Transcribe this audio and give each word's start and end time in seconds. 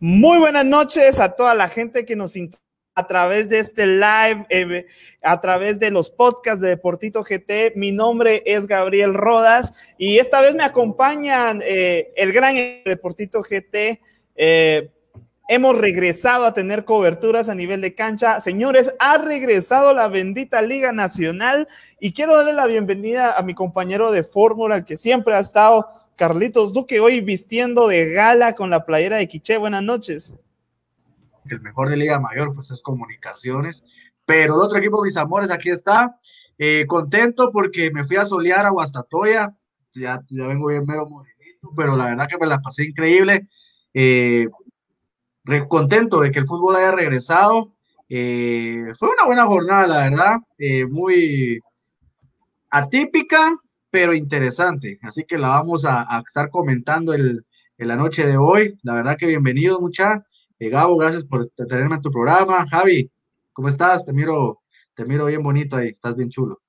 Muy 0.00 0.38
buenas 0.38 0.64
noches 0.64 1.18
a 1.18 1.32
toda 1.34 1.56
la 1.56 1.68
gente 1.68 2.04
que 2.04 2.14
nos 2.14 2.36
a 2.94 3.06
través 3.08 3.48
de 3.48 3.58
este 3.58 3.84
live, 3.84 4.46
eh, 4.48 4.86
a 5.22 5.40
través 5.40 5.80
de 5.80 5.90
los 5.90 6.08
podcasts 6.08 6.60
de 6.60 6.68
Deportito 6.68 7.24
GT. 7.24 7.72
Mi 7.74 7.90
nombre 7.90 8.44
es 8.46 8.68
Gabriel 8.68 9.12
Rodas 9.12 9.74
y 9.96 10.18
esta 10.18 10.40
vez 10.40 10.54
me 10.54 10.62
acompañan 10.62 11.62
eh, 11.64 12.12
el 12.14 12.32
gran 12.32 12.54
Deportito 12.84 13.42
GT. 13.42 14.00
Eh, 14.36 14.88
hemos 15.48 15.76
regresado 15.76 16.44
a 16.44 16.54
tener 16.54 16.84
coberturas 16.84 17.48
a 17.48 17.56
nivel 17.56 17.80
de 17.80 17.96
cancha. 17.96 18.38
Señores, 18.38 18.94
ha 19.00 19.18
regresado 19.18 19.94
la 19.94 20.06
bendita 20.06 20.62
Liga 20.62 20.92
Nacional 20.92 21.66
y 21.98 22.12
quiero 22.12 22.36
darle 22.36 22.52
la 22.52 22.66
bienvenida 22.66 23.36
a 23.36 23.42
mi 23.42 23.52
compañero 23.52 24.12
de 24.12 24.22
fórmula 24.22 24.84
que 24.84 24.96
siempre 24.96 25.34
ha 25.34 25.40
estado 25.40 25.88
Carlitos 26.18 26.72
Duque 26.72 26.98
hoy 26.98 27.20
vistiendo 27.20 27.86
de 27.86 28.12
gala 28.12 28.54
con 28.54 28.70
la 28.70 28.84
playera 28.84 29.18
de 29.18 29.28
Quiche. 29.28 29.56
Buenas 29.56 29.84
noches. 29.84 30.34
El 31.44 31.60
mejor 31.60 31.88
de 31.88 31.96
Liga 31.96 32.18
Mayor, 32.18 32.52
pues 32.56 32.72
es 32.72 32.82
Comunicaciones. 32.82 33.84
Pero 34.26 34.56
el 34.56 34.60
otro 34.60 34.78
equipo, 34.78 35.00
mis 35.04 35.16
amores, 35.16 35.48
aquí 35.52 35.70
está. 35.70 36.18
Eh, 36.58 36.86
contento 36.88 37.50
porque 37.52 37.92
me 37.92 38.04
fui 38.04 38.16
a 38.16 38.24
solear 38.24 38.66
a 38.66 38.70
Guastatoya. 38.70 39.56
Ya, 39.94 40.20
ya 40.28 40.48
vengo 40.48 40.66
bien 40.66 40.84
mero 40.84 41.08
morenito, 41.08 41.70
pero 41.76 41.96
la 41.96 42.06
verdad 42.06 42.26
que 42.28 42.36
me 42.36 42.48
la 42.48 42.58
pasé 42.58 42.86
increíble. 42.86 43.46
Eh, 43.94 44.48
contento 45.68 46.20
de 46.20 46.32
que 46.32 46.40
el 46.40 46.48
fútbol 46.48 46.74
haya 46.74 46.90
regresado. 46.90 47.76
Eh, 48.08 48.86
fue 48.98 49.10
una 49.10 49.24
buena 49.24 49.46
jornada, 49.46 49.86
la 49.86 50.10
verdad. 50.10 50.36
muy 50.90 51.60
atípica, 52.70 53.56
pero 53.90 54.14
interesante. 54.14 54.98
Así 55.02 55.24
que 55.24 55.38
la 55.38 55.48
vamos 55.48 55.84
a, 55.84 56.06
estar 56.26 56.50
comentando 56.50 57.12
el, 57.12 57.44
en 57.78 57.88
la 57.88 57.96
noche 57.96 58.26
de 58.26 58.36
hoy. 58.36 58.78
La 58.82 58.94
verdad 58.94 59.16
que 59.16 59.26
bienvenido, 59.26 59.80
mucha. 59.80 60.24
Eh, 60.58 60.68
Gabo, 60.70 60.96
gracias 60.96 61.24
por 61.24 61.48
tenerme 61.48 61.96
en 61.96 62.02
tu 62.02 62.10
programa. 62.10 62.66
Javi, 62.68 63.10
¿cómo 63.52 63.68
estás? 63.68 64.04
Te 64.04 64.12
miro, 64.12 64.60
te 64.94 65.04
miro 65.04 65.26
bien 65.26 65.42
bonito 65.42 65.76
ahí, 65.76 65.88
estás 65.88 66.16
bien 66.16 66.30
chulo. 66.30 66.60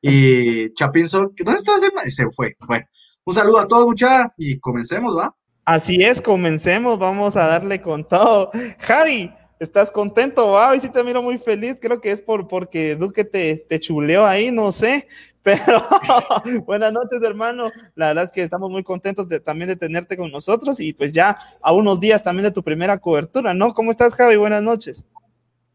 Y 0.00 0.72
Chapinzo, 0.74 1.32
¿dónde 1.36 1.58
estás? 1.58 1.80
Se 2.14 2.28
fue. 2.30 2.56
Bueno, 2.66 2.86
un 3.24 3.34
saludo 3.34 3.60
a 3.60 3.68
todos, 3.68 3.86
mucha, 3.86 4.32
y 4.36 4.58
comencemos, 4.58 5.16
¿va? 5.16 5.34
Así 5.64 6.02
es, 6.02 6.20
comencemos, 6.20 6.98
vamos 6.98 7.36
a 7.36 7.46
darle 7.46 7.80
con 7.80 8.06
todo. 8.06 8.50
Javi, 8.80 9.32
¿estás 9.60 9.92
contento? 9.92 10.44
Wow, 10.44 10.70
hoy 10.70 10.80
sí 10.80 10.88
te 10.90 11.04
miro 11.04 11.22
muy 11.22 11.38
feliz, 11.38 11.78
creo 11.80 12.00
que 12.00 12.10
es 12.10 12.20
por 12.20 12.48
porque 12.48 12.96
Duque 12.96 13.24
te, 13.24 13.64
te 13.68 13.78
chuleó 13.78 14.26
ahí, 14.26 14.50
no 14.50 14.72
sé, 14.72 15.06
pero 15.42 15.82
buenas 16.66 16.92
noches, 16.92 17.22
hermano. 17.22 17.70
La 17.94 18.08
verdad 18.08 18.24
es 18.24 18.32
que 18.32 18.42
estamos 18.42 18.70
muy 18.70 18.82
contentos 18.82 19.28
de, 19.28 19.40
también 19.40 19.68
de 19.68 19.76
tenerte 19.76 20.16
con 20.16 20.30
nosotros 20.30 20.80
y 20.80 20.92
pues 20.92 21.12
ya 21.12 21.36
a 21.60 21.72
unos 21.72 22.00
días 22.00 22.22
también 22.22 22.44
de 22.44 22.52
tu 22.52 22.62
primera 22.62 22.98
cobertura, 22.98 23.54
¿no? 23.54 23.74
¿Cómo 23.74 23.90
estás, 23.90 24.14
Javi? 24.14 24.36
Buenas 24.36 24.62
noches. 24.62 25.06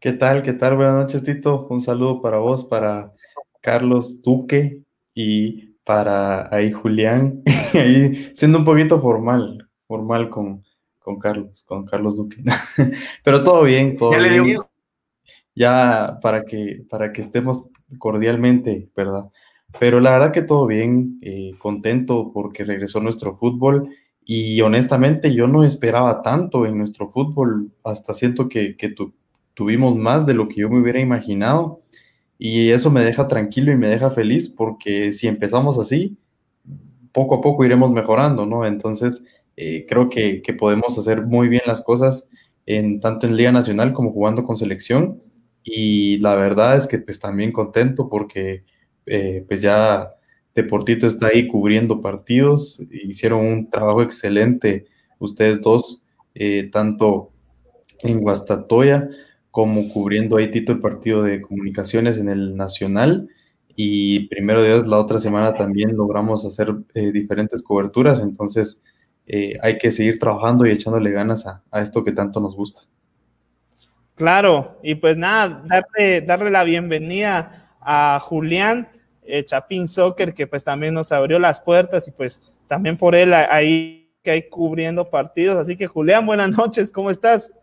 ¿Qué 0.00 0.12
tal? 0.12 0.42
¿Qué 0.42 0.52
tal? 0.52 0.76
Buenas 0.76 0.94
noches, 0.94 1.22
Tito. 1.22 1.66
Un 1.70 1.80
saludo 1.80 2.22
para 2.22 2.38
vos, 2.38 2.64
para 2.64 3.12
Carlos 3.60 4.22
Duque 4.22 4.82
y 5.14 5.74
para 5.84 6.54
ahí 6.54 6.70
Julián, 6.70 7.42
ahí 7.74 8.30
siendo 8.34 8.58
un 8.58 8.64
poquito 8.64 9.00
formal, 9.00 9.68
formal 9.86 10.28
con, 10.30 10.62
con 10.98 11.18
Carlos, 11.18 11.64
con 11.66 11.84
Carlos 11.84 12.16
Duque. 12.16 12.42
Pero 13.24 13.42
todo 13.42 13.64
bien, 13.64 13.96
todo 13.96 14.12
ya 14.12 14.18
bien. 14.18 14.58
Ya 15.54 16.18
para 16.22 16.44
que, 16.44 16.84
para 16.88 17.12
que 17.12 17.22
estemos 17.22 17.62
cordialmente, 17.98 18.88
¿verdad? 18.94 19.24
Pero 19.78 20.00
la 20.00 20.12
verdad 20.12 20.32
que 20.32 20.42
todo 20.42 20.66
bien, 20.66 21.18
eh, 21.22 21.52
contento 21.58 22.30
porque 22.32 22.64
regresó 22.64 23.00
nuestro 23.00 23.34
fútbol 23.34 23.90
y 24.24 24.60
honestamente 24.60 25.34
yo 25.34 25.46
no 25.46 25.64
esperaba 25.64 26.22
tanto 26.22 26.66
en 26.66 26.78
nuestro 26.78 27.06
fútbol, 27.08 27.70
hasta 27.84 28.14
siento 28.14 28.48
que, 28.48 28.76
tuvimos 29.54 29.96
más 29.96 30.24
de 30.24 30.34
lo 30.34 30.48
que 30.48 30.60
yo 30.60 30.70
me 30.70 30.80
hubiera 30.80 31.00
imaginado 31.00 31.80
y 32.38 32.70
eso 32.70 32.90
me 32.90 33.02
deja 33.02 33.26
tranquilo 33.26 33.72
y 33.72 33.76
me 33.76 33.88
deja 33.88 34.10
feliz 34.10 34.48
porque 34.48 35.12
si 35.12 35.26
empezamos 35.26 35.78
así, 35.78 36.16
poco 37.12 37.36
a 37.36 37.40
poco 37.40 37.64
iremos 37.64 37.90
mejorando, 37.90 38.46
¿no? 38.46 38.64
Entonces 38.66 39.22
eh, 39.56 39.86
creo 39.88 40.08
que, 40.08 40.42
podemos 40.58 40.96
hacer 40.98 41.26
muy 41.26 41.48
bien 41.48 41.62
las 41.66 41.82
cosas 41.82 42.28
en, 42.66 43.00
tanto 43.00 43.26
en 43.26 43.36
Liga 43.36 43.52
Nacional 43.52 43.92
como 43.92 44.12
jugando 44.12 44.44
con 44.44 44.56
selección 44.56 45.20
y 45.64 46.18
la 46.18 46.34
verdad 46.34 46.76
es 46.76 46.86
que 46.86 46.98
pues 46.98 47.18
también 47.18 47.50
contento 47.52 48.08
porque 48.08 48.64
eh, 49.10 49.44
pues 49.46 49.62
ya 49.62 50.14
Deportito 50.54 51.06
está 51.06 51.28
ahí 51.28 51.46
cubriendo 51.46 52.00
partidos, 52.00 52.82
hicieron 52.90 53.44
un 53.44 53.70
trabajo 53.70 54.02
excelente 54.02 54.86
ustedes 55.18 55.60
dos, 55.60 56.02
eh, 56.34 56.68
tanto 56.72 57.30
en 58.00 58.20
Guastatoya 58.20 59.08
como 59.50 59.88
cubriendo 59.88 60.36
ahí 60.36 60.50
Tito 60.50 60.72
el 60.72 60.80
partido 60.80 61.22
de 61.22 61.40
comunicaciones 61.40 62.18
en 62.18 62.28
el 62.28 62.56
Nacional. 62.56 63.28
Y 63.76 64.28
primero 64.28 64.62
de 64.62 64.68
Dios, 64.68 64.86
la 64.88 64.98
otra 64.98 65.20
semana 65.20 65.54
también 65.54 65.96
logramos 65.96 66.44
hacer 66.44 66.74
eh, 66.94 67.12
diferentes 67.12 67.62
coberturas, 67.62 68.20
entonces 68.20 68.82
hay 69.60 69.76
que 69.76 69.92
seguir 69.92 70.18
trabajando 70.18 70.64
y 70.64 70.70
echándole 70.70 71.10
ganas 71.10 71.46
a, 71.46 71.62
esto 71.82 72.02
que 72.02 72.12
tanto 72.12 72.40
nos 72.40 72.56
gusta. 72.56 72.80
Claro, 74.14 74.78
y 74.82 74.94
pues 74.94 75.18
nada, 75.18 75.62
darle, 75.66 76.22
darle 76.22 76.50
la 76.50 76.64
bienvenida 76.64 77.68
a 77.80 78.18
Julián 78.20 78.88
eh, 79.28 79.44
Chapín 79.44 79.86
Soccer, 79.86 80.32
que 80.32 80.46
pues 80.46 80.64
también 80.64 80.94
nos 80.94 81.12
abrió 81.12 81.38
las 81.38 81.60
puertas 81.60 82.08
y 82.08 82.10
pues 82.10 82.40
también 82.66 82.96
por 82.96 83.14
él 83.14 83.34
ahí 83.34 84.10
que 84.24 84.30
hay 84.30 84.48
cubriendo 84.48 85.08
partidos. 85.08 85.58
Así 85.58 85.76
que 85.76 85.86
Julián, 85.86 86.24
buenas 86.24 86.50
noches, 86.50 86.90
¿cómo 86.90 87.10
estás? 87.10 87.54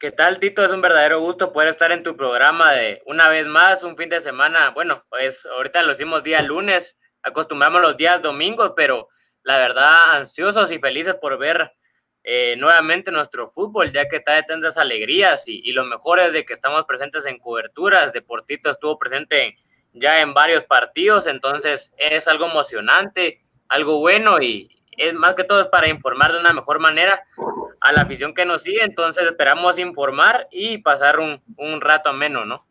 ¿Qué 0.00 0.10
tal, 0.12 0.40
Tito? 0.40 0.64
Es 0.64 0.70
un 0.70 0.80
verdadero 0.80 1.20
gusto 1.20 1.52
poder 1.52 1.68
estar 1.68 1.92
en 1.92 2.02
tu 2.02 2.16
programa 2.16 2.72
de 2.72 3.02
una 3.04 3.28
vez 3.28 3.46
más, 3.46 3.82
un 3.82 3.98
fin 3.98 4.08
de 4.08 4.22
semana. 4.22 4.70
Bueno, 4.70 5.04
pues 5.10 5.44
ahorita 5.44 5.82
lo 5.82 5.92
hicimos 5.92 6.22
día 6.22 6.40
lunes, 6.40 6.96
acostumbramos 7.22 7.82
los 7.82 7.98
días 7.98 8.22
domingos, 8.22 8.72
pero 8.74 9.08
la 9.42 9.58
verdad 9.58 10.16
ansiosos 10.16 10.72
y 10.72 10.78
felices 10.78 11.16
por 11.20 11.36
ver 11.36 11.70
eh, 12.24 12.54
nuevamente 12.56 13.10
nuestro 13.10 13.50
fútbol, 13.50 13.92
ya 13.92 14.08
que 14.08 14.16
está 14.16 14.36
de 14.36 14.44
tantas 14.44 14.78
alegrías 14.78 15.46
y, 15.46 15.60
y, 15.64 15.72
lo 15.72 15.84
mejor 15.84 16.20
es 16.20 16.32
de 16.32 16.46
que 16.46 16.54
estamos 16.54 16.86
presentes 16.86 17.26
en 17.26 17.38
coberturas. 17.38 18.12
Deportito 18.14 18.70
estuvo 18.70 18.98
presente 18.98 19.44
en 19.44 19.54
ya 19.92 20.20
en 20.20 20.34
varios 20.34 20.64
partidos, 20.64 21.26
entonces 21.26 21.90
es 21.96 22.26
algo 22.28 22.46
emocionante, 22.46 23.40
algo 23.68 23.98
bueno 23.98 24.40
y 24.40 24.70
es 24.96 25.14
más 25.14 25.34
que 25.34 25.44
todo 25.44 25.62
es 25.62 25.68
para 25.68 25.88
informar 25.88 26.32
de 26.32 26.40
una 26.40 26.52
mejor 26.52 26.78
manera 26.78 27.22
a 27.80 27.92
la 27.92 28.02
afición 28.02 28.34
que 28.34 28.44
nos 28.44 28.62
sigue, 28.62 28.82
entonces 28.82 29.24
esperamos 29.24 29.78
informar 29.78 30.46
y 30.50 30.78
pasar 30.78 31.18
un, 31.18 31.42
un 31.56 31.80
rato 31.80 32.10
ameno, 32.10 32.44
¿no? 32.44 32.66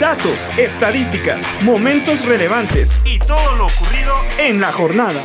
Datos, 0.00 0.48
estadísticas, 0.58 1.46
momentos 1.62 2.24
relevantes 2.26 2.94
y 3.04 3.18
todo 3.18 3.54
lo 3.56 3.66
ocurrido 3.66 4.14
en 4.38 4.60
la 4.60 4.72
jornada. 4.72 5.20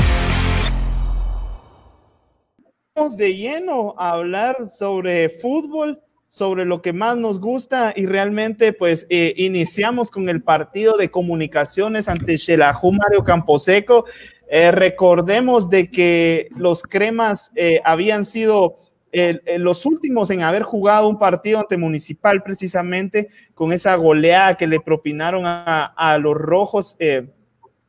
Vamos 2.94 3.15
de 3.15 3.35
lleno 3.35 3.95
a 3.97 4.12
hablar 4.12 4.69
sobre 4.69 5.30
fútbol 5.30 6.01
sobre 6.35 6.65
lo 6.65 6.81
que 6.81 6.91
más 6.91 7.15
nos 7.15 7.39
gusta 7.39 7.93
y 7.95 8.07
realmente 8.07 8.73
pues 8.73 9.07
eh, 9.09 9.33
iniciamos 9.37 10.11
con 10.11 10.27
el 10.27 10.43
partido 10.43 10.97
de 10.97 11.09
comunicaciones 11.09 12.09
ante 12.09 12.37
Xelajú 12.37 12.91
Mario 12.91 13.23
Camposeco. 13.23 14.03
Eh, 14.49 14.69
recordemos 14.71 15.69
de 15.69 15.89
que 15.89 16.49
los 16.57 16.83
cremas 16.83 17.51
eh, 17.55 17.79
habían 17.85 18.25
sido 18.25 18.75
los 19.59 19.85
últimos 19.85 20.29
en 20.29 20.41
haber 20.41 20.63
jugado 20.63 21.07
un 21.07 21.17
partido 21.17 21.59
ante 21.59 21.77
Municipal 21.77 22.43
precisamente 22.43 23.29
con 23.53 23.71
esa 23.71 23.95
goleada 23.95 24.55
que 24.55 24.67
le 24.67 24.81
propinaron 24.81 25.43
a, 25.45 26.19
los 26.21 26.33
rojos 26.33 26.97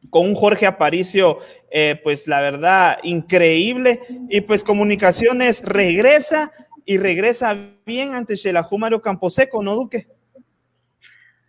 con 0.09 0.25
un 0.25 0.37
Jorge 0.37 0.67
Aparicio, 0.67 1.39
pues 2.05 2.29
la 2.29 2.41
verdad, 2.41 2.99
increíble. 3.03 4.03
Y 4.29 4.43
pues 4.43 4.63
Comunicaciones 4.63 5.65
regresa 5.65 6.53
y 6.87 6.97
regresa 6.99 7.75
bien 7.85 8.15
ante 8.15 8.37
Shelahu 8.37 8.79
Mario 8.79 9.03
Camposeco, 9.03 9.63
¿no, 9.63 9.75
Duque? 9.75 10.07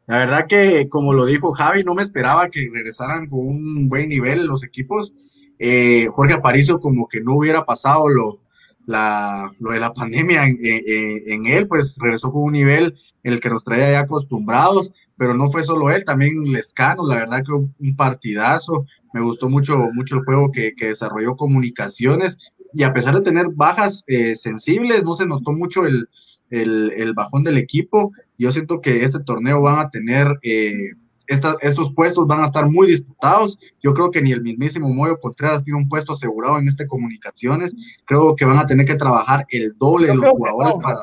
La 0.08 0.18
verdad 0.18 0.48
que, 0.48 0.90
como 0.90 1.14
lo 1.14 1.26
dijo 1.26 1.52
Javi, 1.52 1.84
no 1.84 1.94
me 1.94 2.02
esperaba 2.02 2.50
que 2.50 2.70
regresaran 2.74 3.28
con 3.30 3.40
un 3.40 3.88
buen 3.88 4.10
nivel 4.10 4.46
los 4.46 4.64
equipos. 4.64 5.14
eh, 5.60 6.08
Jorge 6.12 6.34
Aparicio 6.34 6.80
como 6.80 7.08
que 7.08 7.22
no 7.22 7.36
hubiera 7.36 7.66
pasado 7.66 8.10
lo, 8.10 8.40
la, 8.86 9.54
lo 9.60 9.72
de 9.72 9.80
la 9.80 9.94
pandemia 9.94 10.46
en, 10.46 11.46
él, 11.46 11.68
pues 11.68 11.98
regresó 12.00 12.32
con 12.32 12.44
un 12.44 12.54
nivel 12.54 12.96
en 13.24 13.34
el 13.34 13.40
que 13.40 13.50
nos 13.50 13.64
traía 13.64 13.92
ya 13.92 14.00
acostumbrados, 14.02 14.92
pero 15.18 15.34
no 15.34 15.52
fue 15.52 15.64
solo 15.64 15.92
él, 15.92 16.06
también 16.06 16.52
Lescano, 16.52 17.06
la 17.06 17.18
verdad 17.18 17.44
que 17.46 17.52
un 17.52 17.96
partidazo, 17.96 18.86
me 19.14 19.22
gustó 19.22 19.50
mucho, 19.50 19.78
mucho 19.94 20.16
el 20.16 20.24
juego 20.24 20.52
que, 20.52 20.74
que 20.74 20.90
desarrolló 20.90 21.36
comunicaciones 21.36 22.38
y 22.74 22.84
a 22.84 22.94
pesar 22.94 23.16
de 23.16 23.22
tener 23.22 23.48
bajas 23.50 24.04
eh, 24.08 24.36
sensibles, 24.36 25.04
no 25.04 25.16
se 25.16 25.26
notó 25.26 25.52
mucho 25.52 25.86
el, 25.86 26.08
el, 26.50 26.92
el, 26.96 27.14
bajón 27.14 27.44
del 27.44 27.58
equipo. 27.58 28.12
Yo 28.38 28.52
siento 28.52 28.82
que 28.82 29.04
este 29.04 29.20
torneo 29.20 29.62
van 29.62 29.80
a 29.80 29.90
tener... 29.90 30.40
Eh, 30.44 30.92
estos 31.30 31.94
puestos 31.94 32.26
van 32.26 32.40
a 32.40 32.46
estar 32.46 32.70
muy 32.70 32.88
disputados. 32.88 33.60
Yo 33.84 33.94
creo 33.94 34.12
que 34.12 34.22
ni 34.22 34.32
el 34.32 34.42
mismísimo 34.42 34.88
Moyo 34.88 35.20
Contreras 35.20 35.62
tiene 35.66 35.78
un 35.78 35.90
puesto 35.90 36.14
asegurado 36.14 36.58
en 36.58 36.70
este 36.70 36.88
comunicaciones. 36.88 37.76
Creo 38.06 38.34
que 38.34 38.46
van 38.46 38.58
a 38.58 38.66
tener 38.66 38.86
que 38.86 38.96
trabajar 38.96 39.46
el 39.50 39.74
doble 39.78 40.08
de 40.08 40.16
los 40.16 40.30
jugadores 40.30 40.78
para 40.82 41.02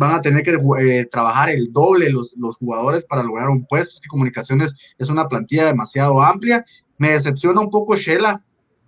van 0.00 0.14
a 0.14 0.20
tener 0.22 0.42
que 0.42 0.58
eh, 0.80 1.06
trabajar 1.10 1.50
el 1.50 1.70
doble 1.72 2.08
los, 2.08 2.34
los 2.38 2.56
jugadores 2.56 3.04
para 3.04 3.22
lograr 3.22 3.50
un 3.50 3.66
puesto. 3.66 3.94
Es 3.94 4.00
que 4.00 4.08
comunicaciones 4.08 4.74
es 4.96 5.10
una 5.10 5.28
plantilla 5.28 5.66
demasiado 5.66 6.22
amplia. 6.22 6.64
Me 6.96 7.12
decepciona 7.12 7.60
un 7.60 7.70
poco 7.70 7.96
Shela. 7.96 8.42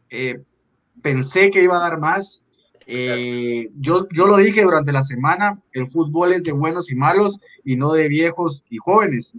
Eh, 0.09 0.41
pensé 1.03 1.51
que 1.51 1.63
iba 1.63 1.77
a 1.77 1.89
dar 1.89 1.99
más. 1.99 2.43
Eh, 2.87 3.69
yo, 3.77 4.09
yo 4.11 4.27
lo 4.27 4.37
dije 4.37 4.63
durante 4.63 4.93
la 4.93 5.05
semana, 5.05 5.61
el 5.73 5.91
fútbol 5.91 6.33
es 6.33 6.43
de 6.43 6.53
buenos 6.53 6.91
y 6.91 6.95
malos 6.95 7.39
y 7.65 7.77
no 7.77 7.93
de 7.93 8.09
viejos 8.09 8.65
y 8.71 8.79
jóvenes 8.79 9.35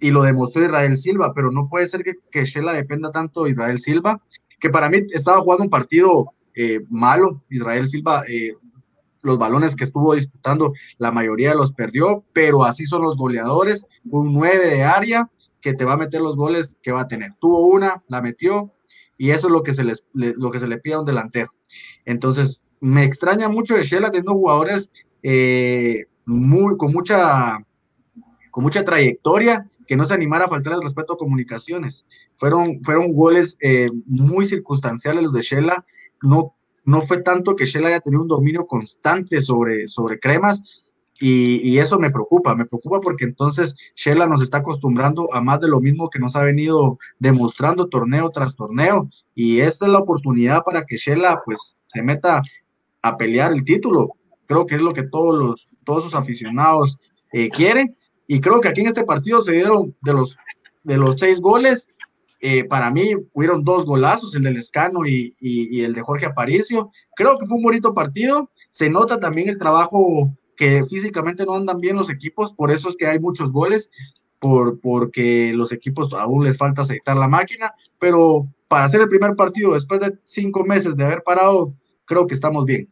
y 0.00 0.10
lo 0.10 0.22
demostró 0.22 0.64
Israel 0.64 0.96
Silva, 0.96 1.32
pero 1.34 1.50
no 1.50 1.68
puede 1.68 1.86
ser 1.86 2.02
que, 2.02 2.14
que 2.30 2.44
Shela 2.44 2.72
dependa 2.72 3.10
tanto 3.10 3.44
de 3.44 3.50
Israel 3.50 3.80
Silva, 3.80 4.20
que 4.60 4.70
para 4.70 4.88
mí 4.88 4.98
estaba 5.10 5.40
jugando 5.40 5.64
un 5.64 5.70
partido 5.70 6.32
eh, 6.54 6.80
malo. 6.88 7.42
Israel 7.48 7.88
Silva, 7.88 8.24
eh, 8.28 8.54
los 9.22 9.38
balones 9.38 9.76
que 9.76 9.84
estuvo 9.84 10.14
disputando, 10.14 10.72
la 10.98 11.12
mayoría 11.12 11.54
los 11.54 11.72
perdió, 11.72 12.24
pero 12.32 12.64
así 12.64 12.86
son 12.86 13.02
los 13.02 13.16
goleadores, 13.16 13.86
un 14.10 14.32
9 14.32 14.70
de 14.70 14.84
área 14.84 15.30
que 15.60 15.74
te 15.74 15.84
va 15.84 15.94
a 15.94 15.98
meter 15.98 16.20
los 16.20 16.36
goles 16.36 16.76
que 16.82 16.92
va 16.92 17.02
a 17.02 17.08
tener. 17.08 17.32
Tuvo 17.40 17.66
una, 17.66 18.02
la 18.08 18.22
metió, 18.22 18.72
y 19.18 19.30
eso 19.30 19.48
es 19.48 19.52
lo 19.52 19.62
que 19.62 19.74
se, 19.74 19.84
les, 19.84 20.04
lo 20.14 20.50
que 20.50 20.60
se 20.60 20.68
le 20.68 20.78
pide 20.78 20.94
a 20.94 21.00
un 21.00 21.06
delantero. 21.06 21.52
Entonces, 22.06 22.64
me 22.80 23.04
extraña 23.04 23.48
mucho 23.48 23.74
de 23.74 23.82
Shela 23.82 24.10
teniendo 24.10 24.32
jugadores 24.32 24.90
eh, 25.22 26.06
muy, 26.24 26.76
con 26.76 26.92
mucha 26.92 27.58
con 28.50 28.64
mucha 28.64 28.84
trayectoria, 28.84 29.70
que 29.86 29.96
no 29.96 30.04
se 30.04 30.14
animara 30.14 30.46
a 30.46 30.48
faltar 30.48 30.72
el 30.72 30.82
respeto 30.82 31.12
a 31.12 31.16
comunicaciones. 31.16 32.06
Fueron, 32.38 32.82
fueron 32.82 33.12
goles 33.12 33.56
eh, 33.60 33.88
muy 34.06 34.46
circunstanciales 34.46 35.22
los 35.22 35.32
de 35.32 35.42
Shela. 35.42 35.84
No, 36.22 36.56
no 36.84 37.00
fue 37.00 37.22
tanto 37.22 37.54
que 37.54 37.66
Shela 37.66 37.88
haya 37.88 38.00
tenido 38.00 38.22
un 38.22 38.28
dominio 38.28 38.66
constante 38.66 39.40
sobre, 39.42 39.86
sobre 39.86 40.18
Cremas, 40.18 40.62
y, 41.20 41.78
eso 41.78 41.98
me 41.98 42.10
preocupa, 42.10 42.54
me 42.54 42.64
preocupa 42.64 43.00
porque 43.00 43.24
entonces 43.24 43.74
Shela 43.96 44.26
nos 44.26 44.42
está 44.42 44.58
acostumbrando 44.58 45.26
a 45.34 45.40
más 45.40 45.60
de 45.60 45.68
lo 45.68 45.80
mismo 45.80 46.10
que 46.10 46.20
nos 46.20 46.36
ha 46.36 46.44
venido 46.44 46.98
demostrando 47.18 47.88
torneo 47.88 48.30
tras 48.30 48.54
torneo. 48.54 49.08
Y 49.34 49.60
esta 49.60 49.86
es 49.86 49.92
la 49.92 49.98
oportunidad 49.98 50.62
para 50.62 50.84
que 50.84 50.96
Shela 50.96 51.42
pues 51.44 51.76
se 51.88 52.02
meta 52.02 52.42
a 53.02 53.16
pelear 53.16 53.52
el 53.52 53.64
título. 53.64 54.14
Creo 54.46 54.66
que 54.66 54.76
es 54.76 54.80
lo 54.80 54.92
que 54.92 55.02
todos 55.02 55.36
los, 55.36 55.68
todos 55.84 56.04
sus 56.04 56.14
aficionados 56.14 56.98
eh, 57.32 57.48
quieren. 57.48 57.96
Y 58.28 58.40
creo 58.40 58.60
que 58.60 58.68
aquí 58.68 58.82
en 58.82 58.88
este 58.88 59.04
partido 59.04 59.42
se 59.42 59.52
dieron 59.52 59.96
de 60.02 60.12
los, 60.12 60.36
de 60.84 60.98
los 60.98 61.16
seis 61.18 61.40
goles, 61.40 61.88
eh, 62.40 62.62
para 62.62 62.92
mí 62.92 63.10
hubieron 63.32 63.64
dos 63.64 63.84
golazos, 63.84 64.34
el 64.36 64.42
del 64.42 64.58
Escano 64.58 65.04
y, 65.04 65.34
y, 65.40 65.80
el 65.80 65.92
de 65.92 66.02
Jorge 66.02 66.26
Aparicio. 66.26 66.92
Creo 67.16 67.34
que 67.36 67.46
fue 67.46 67.56
un 67.56 67.64
bonito 67.64 67.92
partido. 67.92 68.50
Se 68.70 68.88
nota 68.88 69.18
también 69.18 69.48
el 69.48 69.58
trabajo 69.58 70.32
que 70.58 70.84
físicamente 70.84 71.46
no 71.46 71.54
andan 71.54 71.78
bien 71.78 71.96
los 71.96 72.10
equipos, 72.10 72.52
por 72.52 72.70
eso 72.70 72.90
es 72.90 72.96
que 72.96 73.06
hay 73.06 73.18
muchos 73.18 73.50
goles, 73.50 73.90
por, 74.38 74.78
porque 74.80 75.52
los 75.54 75.72
equipos 75.72 76.12
aún 76.12 76.44
les 76.44 76.58
falta 76.58 76.82
aceitar 76.82 77.16
la 77.16 77.28
máquina, 77.28 77.72
pero 77.98 78.46
para 78.68 78.84
hacer 78.84 79.00
el 79.00 79.08
primer 79.08 79.34
partido 79.34 79.72
después 79.72 80.00
de 80.00 80.18
cinco 80.24 80.64
meses 80.64 80.94
de 80.94 81.04
haber 81.04 81.22
parado, 81.22 81.72
creo 82.04 82.26
que 82.26 82.34
estamos 82.34 82.66
bien. 82.66 82.88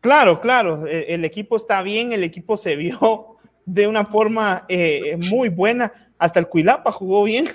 Claro, 0.00 0.42
claro, 0.42 0.86
el, 0.86 1.04
el 1.04 1.24
equipo 1.24 1.56
está 1.56 1.82
bien, 1.82 2.12
el 2.12 2.22
equipo 2.22 2.58
se 2.58 2.76
vio 2.76 3.38
de 3.66 3.86
una 3.86 4.04
forma 4.04 4.64
eh, 4.68 5.16
muy 5.16 5.48
buena. 5.48 5.92
Hasta 6.18 6.40
el 6.40 6.48
Cuilapa 6.48 6.92
jugó 6.92 7.24
bien. 7.24 7.48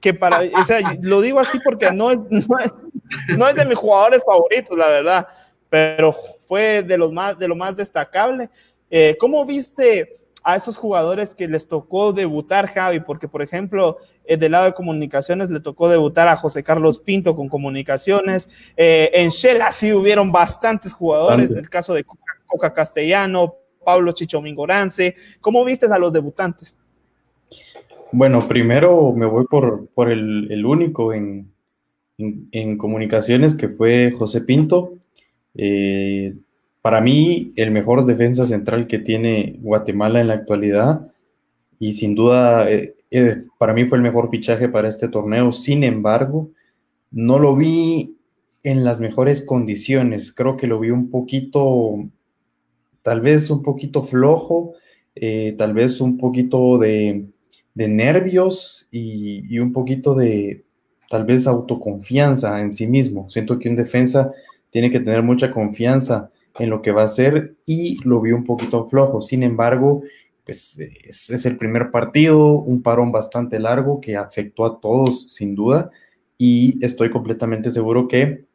Que 0.00 0.12
para, 0.12 0.40
o 0.40 0.64
sea, 0.64 0.80
lo 1.02 1.20
digo 1.20 1.38
así 1.38 1.60
porque 1.62 1.92
no, 1.92 2.12
no, 2.12 3.48
es, 3.48 3.54
de 3.54 3.64
mis 3.64 3.78
jugadores 3.78 4.24
favoritos, 4.26 4.76
la 4.76 4.88
verdad, 4.88 5.28
pero 5.68 6.12
fue 6.40 6.82
de 6.82 6.98
los 6.98 7.12
más, 7.12 7.38
de 7.38 7.46
lo 7.46 7.54
más 7.54 7.76
destacable. 7.76 8.50
Eh, 8.90 9.16
¿Cómo 9.18 9.44
viste 9.44 10.18
a 10.42 10.56
esos 10.56 10.76
jugadores 10.76 11.34
que 11.34 11.48
les 11.48 11.68
tocó 11.68 12.12
debutar, 12.12 12.68
Javi? 12.68 13.00
Porque, 13.00 13.28
por 13.28 13.42
ejemplo, 13.42 13.98
eh, 14.24 14.36
del 14.36 14.52
lado 14.52 14.66
de 14.66 14.74
comunicaciones 14.74 15.50
le 15.50 15.60
tocó 15.60 15.88
debutar 15.88 16.28
a 16.28 16.36
José 16.36 16.62
Carlos 16.62 16.98
Pinto 16.98 17.34
con 17.34 17.48
comunicaciones. 17.48 18.48
en 18.76 19.30
Shela 19.30 19.70
sí 19.72 19.92
hubieron 19.92 20.32
bastantes 20.32 20.92
jugadores, 20.92 21.50
el 21.50 21.68
caso 21.68 21.94
de 21.94 22.04
Coca 22.46 22.72
Castellano, 22.72 23.56
Pablo 23.84 24.12
Chicho 24.12 24.40
Mingorance. 24.40 25.16
¿Cómo 25.40 25.64
viste 25.64 25.86
a 25.86 25.98
los 25.98 26.12
debutantes? 26.12 26.76
Bueno, 28.12 28.46
primero 28.48 29.12
me 29.12 29.26
voy 29.26 29.44
por, 29.46 30.10
el, 30.10 30.64
único 30.64 31.12
en, 31.12 31.52
comunicaciones 32.78 33.54
que 33.54 33.68
fue 33.68 34.12
José 34.12 34.40
Pinto. 34.42 34.94
Eh, 35.54 36.34
para 36.82 37.00
mí, 37.00 37.52
el 37.56 37.70
mejor 37.70 38.06
defensa 38.06 38.46
central 38.46 38.86
que 38.86 38.98
tiene 38.98 39.56
Guatemala 39.60 40.20
en 40.20 40.28
la 40.28 40.34
actualidad 40.34 41.12
y 41.78 41.92
sin 41.92 42.14
duda 42.14 42.70
eh, 42.70 42.96
eh, 43.10 43.38
para 43.58 43.74
mí 43.74 43.84
fue 43.86 43.98
el 43.98 44.02
mejor 44.02 44.30
fichaje 44.30 44.68
para 44.68 44.88
este 44.88 45.08
torneo. 45.08 45.52
Sin 45.52 45.84
embargo, 45.84 46.50
no 47.10 47.38
lo 47.38 47.56
vi 47.56 48.16
en 48.62 48.84
las 48.84 49.00
mejores 49.00 49.42
condiciones. 49.42 50.32
Creo 50.32 50.56
que 50.56 50.66
lo 50.66 50.78
vi 50.80 50.90
un 50.90 51.10
poquito 51.10 52.08
tal 53.02 53.20
vez 53.20 53.50
un 53.50 53.62
poquito 53.62 54.02
flojo, 54.02 54.74
eh, 55.14 55.54
tal 55.56 55.72
vez 55.72 56.00
un 56.00 56.18
poquito 56.18 56.78
de, 56.78 57.26
nervios 57.74 58.88
y, 58.90 59.58
un 59.58 59.72
poquito 59.72 60.14
de 60.14 60.64
tal 61.08 61.24
vez 61.24 61.46
autoconfianza 61.46 62.60
en 62.60 62.74
sí 62.74 62.86
mismo. 62.86 63.30
Siento 63.30 63.58
que 63.58 63.68
un 63.68 63.76
defensa 63.76 64.32
tiene 64.70 64.90
que 64.90 65.00
tener 65.00 65.22
mucha 65.22 65.50
confianza 65.50 66.30
en 66.58 66.70
lo 66.70 66.82
que 66.82 66.92
va 66.92 67.02
a 67.02 67.06
hacer 67.06 67.56
y 67.66 67.98
lo 68.04 68.20
vi 68.20 68.32
un 68.32 68.44
poquito 68.44 68.84
flojo. 68.84 69.20
Sin 69.20 69.42
embargo, 69.42 70.02
pues 70.44 70.78
es, 70.78 71.46
el 71.46 71.56
primer 71.56 71.90
partido, 71.90 72.52
un 72.52 72.82
parón 72.82 73.12
bastante 73.12 73.58
largo 73.58 74.00
que 74.00 74.16
afectó 74.16 74.64
a 74.64 74.80
todos 74.80 75.32
sin 75.32 75.54
duda 75.54 75.90
y 76.38 76.82
estoy 76.84 77.10
completamente 77.10 77.70
seguro 77.70 78.08
que 78.08 78.46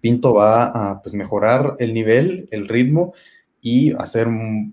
Pinto 0.00 0.34
va 0.34 0.64
a 0.64 1.02
pues, 1.02 1.14
mejorar 1.14 1.76
el 1.78 1.92
nivel, 1.92 2.48
el 2.52 2.68
ritmo 2.68 3.12
y 3.60 3.92
hacer 3.94 4.28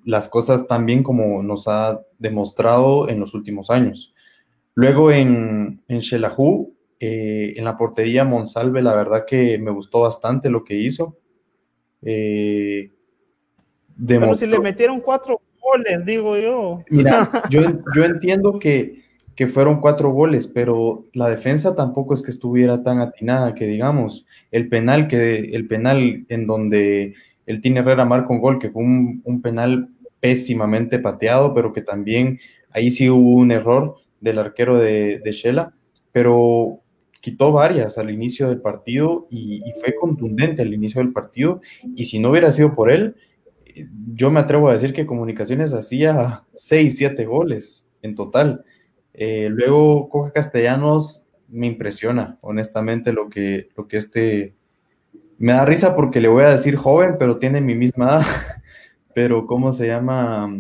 las 0.06 0.30
cosas 0.30 0.68
tan 0.68 0.86
bien 0.86 1.04
como 1.04 1.42
nos 1.44 1.68
ha 1.68 2.02
demostrado 2.20 3.10
en 3.10 3.20
los 3.20 3.34
últimos 3.34 3.70
años. 3.70 4.14
Luego 4.76 5.12
en, 5.12 5.84
en 5.88 6.00
Shelahu, 6.00 6.76
eh, 7.00 7.54
en 7.58 7.66
la 7.66 7.76
portería 7.76 8.24
Monsalve, 8.24 8.82
la 8.82 8.96
verdad 8.96 9.26
que 9.28 9.58
me 9.58 9.72
gustó 9.72 10.02
bastante 10.02 10.50
lo 10.50 10.64
que 10.64 10.76
hizo. 10.76 11.18
Eh, 12.06 12.92
Pero 14.08 14.36
si 14.36 14.48
le 14.48 14.60
metieron 14.60 15.00
cuatro 15.02 15.42
goles, 15.62 16.06
digo 16.06 16.38
yo. 16.38 16.84
Mira, 16.90 17.30
yo, 17.50 17.62
yo 17.96 18.06
entiendo 18.06 18.60
que, 18.60 19.04
que 19.36 19.48
fueron 19.48 19.80
cuatro 19.80 20.12
goles, 20.12 20.48
pero 20.48 21.06
la 21.14 21.30
defensa 21.30 21.76
tampoco 21.76 22.14
es 22.14 22.22
que 22.22 22.32
estuviera 22.32 22.84
tan 22.84 23.00
atinada, 23.00 23.54
que 23.54 23.66
digamos, 23.66 24.26
el 24.52 24.70
penal, 24.70 25.08
que, 25.08 25.38
el 25.38 25.68
penal 25.68 26.26
en 26.30 26.48
donde 26.48 27.16
el 27.46 27.62
Tine 27.62 27.80
Herrera 27.80 28.06
marca 28.06 28.34
un 28.34 28.40
gol 28.40 28.60
que 28.60 28.70
fue 28.70 28.84
un, 28.84 29.42
penal 29.42 29.90
pésimamente 30.20 31.00
pateado, 31.00 31.54
pero 31.54 31.74
que 31.74 31.82
también 31.82 32.40
ahí 32.72 32.92
sí 32.92 33.10
hubo 33.10 33.36
un 33.36 33.52
error 33.52 33.96
del 34.22 34.40
arquero 34.40 34.78
de, 34.78 35.20
de 35.20 35.32
Shela, 35.32 35.74
pero 36.12 36.83
quitó 37.24 37.54
varias 37.54 37.98
al 37.98 38.10
inicio 38.10 38.50
del 38.50 38.60
partido 38.60 39.28
y, 39.32 39.64
fue 39.80 39.96
contundente 39.96 40.62
al 40.62 40.74
inicio 40.74 41.02
del 41.02 41.14
partido. 41.14 41.62
Y 41.96 42.04
si 42.04 42.20
no 42.20 42.32
hubiera 42.32 42.52
sido 42.52 42.76
por 42.76 42.92
él, 42.92 43.16
yo 44.14 44.30
me 44.30 44.42
atrevo 44.42 44.68
a 44.68 44.74
decir 44.74 44.92
que 44.92 45.06
Comunicaciones 45.06 45.72
hacía 45.72 46.44
6, 46.54 46.98
7 46.98 47.26
goles 47.26 47.86
en 48.02 48.16
total. 48.16 48.66
Eh, 49.14 49.48
luego 49.50 50.10
Coja 50.10 50.34
Castellanos 50.34 51.24
me 51.48 51.68
impresiona, 51.68 52.40
honestamente, 52.42 53.14
lo 53.14 53.30
que, 53.30 53.70
lo 53.78 53.88
que 53.88 53.96
este 53.96 54.56
me 55.38 55.54
da 55.54 55.64
risa 55.64 55.96
porque 55.96 56.20
le 56.20 56.28
voy 56.28 56.44
a 56.44 56.50
decir 56.50 56.76
joven, 56.76 57.16
pero 57.18 57.38
tiene 57.40 57.62
mi 57.62 57.74
misma 57.74 58.06
edad. 58.06 58.26
pero, 59.16 59.48
¿cómo 59.48 59.72
se 59.72 59.88
llama? 59.88 60.54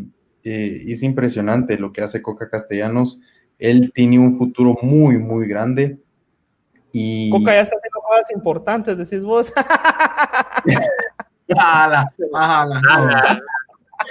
Eh, 0.45 0.85
es 0.87 1.03
impresionante 1.03 1.77
lo 1.77 1.91
que 1.91 2.03
hace 2.03 2.21
Coca 2.21 2.47
Castellanos. 2.47 3.19
Él 3.59 3.91
tiene 3.93 4.17
un 4.17 4.33
futuro 4.33 4.77
muy, 4.81 5.17
muy 5.17 5.45
grande. 5.45 5.99
Y... 6.95 7.29
Coca 7.31 7.53
ya 7.55 7.61
está 7.61 7.75
haciendo 7.75 7.99
jugadas 8.01 8.31
importantes, 8.31 8.97
decís 8.97 9.21
vos. 9.23 9.51
Jala, 11.55 12.11
jala. 12.33 12.81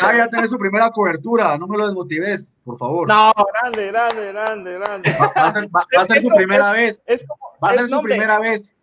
Ya, 0.01 0.17
ya 0.17 0.29
tenés 0.29 0.51
su 0.51 0.59
primera 0.59 0.91
cobertura, 0.91 1.57
no 1.59 1.67
me 1.67 1.77
lo 1.77 1.87
desmotives, 1.87 2.57
por 2.65 2.77
favor. 2.79 3.09
No, 3.09 3.33
grande, 3.61 3.87
grande, 3.89 4.33
grande, 4.33 4.73
grande. 4.79 5.11
Va, 5.21 5.33
va 5.37 5.47
a 5.49 5.53
ser, 5.53 5.65
va, 5.67 5.87
va 5.97 6.03
a 6.03 6.07
ser 6.07 6.23
su 6.23 6.29
primera 6.29 6.73
vez. 6.73 7.01
Es 7.07 7.25
como, 7.27 7.41
Va 7.63 7.71
a 7.71 7.75
ser 7.75 7.85
su 7.87 7.91
nombre. 7.91 8.15
primera 8.15 8.39
vez. 8.41 8.75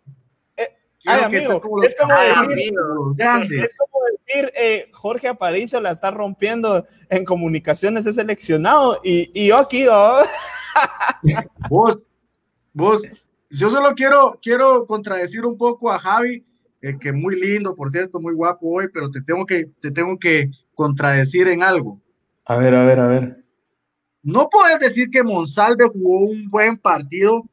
Eh, 0.56 0.68
ay, 1.06 1.24
amigo, 1.24 1.60
como 1.60 1.82
es 1.82 1.96
como 1.98 2.14
decir- 2.14 2.74
grandes. 3.16 3.62
Es 3.62 3.76
como 3.78 4.04
decir, 4.26 4.52
eh, 4.56 4.88
Jorge 4.92 5.28
Aparicio 5.28 5.80
la 5.80 5.90
está 5.90 6.10
rompiendo 6.10 6.84
en 7.08 7.24
comunicaciones, 7.24 8.06
es 8.06 8.14
seleccionado 8.16 9.00
y, 9.02 9.30
y 9.34 9.48
yo 9.48 9.58
aquí, 9.58 9.86
oh, 9.90 10.22
Vos, 11.68 11.98
vos, 12.72 13.02
yo 13.50 13.70
solo 13.70 13.94
quiero, 13.94 14.38
quiero 14.42 14.86
contradecir 14.86 15.44
un 15.44 15.56
poco 15.58 15.90
a 15.90 15.98
Javi, 15.98 16.44
eh, 16.82 16.96
que 16.98 17.12
muy 17.12 17.38
lindo, 17.40 17.74
por 17.74 17.90
cierto, 17.90 18.20
muy 18.20 18.34
guapo 18.34 18.68
hoy, 18.70 18.86
pero 18.92 19.10
te 19.10 19.20
tengo 19.20 19.44
que, 19.44 19.66
te 19.80 19.90
tengo 19.90 20.18
que 20.18 20.50
contradecir 20.74 21.48
en 21.48 21.62
algo. 21.62 22.00
A 22.46 22.56
ver, 22.56 22.74
a 22.74 22.84
ver, 22.84 23.00
a 23.00 23.06
ver. 23.06 23.44
No 24.22 24.48
puedes 24.50 24.78
decir 24.78 25.10
que 25.10 25.22
Monsalve 25.22 25.88
jugó 25.88 26.20
un 26.26 26.48
buen 26.50 26.76
partido 26.76 27.44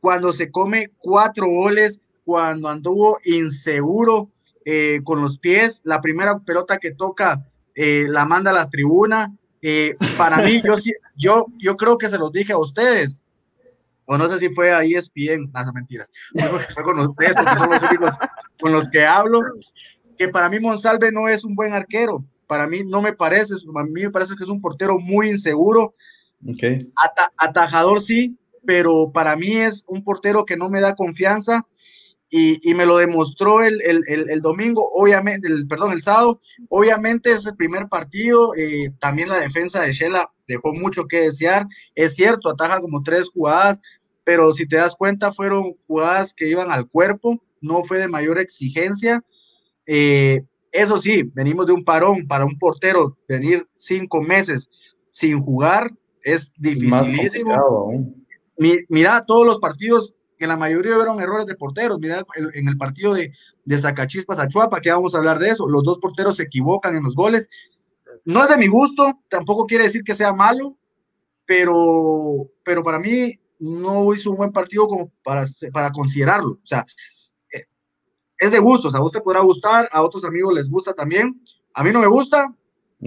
cuando 0.00 0.32
se 0.32 0.50
come 0.50 0.90
cuatro 0.98 1.46
goles, 1.48 2.00
cuando 2.24 2.68
anduvo 2.68 3.18
inseguro 3.24 4.30
eh, 4.64 5.00
con 5.04 5.20
los 5.20 5.38
pies, 5.38 5.80
la 5.84 6.00
primera 6.00 6.38
pelota 6.40 6.78
que 6.78 6.92
toca 6.92 7.48
eh, 7.74 8.06
la 8.08 8.24
manda 8.24 8.50
a 8.50 8.54
la 8.54 8.68
tribuna. 8.68 9.36
Eh, 9.62 9.96
para 10.16 10.40
mí, 10.42 10.60
yo, 10.64 10.76
sí- 10.78 10.94
yo, 11.16 11.46
yo 11.58 11.76
creo 11.76 11.98
que 11.98 12.08
se 12.08 12.18
los 12.18 12.32
dije 12.32 12.52
a 12.52 12.58
ustedes, 12.58 13.22
o 14.06 14.16
no 14.16 14.28
sé 14.30 14.38
si 14.38 14.48
fue 14.54 14.72
a 14.72 14.82
E 14.84 14.96
ESPN, 14.96 15.50
las 15.52 15.72
mentiras, 15.74 16.08
fue 16.74 16.82
con 16.82 16.98
ustedes, 17.00 17.34
porque 17.34 17.56
son 17.58 17.70
los 17.70 17.82
únicos 17.82 18.10
con 18.60 18.72
los 18.72 18.88
que 18.88 19.04
hablo, 19.04 19.40
que 20.16 20.28
para 20.28 20.48
mí 20.48 20.58
Monsalve 20.60 21.12
no 21.12 21.28
es 21.28 21.44
un 21.44 21.54
buen 21.54 21.72
arquero, 21.74 22.24
para 22.46 22.66
mí 22.66 22.82
no 22.84 23.02
me 23.02 23.12
parece, 23.12 23.54
a 23.54 23.84
mí 23.84 24.02
me 24.02 24.10
parece 24.10 24.34
que 24.36 24.44
es 24.44 24.48
un 24.50 24.60
portero 24.60 24.98
muy 24.98 25.28
inseguro, 25.30 25.94
Ok. 26.46 26.62
Ata- 26.96 27.32
atajador 27.38 28.00
sí, 28.00 28.36
pero 28.64 29.10
para 29.12 29.36
mí 29.36 29.56
es 29.56 29.84
un 29.88 30.04
portero 30.04 30.44
que 30.44 30.56
no 30.56 30.68
me 30.68 30.80
da 30.80 30.94
confianza. 30.94 31.66
Y, 32.28 32.58
y 32.68 32.74
me 32.74 32.86
lo 32.86 32.96
demostró 32.98 33.62
el, 33.62 33.80
el- 33.82 34.02
el- 34.08 34.28
el 34.28 34.40
domingo, 34.40 34.90
obviamente, 34.92 35.46
el, 35.46 35.68
perdón, 35.68 35.92
el 35.92 36.02
sábado, 36.02 36.40
obviamente 36.68 37.30
es 37.30 37.46
el 37.46 37.54
primer 37.54 37.86
partido, 37.88 38.52
eh, 38.56 38.90
también 38.98 39.28
la 39.28 39.38
defensa 39.38 39.80
de 39.82 39.92
Shela 39.92 40.28
dejó 40.48 40.72
mucho 40.74 41.04
que 41.06 41.20
desear, 41.20 41.66
es 41.94 42.16
cierto, 42.16 42.50
ataja 42.50 42.80
como 42.80 43.04
tres 43.04 43.30
jugadas, 43.30 43.80
pero 44.26 44.52
si 44.52 44.66
te 44.66 44.74
das 44.76 44.96
cuenta 44.96 45.32
fueron 45.32 45.74
jugadas 45.86 46.34
que 46.34 46.48
iban 46.48 46.72
al 46.72 46.88
cuerpo, 46.88 47.40
no 47.60 47.84
fue 47.84 47.98
de 47.98 48.08
mayor 48.08 48.38
exigencia. 48.40 49.22
Eh, 49.86 50.42
eso 50.72 50.98
sí, 50.98 51.22
venimos 51.32 51.64
de 51.68 51.72
un 51.72 51.84
parón 51.84 52.26
para 52.26 52.44
un 52.44 52.58
portero, 52.58 53.16
venir 53.28 53.68
cinco 53.72 54.20
meses 54.20 54.68
sin 55.12 55.38
jugar 55.40 55.92
es 56.24 56.52
dificilísimo. 56.58 57.54
Mi- 58.58 58.80
mira 58.88 59.20
todos 59.20 59.46
los 59.46 59.60
partidos, 59.60 60.12
que 60.38 60.48
la 60.48 60.56
mayoría 60.56 60.96
fueron 60.96 61.20
errores 61.22 61.46
de 61.46 61.54
porteros. 61.54 62.00
Mira 62.00 62.24
el- 62.34 62.50
en 62.54 62.66
el 62.66 62.76
partido 62.76 63.14
de, 63.14 63.30
de 63.64 63.78
Zacachispas 63.78 64.40
a 64.40 64.48
Chuapa, 64.48 64.80
que 64.80 64.90
vamos 64.90 65.14
a 65.14 65.18
hablar 65.18 65.38
de 65.38 65.50
eso. 65.50 65.68
Los 65.68 65.84
dos 65.84 66.00
porteros 66.00 66.36
se 66.36 66.42
equivocan 66.42 66.96
en 66.96 67.04
los 67.04 67.14
goles. 67.14 67.48
No 68.24 68.42
es 68.42 68.48
de 68.50 68.56
mi 68.58 68.66
gusto, 68.66 69.20
tampoco 69.28 69.66
quiere 69.66 69.84
decir 69.84 70.02
que 70.02 70.16
sea 70.16 70.32
malo, 70.32 70.76
pero, 71.46 72.50
pero 72.64 72.82
para 72.82 72.98
mí 72.98 73.38
no 73.58 74.12
hizo 74.14 74.30
un 74.30 74.36
buen 74.36 74.52
partido 74.52 74.86
como 74.86 75.10
para, 75.22 75.44
para 75.72 75.90
considerarlo. 75.90 76.52
O 76.52 76.66
sea, 76.66 76.84
eh, 77.52 77.64
es 78.38 78.50
de 78.50 78.58
gustos. 78.58 78.94
A 78.94 79.02
usted 79.02 79.22
podrá 79.22 79.40
gustar, 79.40 79.88
a 79.92 80.02
otros 80.02 80.24
amigos 80.24 80.54
les 80.54 80.68
gusta 80.68 80.92
también. 80.92 81.40
A 81.74 81.82
mí 81.84 81.90
no 81.92 82.00
me 82.00 82.06
gusta, 82.06 82.52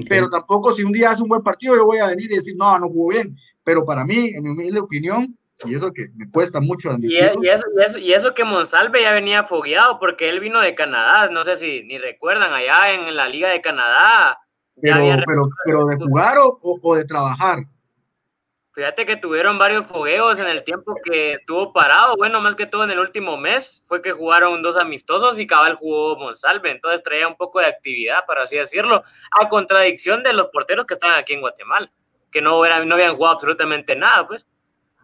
pero 0.07 0.29
tampoco 0.29 0.73
si 0.73 0.83
un 0.83 0.91
día 0.91 1.11
hace 1.11 1.23
un 1.23 1.29
buen 1.29 1.41
partido 1.41 1.75
yo 1.75 1.85
voy 1.85 1.97
a 1.99 2.07
venir 2.07 2.31
y 2.31 2.35
decir, 2.35 2.55
no, 2.57 2.77
no 2.79 2.87
jugó 2.87 3.09
bien. 3.09 3.35
Pero 3.63 3.85
para 3.85 4.05
mí, 4.05 4.29
en 4.35 4.43
mi 4.43 4.49
humilde 4.49 4.79
opinión, 4.79 5.35
y 5.65 5.75
eso 5.75 5.91
que 5.91 6.07
me 6.15 6.29
cuesta 6.29 6.59
mucho 6.61 6.95
Y, 7.01 7.17
e- 7.17 7.33
y 7.41 7.49
eso, 7.49 7.63
y, 7.75 7.83
eso, 7.83 7.97
y 7.97 8.13
eso 8.13 8.33
que 8.33 8.43
Monsalve 8.45 9.01
ya 9.01 9.11
venía 9.11 9.43
fogueado 9.43 9.99
porque 9.99 10.29
él 10.29 10.39
vino 10.39 10.61
de 10.61 10.73
Canadá, 10.75 11.29
no 11.29 11.43
sé 11.43 11.57
si 11.57 11.83
ni 11.83 11.97
recuerdan, 11.97 12.53
allá 12.53 12.93
en 12.93 13.15
la 13.15 13.27
Liga 13.27 13.49
de 13.49 13.61
Canadá. 13.61 14.39
pero, 14.81 15.03
pero, 15.27 15.49
pero 15.65 15.85
de 15.85 15.97
jugar 15.97 16.37
o- 16.37 16.59
o 16.61 16.95
de 16.95 17.03
trabajar. 17.03 17.59
Fíjate 18.79 19.05
que 19.05 19.17
tuvieron 19.17 19.57
varios 19.57 19.87
fogueos 19.87 20.39
en 20.39 20.47
el 20.47 20.63
tiempo 20.63 20.95
que 21.03 21.33
estuvo 21.33 21.73
parado. 21.73 22.15
Bueno, 22.15 22.39
más 22.39 22.55
que 22.55 22.65
todo 22.65 22.85
en 22.85 22.91
el 22.91 22.99
último 22.99 23.35
mes 23.35 23.83
fue 23.89 24.01
que 24.01 24.13
jugaron 24.13 24.61
dos 24.61 24.77
amistosos 24.77 25.37
y 25.37 25.45
cabal 25.45 25.75
jugó 25.75 26.15
Monsalve. 26.15 26.71
Entonces 26.71 27.03
traía 27.03 27.27
un 27.27 27.35
poco 27.35 27.59
de 27.59 27.65
actividad, 27.65 28.19
para 28.25 28.43
así 28.43 28.55
decirlo, 28.55 29.03
a 29.37 29.49
contradicción 29.49 30.23
de 30.23 30.31
los 30.31 30.47
porteros 30.47 30.85
que 30.85 30.93
están 30.93 31.11
aquí 31.11 31.33
en 31.33 31.41
Guatemala, 31.41 31.91
que 32.31 32.41
no, 32.41 32.63
eran, 32.63 32.87
no 32.87 32.95
habían 32.95 33.17
jugado 33.17 33.35
absolutamente 33.35 33.97
nada, 33.97 34.25
pues. 34.25 34.47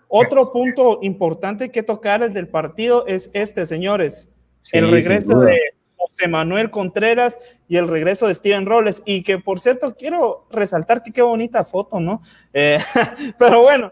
Otro 0.07 0.53
punto 0.53 0.99
importante 1.01 1.69
que 1.69 1.83
tocar 1.83 2.21
desde 2.21 2.39
el 2.39 2.47
partido 2.47 3.05
es 3.07 3.29
este, 3.33 3.65
señores. 3.65 4.31
Sí, 4.59 4.77
el 4.77 4.89
regreso 4.89 5.37
de 5.39 5.59
José 6.07 6.27
Manuel 6.27 6.69
Contreras 6.71 7.37
y 7.67 7.77
el 7.77 7.87
regreso 7.87 8.27
de 8.27 8.35
Steven 8.35 8.65
Robles. 8.65 9.01
Y 9.05 9.23
que, 9.23 9.37
por 9.39 9.59
cierto, 9.59 9.95
quiero 9.95 10.45
resaltar 10.51 11.03
que 11.03 11.11
qué 11.11 11.21
bonita 11.21 11.63
foto, 11.63 11.99
¿no? 11.99 12.21
Eh, 12.53 12.79
pero 13.39 13.61
bueno, 13.63 13.91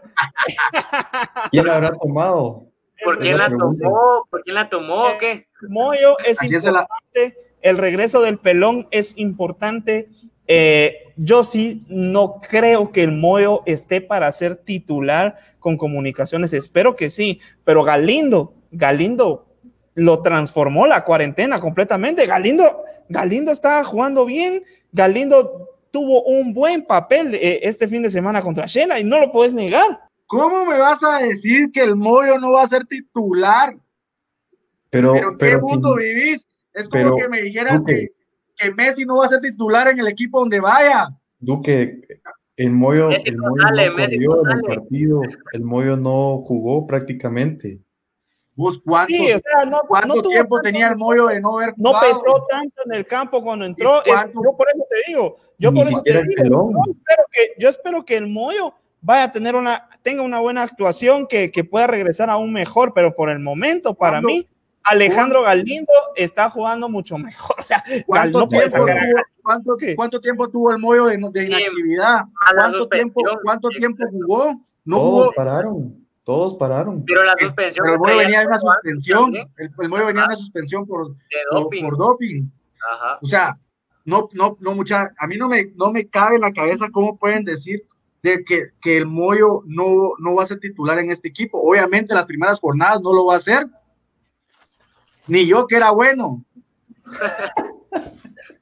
¿Quién 1.50 1.66
la 1.66 1.76
habrá 1.76 1.92
tomado? 1.92 2.64
¿Por 3.04 3.18
quién 3.18 3.38
la 3.38 3.48
tomó? 3.50 4.26
¿Por 4.30 4.42
quién 4.42 4.54
la 4.54 4.68
tomó 4.68 5.06
o 5.06 5.18
qué? 5.18 5.46
Moyo 5.68 6.18
es 6.20 6.40
¿A 6.42 6.46
quién 6.46 6.62
se 6.62 6.70
la- 6.70 6.80
importante, 6.80 7.36
el 7.62 7.78
regreso 7.78 8.22
del 8.22 8.38
pelón 8.38 8.86
es 8.90 9.16
importante. 9.18 10.08
Eh, 10.46 11.12
yo 11.16 11.42
sí 11.42 11.84
no 11.88 12.40
creo 12.40 12.92
que 12.92 13.02
el 13.02 13.12
Moyo 13.12 13.62
esté 13.66 14.00
para 14.00 14.30
ser 14.32 14.56
titular 14.56 15.38
con 15.58 15.76
comunicaciones. 15.76 16.52
Espero 16.52 16.96
que 16.96 17.08
sí, 17.10 17.40
pero 17.64 17.82
Galindo, 17.82 18.52
Galindo 18.70 19.46
lo 19.94 20.22
transformó 20.22 20.86
la 20.86 21.04
cuarentena 21.04 21.60
completamente. 21.60 22.26
Galindo, 22.26 22.82
Galindo 23.08 23.52
estaba 23.52 23.84
jugando 23.84 24.24
bien. 24.24 24.64
Galindo 24.92 25.70
tuvo 25.90 26.24
un 26.24 26.52
buen 26.52 26.84
papel 26.84 27.34
eh, 27.34 27.60
este 27.62 27.86
fin 27.86 28.02
de 28.02 28.10
semana 28.10 28.42
contra 28.42 28.66
Shela 28.66 28.98
y 28.98 29.04
no 29.04 29.20
lo 29.20 29.30
puedes 29.30 29.54
negar. 29.54 30.00
¿Cómo 30.26 30.64
me 30.64 30.78
vas 30.78 31.02
a 31.04 31.18
decir 31.18 31.70
que 31.72 31.82
el 31.82 31.94
Moyo 31.94 32.38
no 32.38 32.52
va 32.52 32.64
a 32.64 32.68
ser 32.68 32.84
titular? 32.86 33.76
Pero, 34.90 35.12
¿Pero 35.12 35.30
en 35.30 35.38
qué 35.38 35.44
pero 35.44 35.60
mundo 35.60 35.94
vivís? 35.96 36.46
Es 36.72 36.88
como 36.88 37.02
pero, 37.04 37.16
que 37.16 37.28
me 37.28 37.42
dijeran 37.42 37.78
Duque. 37.78 38.10
que, 38.56 38.64
que 38.64 38.74
Messi 38.74 39.04
no 39.04 39.18
va 39.18 39.26
a 39.26 39.28
ser 39.28 39.40
titular 39.40 39.88
en 39.88 40.00
el 40.00 40.08
equipo 40.08 40.40
donde 40.40 40.58
vaya. 40.58 41.10
Duque, 41.38 42.00
el 42.56 42.70
Moyo, 42.70 43.10
Messi 43.10 43.28
el 43.28 43.36
no 43.36 43.50
Moyo 43.50 43.62
sale, 43.62 43.86
no 43.86 43.94
corrió 43.94 44.36
no 44.36 44.50
en 44.50 44.56
el 44.56 44.62
partido, 44.64 45.20
el 45.52 45.62
Moyo 45.62 45.96
no 45.96 46.38
jugó 46.38 46.86
prácticamente. 46.86 47.80
¿Vos 48.56 48.80
cuántos, 48.84 49.16
Sí, 49.16 49.32
o 49.32 49.38
sea, 49.38 49.64
no, 49.66 49.80
cuánto 49.88 50.08
no 50.14 50.22
tuvo 50.22 50.30
tiempo 50.30 50.56
tanto- 50.56 50.68
tenía 50.68 50.88
el 50.88 50.96
Moyo 50.96 51.26
de 51.26 51.40
no 51.40 51.56
haber 51.58 51.74
no 51.76 51.92
pesó 52.00 52.46
tanto 52.48 52.82
en 52.86 52.94
el 52.94 53.06
campo 53.06 53.42
cuando 53.42 53.64
entró. 53.64 53.96
¿Y 54.06 54.10
Es- 54.10 54.14
cuánto? 54.16 54.40
yo 54.44 54.56
por 54.56 54.66
eso 54.72 54.86
te 54.90 55.10
digo, 55.10 55.36
yo 55.58 55.72
Ni 55.72 55.80
por 55.80 55.88
eso 55.88 56.02
te 56.02 56.12
digo, 56.22 56.24
yo 56.50 56.82
espero 56.92 57.24
que, 57.32 57.54
yo 57.58 57.68
espero 57.68 58.04
que 58.04 58.16
el 58.16 58.28
Moyo 58.28 58.72
vaya 59.00 59.24
a 59.24 59.32
tener 59.32 59.56
una, 59.56 59.88
tenga 60.02 60.22
una 60.22 60.38
buena 60.38 60.62
actuación, 60.62 61.26
que, 61.26 61.50
que 61.50 61.64
pueda 61.64 61.86
regresar 61.88 62.30
aún 62.30 62.52
mejor, 62.52 62.92
pero 62.94 63.14
por 63.16 63.28
el 63.28 63.40
momento, 63.40 63.92
para 63.94 64.12
¿Cuándo? 64.22 64.28
mí, 64.28 64.48
Alejandro 64.84 65.42
Galindo 65.42 65.92
está 66.14 66.48
jugando 66.48 66.88
mucho 66.88 67.18
mejor. 67.18 67.56
O 67.60 67.62
sea, 67.62 67.82
¿Cuánto, 68.06 68.38
no 68.40 68.48
puede 68.48 68.68
tiempo 68.70 68.86
tuvo, 68.86 69.22
cuánto, 69.42 69.76
cuánto 69.96 70.20
tiempo 70.20 70.48
tuvo 70.48 70.70
el 70.70 70.78
Moyo 70.78 71.06
de, 71.06 71.16
de 71.16 71.44
inactividad? 71.46 72.20
¿Cuánto 72.54 72.88
tiempo. 72.88 73.20
¿Cuánto 73.42 73.68
tiempo 73.70 74.04
jugó? 74.12 74.60
No 74.84 75.00
jugó. 75.00 75.32
pararon, 75.34 76.03
todos 76.24 76.54
pararon. 76.54 77.04
Pero 77.04 77.22
la 77.24 77.32
Eh, 77.34 77.36
suspensión. 77.44 77.84
Pero 77.84 77.94
el 77.94 78.00
Moyo 78.00 78.16
venía 78.16 78.40
de 78.40 78.46
una 78.46 78.58
suspensión. 78.58 79.34
El, 79.36 79.70
el 79.82 79.88
Moyo 79.88 80.06
venía 80.06 80.22
de 80.22 80.26
una 80.28 80.36
suspensión 80.36 80.86
por, 80.86 81.14
De 81.14 81.16
por, 81.50 81.62
doping. 81.62 81.82
por 81.82 81.96
doping. 81.98 82.50
Ajá. 82.92 83.18
O 83.22 83.26
sea, 83.26 83.58
no, 84.04 84.28
no, 84.32 84.56
no, 84.60 84.74
mucha, 84.74 85.10
a 85.18 85.26
mí 85.26 85.36
no 85.36 85.48
me, 85.48 85.66
no 85.76 85.90
me 85.90 86.06
cabe 86.08 86.36
en 86.36 86.42
la 86.42 86.52
cabeza 86.52 86.88
cómo 86.90 87.16
pueden 87.16 87.44
decir 87.44 87.82
de 88.22 88.42
que, 88.44 88.70
que 88.80 88.96
el 88.96 89.06
Moyo 89.06 89.62
no, 89.66 90.12
no 90.18 90.34
va 90.34 90.44
a 90.44 90.46
ser 90.46 90.58
titular 90.60 90.98
en 90.98 91.10
este 91.10 91.28
equipo. 91.28 91.60
Obviamente 91.60 92.14
las 92.14 92.26
primeras 92.26 92.58
jornadas 92.60 93.00
no 93.02 93.12
lo 93.12 93.26
va 93.26 93.34
a 93.34 93.38
hacer. 93.38 93.66
Ni 95.26 95.46
yo 95.46 95.66
que 95.66 95.76
era 95.76 95.90
bueno. 95.90 96.44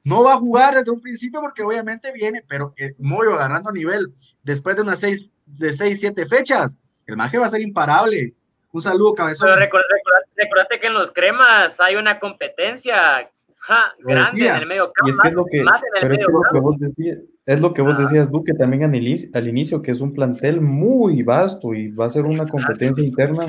No 0.05 0.21
va 0.21 0.33
a 0.33 0.37
jugar 0.37 0.75
desde 0.75 0.91
un 0.91 0.99
principio 0.99 1.39
porque 1.39 1.63
obviamente 1.63 2.11
viene, 2.11 2.43
pero 2.45 2.73
el 2.75 2.93
Moyo 2.99 3.35
agarrando 3.35 3.71
nivel 3.71 4.13
después 4.43 4.75
de 4.75 4.81
unas 4.81 4.99
seis, 4.99 5.29
de 5.45 5.71
seis, 5.73 6.01
siete 6.01 6.25
fechas, 6.25 6.77
el 7.07 7.17
maje 7.17 7.37
va 7.37 7.47
a 7.47 7.49
ser 7.49 7.61
imparable. 7.61 8.33
Un 8.71 8.81
saludo, 8.81 9.13
cabezón. 9.13 9.49
Pero 9.49 9.57
recor- 9.61 9.81
recor- 9.81 10.27
recordate 10.35 10.79
que 10.79 10.87
en 10.87 10.93
los 10.95 11.11
cremas 11.11 11.79
hay 11.79 11.95
una 11.95 12.19
competencia 12.19 13.29
ja, 13.59 13.93
grande 13.99 14.31
decía. 14.33 14.55
en 14.55 14.61
el 14.63 14.67
medio 14.67 14.85
Y 14.85 14.91
campo. 14.93 15.09
es 15.11 15.17
que 15.19 15.27
es 15.29 15.33
lo 15.35 15.45
que, 15.45 15.63
más 15.63 15.81
en 15.83 16.11
el 16.11 16.19
es 16.19 16.27
lo 16.27 16.41
que 16.51 16.59
vos 16.59 16.79
decías, 16.79 17.17
es 17.45 17.61
lo 17.61 17.73
que 17.73 17.81
vos 17.81 17.95
Ah. 17.97 18.01
decías, 18.01 18.31
Duque, 18.31 18.53
también 18.53 18.83
al 18.83 19.47
inicio, 19.47 19.81
que 19.81 19.91
es 19.91 20.01
un 20.01 20.13
plantel 20.13 20.59
muy 20.61 21.21
vasto 21.23 21.73
y 21.73 21.91
va 21.91 22.05
a 22.05 22.09
ser 22.09 22.23
una 22.25 22.45
competencia 22.47 23.03
interna 23.05 23.45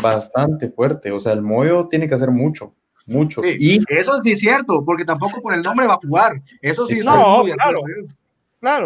bastante 0.00 0.70
fuerte. 0.70 1.12
O 1.12 1.18
sea, 1.18 1.32
el 1.32 1.42
Moyo 1.42 1.86
tiene 1.88 2.08
que 2.08 2.14
hacer 2.14 2.30
mucho, 2.30 2.74
mucho. 3.06 3.42
y 3.44 3.80
eso 3.88 4.20
sí 4.24 4.32
es 4.32 4.40
cierto, 4.40 4.84
porque 4.84 5.04
tampoco 5.04 5.40
por 5.42 5.52
el 5.54 5.62
nombre 5.62 5.86
va 5.86 5.94
a 5.94 6.00
jugar. 6.02 6.40
Eso 6.60 6.86
sí 6.86 7.00
no, 7.04 7.42
claro. 7.44 7.54
Claro, 7.54 7.80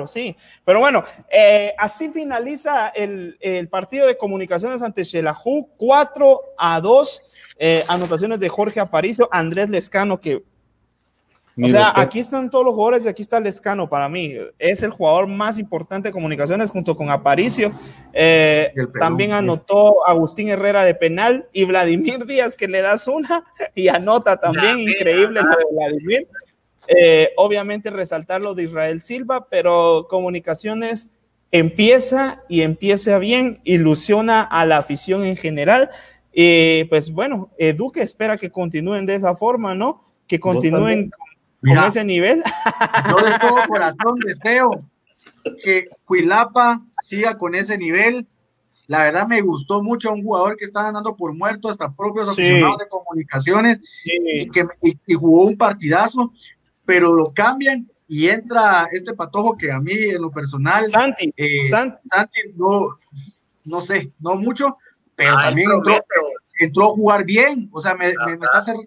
sí. 0.06 0.36
Pero 0.64 0.80
bueno, 0.80 1.04
eh, 1.30 1.74
así 1.78 2.08
finaliza 2.10 2.88
el, 2.88 3.68
partido 3.70 4.06
de 4.06 4.16
comunicaciones 4.16 4.82
ante 4.82 5.04
Shelahu, 5.04 5.68
4 5.76 6.40
a 6.58 6.80
2. 6.80 7.22
Eh, 7.58 7.84
anotaciones 7.88 8.38
de 8.40 8.48
Jorge 8.48 8.80
Aparicio, 8.80 9.28
Andrés 9.32 9.70
Lescano, 9.70 10.20
que 10.20 10.42
o 11.62 11.68
sea, 11.70 11.92
aquí 11.96 12.18
están 12.18 12.50
todos 12.50 12.66
los 12.66 12.74
jugadores 12.74 13.06
y 13.06 13.08
aquí 13.08 13.22
está 13.22 13.40
Lescano 13.40 13.88
para 13.88 14.10
mí. 14.10 14.34
Es 14.58 14.82
el 14.82 14.90
jugador 14.90 15.26
más 15.26 15.58
importante 15.58 16.08
de 16.08 16.12
comunicaciones 16.12 16.70
junto 16.70 16.94
con 16.94 17.08
Aparicio. 17.08 17.72
Eh, 18.12 18.74
también 18.98 19.32
anotó 19.32 20.06
Agustín 20.06 20.50
Herrera 20.50 20.84
de 20.84 20.94
penal 20.94 21.48
y 21.52 21.64
Vladimir 21.64 22.26
Díaz 22.26 22.56
que 22.56 22.68
le 22.68 22.82
das 22.82 23.08
una 23.08 23.42
y 23.74 23.88
anota 23.88 24.36
también. 24.36 24.80
Increíble 24.80 25.40
lo 25.40 25.56
de 25.56 25.64
Vladimir. 25.72 26.28
Eh, 26.88 27.30
obviamente 27.36 27.90
resaltar 27.90 28.40
lo 28.40 28.54
de 28.54 28.64
Israel 28.64 29.00
Silva, 29.00 29.48
pero 29.48 30.06
comunicaciones 30.08 31.10
empieza 31.50 32.42
y 32.48 32.62
empieza 32.62 33.18
bien, 33.18 33.60
ilusiona 33.64 34.42
a 34.42 34.64
la 34.66 34.78
afición 34.78 35.24
en 35.24 35.36
general. 35.36 35.90
Y 36.32 36.84
pues 36.84 37.10
bueno, 37.10 37.50
Duque 37.76 38.02
espera 38.02 38.36
que 38.36 38.50
continúen 38.50 39.06
de 39.06 39.14
esa 39.14 39.34
forma, 39.34 39.74
¿no? 39.74 40.04
Que 40.26 40.38
continúen 40.38 41.10
con 41.66 41.78
ese 41.78 42.04
nivel. 42.04 42.42
Yo 43.08 43.16
de 43.16 43.38
todo 43.38 43.56
corazón 43.68 44.16
deseo 44.24 44.84
que 45.62 45.88
Cuilapa 46.04 46.82
siga 47.02 47.36
con 47.36 47.54
ese 47.54 47.78
nivel. 47.78 48.26
La 48.86 49.02
verdad 49.02 49.26
me 49.26 49.40
gustó 49.40 49.82
mucho 49.82 50.12
un 50.12 50.22
jugador 50.22 50.56
que 50.56 50.64
está 50.64 50.86
andando 50.86 51.16
por 51.16 51.34
muerto, 51.34 51.68
hasta 51.68 51.92
propios 51.92 52.28
aficionados 52.28 52.78
de 52.78 52.88
comunicaciones, 52.88 53.82
y 54.04 54.48
que 54.48 55.14
jugó 55.14 55.44
un 55.44 55.56
partidazo, 55.56 56.32
pero 56.86 57.12
lo 57.12 57.34
cambian 57.34 57.90
y 58.08 58.28
entra 58.28 58.88
este 58.92 59.12
patojo 59.12 59.56
que 59.56 59.70
a 59.70 59.80
mí 59.80 59.92
en 59.92 60.22
lo 60.22 60.30
personal, 60.30 60.88
Santi, 60.88 61.32
eh, 61.36 61.66
Santi. 61.68 62.00
no, 62.54 62.98
no 63.64 63.80
sé, 63.80 64.12
no 64.20 64.36
mucho, 64.36 64.78
pero 65.16 65.36
también 65.38 65.70
entró, 65.72 65.98
entró 66.60 66.84
a 66.84 66.94
jugar 66.94 67.24
bien, 67.24 67.68
o 67.72 67.82
sea, 67.82 67.94
me, 67.94 68.10
está, 68.10 68.26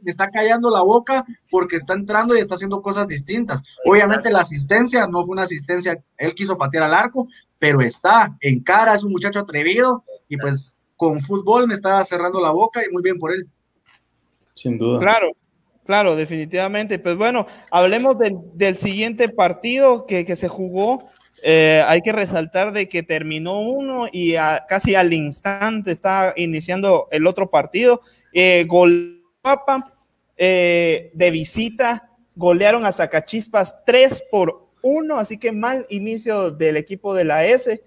me, 0.02 0.12
está, 0.12 0.30
callando 0.30 0.70
la 0.70 0.82
boca 0.82 1.26
porque 1.50 1.76
está 1.76 1.94
entrando 1.94 2.36
y 2.36 2.40
está 2.40 2.56
haciendo 2.56 2.82
cosas 2.82 3.08
distintas. 3.08 3.62
Obviamente 3.86 4.32
la 4.32 4.42
asistencia 4.42 5.06
no 5.08 5.26
fue 5.26 5.34
una 5.34 5.44
asistencia, 5.44 6.02
él 6.18 6.34
quiso 6.34 6.58
patear 6.58 6.84
al 6.84 6.94
arco, 6.94 7.28
pero 7.58 7.82
está 7.82 8.36
en 8.40 8.62
cara, 8.62 8.96
es 8.96 9.04
un 9.04 9.12
muchacho 9.12 9.40
atrevido 9.40 10.04
y 10.30 10.38
pues 10.38 10.76
con 10.96 11.22
fútbol 11.22 11.68
me 11.68 11.76
está 11.76 12.04
cerrando 12.06 12.40
la 12.42 12.52
boca 12.52 12.82
y 12.84 12.92
muy 12.92 13.04
bien 13.04 13.20
por 13.20 13.34
él. 13.34 13.48
Sin 14.56 14.78
duda. 14.78 15.00
Claro, 15.00 15.32
claro, 15.90 16.16
definitivamente. 16.16 17.00
Pues 17.00 17.16
bueno, 17.16 17.48
hablemos 17.72 18.16
del, 18.20 18.78
siguiente 18.78 19.28
partido 19.28 20.06
que, 20.06 20.24
que 20.24 20.36
se 20.36 20.48
jugó 20.48 21.10
eh, 21.42 21.84
hay 21.88 22.04
que 22.04 22.12
resaltar 22.12 22.74
de 22.74 22.88
que 22.88 23.02
terminó 23.02 23.62
uno 23.62 24.08
y 24.12 24.36
casi 24.68 24.94
al 24.94 25.12
instante 25.14 25.90
está 25.90 26.32
iniciando 26.36 27.08
el 27.10 27.26
otro 27.26 27.50
partido. 27.50 28.02
Eh, 28.34 28.66
gol 28.68 29.26
Papa 29.42 29.96
eh, 30.38 31.10
de 31.16 31.32
visita 31.32 32.12
golearon 32.36 32.86
a 32.86 32.92
Zacachispas 32.92 33.84
3 33.84 34.26
por 34.30 34.68
1, 34.84 35.18
así 35.18 35.40
que 35.40 35.52
mal 35.52 35.88
inicio 35.90 36.52
del 36.52 36.78
equipo 36.78 37.16
de 37.16 37.26
la 37.26 37.46
S. 37.46 37.82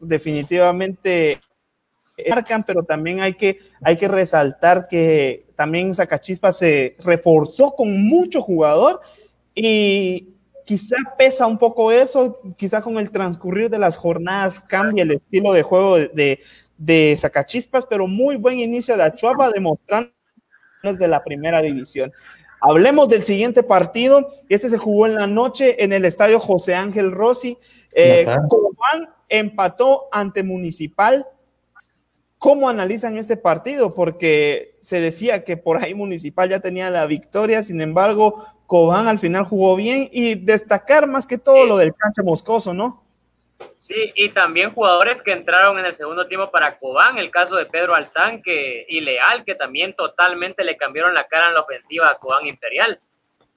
definitivamente 0.00 1.38
marcan, 2.28 2.64
pero 2.64 2.82
también 2.82 3.20
hay 3.20 3.34
que, 3.34 3.58
hay 3.82 3.96
que 3.96 4.08
resaltar 4.08 4.88
que 4.88 5.46
también 5.56 5.94
Zacachispas 5.94 6.58
se 6.58 6.96
reforzó 7.04 7.74
con 7.74 8.06
mucho 8.06 8.40
jugador 8.40 9.00
y 9.54 10.28
quizá 10.64 10.96
pesa 11.18 11.46
un 11.46 11.58
poco 11.58 11.92
eso, 11.92 12.40
quizá 12.56 12.80
con 12.80 12.98
el 12.98 13.10
transcurrir 13.10 13.70
de 13.70 13.78
las 13.78 13.96
jornadas 13.96 14.60
cambia 14.60 15.02
el 15.02 15.12
estilo 15.12 15.52
de 15.52 15.62
juego 15.62 15.96
de, 15.96 16.40
de, 16.78 17.14
Sacachispas, 17.16 17.86
pero 17.86 18.06
muy 18.06 18.36
buen 18.36 18.60
inicio 18.60 18.96
de 18.96 19.04
Achuapa 19.04 19.50
demostrando 19.50 20.10
de 20.82 21.08
la 21.08 21.22
primera 21.22 21.62
división. 21.62 22.12
Hablemos 22.60 23.08
del 23.10 23.24
siguiente 23.24 23.62
partido. 23.62 24.28
Este 24.48 24.70
se 24.70 24.78
jugó 24.78 25.06
en 25.06 25.14
la 25.14 25.26
noche 25.26 25.82
en 25.84 25.92
el 25.92 26.04
estadio 26.06 26.40
José 26.40 26.74
Ángel 26.74 27.12
Rossi. 27.12 27.58
Eh, 27.92 28.24
Cobán 28.48 29.10
empató 29.28 30.08
ante 30.10 30.42
Municipal. 30.42 31.26
¿Cómo 32.44 32.68
analizan 32.68 33.16
este 33.16 33.38
partido? 33.38 33.94
Porque 33.94 34.76
se 34.78 35.00
decía 35.00 35.44
que 35.44 35.56
por 35.56 35.82
ahí 35.82 35.94
Municipal 35.94 36.46
ya 36.50 36.60
tenía 36.60 36.90
la 36.90 37.06
victoria, 37.06 37.62
sin 37.62 37.80
embargo, 37.80 38.46
Cobán 38.66 39.08
al 39.08 39.18
final 39.18 39.44
jugó 39.44 39.76
bien 39.76 40.10
y 40.12 40.34
destacar 40.34 41.06
más 41.06 41.26
que 41.26 41.38
todo 41.38 41.64
lo 41.64 41.78
del 41.78 41.94
cancha 41.94 42.22
moscoso, 42.22 42.74
¿no? 42.74 43.02
Sí, 43.88 44.12
y 44.14 44.28
también 44.28 44.74
jugadores 44.74 45.22
que 45.22 45.32
entraron 45.32 45.78
en 45.78 45.86
el 45.86 45.96
segundo 45.96 46.26
tiempo 46.26 46.50
para 46.50 46.78
Cobán, 46.78 47.16
el 47.16 47.30
caso 47.30 47.56
de 47.56 47.64
Pedro 47.64 47.94
Altán 47.94 48.42
que, 48.42 48.84
y 48.90 49.00
Leal, 49.00 49.46
que 49.46 49.54
también 49.54 49.94
totalmente 49.94 50.64
le 50.64 50.76
cambiaron 50.76 51.14
la 51.14 51.26
cara 51.26 51.48
en 51.48 51.54
la 51.54 51.62
ofensiva 51.62 52.10
a 52.10 52.16
Cobán 52.16 52.46
Imperial, 52.46 53.00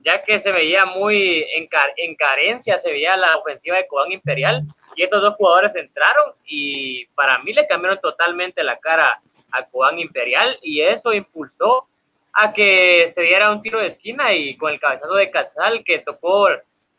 ya 0.08 0.22
que 0.22 0.40
se 0.40 0.54
veía 0.54 0.86
muy 0.86 1.44
en, 1.54 1.68
en 1.98 2.16
carencia, 2.16 2.80
se 2.82 2.90
veía 2.90 3.18
la 3.18 3.36
ofensiva 3.36 3.76
de 3.76 3.88
Cobán 3.88 4.14
Imperial, 4.14 4.64
y 4.96 5.04
estos 5.04 5.22
dos 5.22 5.36
jugadores 5.36 5.76
entraron 5.76 6.32
y 6.46 7.06
para 7.08 7.40
mí 7.40 7.52
le 7.52 7.68
cambiaron 7.68 8.00
totalmente 8.00 8.64
la 8.64 8.78
cara 8.78 9.20
a 9.52 9.64
Cobán 9.64 10.00
Imperial, 10.00 10.58
y 10.62 10.80
eso 10.80 11.12
impulsó 11.12 11.88
a 12.32 12.54
que 12.54 13.12
se 13.16 13.22
diera 13.22 13.52
un 13.52 13.62
tiro 13.62 13.80
de 13.80 13.88
esquina 13.88 14.34
y 14.34 14.56
con 14.56 14.72
el 14.72 14.80
cabezazo 14.80 15.16
de 15.16 15.30
Casal 15.30 15.84
que 15.84 16.00
tocó 16.00 16.48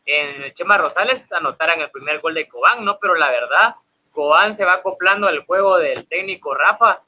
en 0.05 0.53
Chema 0.53 0.77
Rosales 0.77 1.31
anotaran 1.31 1.81
el 1.81 1.89
primer 1.89 2.19
gol 2.19 2.35
de 2.35 2.47
Cobán, 2.47 2.85
¿no? 2.85 2.99
Pero 2.99 3.15
la 3.15 3.31
verdad, 3.31 3.73
Cobán 4.11 4.55
se 4.55 4.65
va 4.65 4.73
acoplando 4.73 5.25
al 5.27 5.45
juego 5.45 5.79
del 5.79 6.07
técnico 6.07 6.53
Rafa, 6.53 7.01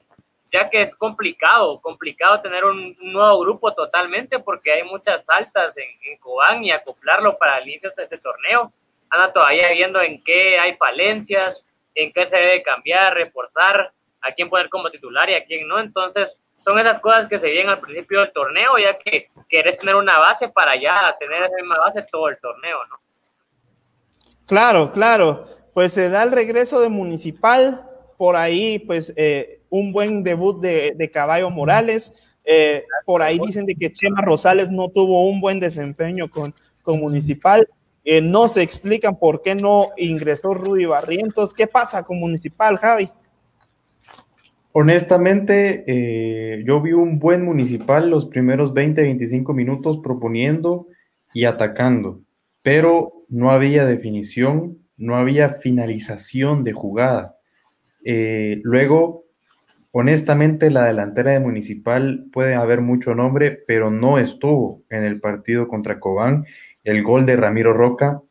ya 0.51 0.69
que 0.69 0.81
es 0.81 0.95
complicado, 0.95 1.79
complicado 1.81 2.41
tener 2.41 2.65
un, 2.65 2.95
nuevo 2.99 3.39
grupo 3.39 3.73
totalmente 3.73 4.39
porque 4.39 4.73
hay 4.73 4.83
muchas 4.83 5.23
altas 5.27 5.75
en, 5.77 6.11
en, 6.11 6.17
Cobán 6.17 6.63
y 6.63 6.71
acoplarlo 6.71 7.37
para 7.37 7.59
el 7.59 7.69
inicio 7.69 7.91
de 7.95 8.03
este 8.03 8.17
torneo. 8.17 8.71
Anda 9.09 9.31
todavía 9.31 9.71
viendo 9.71 10.01
en 10.01 10.23
qué 10.23 10.59
hay 10.59 10.75
falencias, 10.75 11.63
en 11.95 12.11
qué 12.11 12.27
se 12.27 12.35
debe 12.35 12.63
cambiar, 12.63 13.13
reforzar, 13.13 13.91
a 14.21 14.31
quién 14.33 14.49
poner 14.49 14.69
como 14.69 14.89
titular 14.89 15.29
y 15.29 15.35
a 15.35 15.45
quién 15.45 15.67
no. 15.67 15.79
Entonces, 15.79 16.39
son 16.63 16.79
esas 16.79 16.99
cosas 16.99 17.27
que 17.27 17.39
se 17.39 17.49
vienen 17.49 17.69
al 17.69 17.79
principio 17.79 18.19
del 18.19 18.31
torneo, 18.31 18.77
ya 18.77 18.97
que 18.97 19.29
querés 19.49 19.77
tener 19.77 19.95
una 19.95 20.19
base 20.19 20.49
para 20.49 20.75
ya 20.75 21.15
tener 21.19 21.43
esa 21.43 21.55
misma 21.55 21.79
base 21.79 22.05
todo 22.11 22.29
el 22.29 22.39
torneo, 22.39 22.77
¿no? 22.89 22.99
Claro, 24.45 24.91
claro. 24.91 25.45
Pues 25.73 25.93
se 25.93 26.09
da 26.09 26.23
el 26.23 26.31
regreso 26.31 26.81
de 26.81 26.89
Municipal, 26.89 27.87
por 28.17 28.35
ahí, 28.35 28.79
pues 28.79 29.13
eh, 29.15 29.61
un 29.71 29.91
buen 29.91 30.23
debut 30.23 30.62
de, 30.62 31.10
Caballo 31.12 31.49
Morales. 31.49 32.13
Eh, 32.43 32.84
por 33.05 33.23
ahí 33.23 33.39
dicen 33.43 33.65
de 33.65 33.73
que 33.73 33.91
Chema 33.91 34.21
Rosales 34.21 34.69
no 34.69 34.89
tuvo 34.89 35.27
un 35.27 35.41
buen 35.41 35.60
desempeño 35.60 36.29
con, 36.29 36.53
con 36.84 36.99
Municipal. 36.99 37.67
Eh, 38.03 38.21
no 38.21 38.47
se 38.47 38.62
explican 38.62 39.17
por 39.17 39.41
qué 39.41 39.55
no 39.55 39.89
ingresó 39.97 40.53
Rudy 40.53 40.86
Barrientos. 40.86 41.53
¿Qué 41.53 41.65
pasa 41.65 42.03
con 42.03 42.19
Municipal, 42.19 42.77
Javi? 42.77 43.10
Honestamente, 44.73 45.84
eh, 45.86 46.63
yo 46.65 46.81
vi 46.81 46.93
un 46.93 47.19
buen 47.19 47.43
municipal 47.43 48.10
los 48.10 48.25
primeros 48.27 48.73
20, 48.73 49.01
25 49.01 49.53
minutos 49.53 49.99
proponiendo 50.01 50.88
y 51.34 51.43
atacando, 51.43 52.21
pero 52.62 53.25
no 53.27 53.51
había 53.51 53.86
definición, 53.86 54.77
no 54.95 55.17
había 55.17 55.55
finalización 55.55 56.63
de 56.63 56.71
jugada. 56.71 57.36
Eh, 58.05 58.62
luego, 58.63 59.25
honestamente, 59.91 60.69
la 60.69 60.86
delantera 60.86 61.32
de 61.32 61.39
Municipal 61.39 62.25
puede 62.32 62.56
haber 62.56 62.82
mucho 62.82 63.15
nombre, 63.15 63.63
pero 63.67 63.91
no 63.91 64.17
estuvo 64.17 64.84
en 64.89 65.04
el 65.04 65.19
partido 65.19 65.67
contra 65.67 65.99
Cobán. 65.99 66.45
El 66.84 67.04
gol 67.04 67.25
de 67.25 67.36
Ramiro 67.36 67.73
Roca 67.73 68.21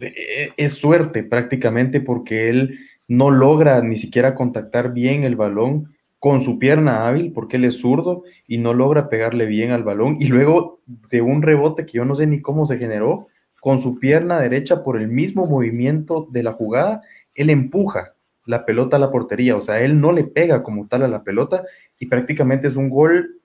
eh, 0.00 0.50
es 0.56 0.74
suerte 0.74 1.22
prácticamente 1.22 2.00
porque 2.00 2.48
él 2.48 2.78
no 3.08 3.30
logra 3.30 3.80
ni 3.82 3.96
siquiera 3.96 4.34
contactar 4.34 4.92
bien 4.92 5.24
el 5.24 5.36
balón 5.36 5.94
con 6.18 6.42
su 6.42 6.58
pierna 6.58 7.06
hábil, 7.06 7.32
porque 7.32 7.56
él 7.56 7.64
es 7.64 7.78
zurdo 7.78 8.24
y 8.48 8.58
no 8.58 8.74
logra 8.74 9.08
pegarle 9.08 9.46
bien 9.46 9.70
al 9.70 9.84
balón. 9.84 10.16
Y 10.18 10.26
luego 10.26 10.80
de 10.86 11.22
un 11.22 11.42
rebote 11.42 11.86
que 11.86 11.98
yo 11.98 12.04
no 12.04 12.14
sé 12.14 12.26
ni 12.26 12.40
cómo 12.40 12.66
se 12.66 12.78
generó, 12.78 13.28
con 13.60 13.80
su 13.80 13.98
pierna 13.98 14.40
derecha 14.40 14.82
por 14.82 15.00
el 15.00 15.08
mismo 15.08 15.46
movimiento 15.46 16.26
de 16.30 16.42
la 16.42 16.52
jugada, 16.52 17.02
él 17.34 17.50
empuja 17.50 18.15
la 18.46 18.64
pelota 18.64 18.96
a 18.96 19.00
la 19.00 19.10
portería, 19.10 19.56
o 19.56 19.60
sea, 19.60 19.80
él 19.80 20.00
no 20.00 20.12
le 20.12 20.24
pega 20.24 20.62
como 20.62 20.86
tal 20.86 21.02
a 21.02 21.08
la 21.08 21.22
pelota 21.22 21.64
y 21.98 22.06
prácticamente 22.06 22.68
es 22.68 22.76
un 22.76 22.88
gol 22.88 23.40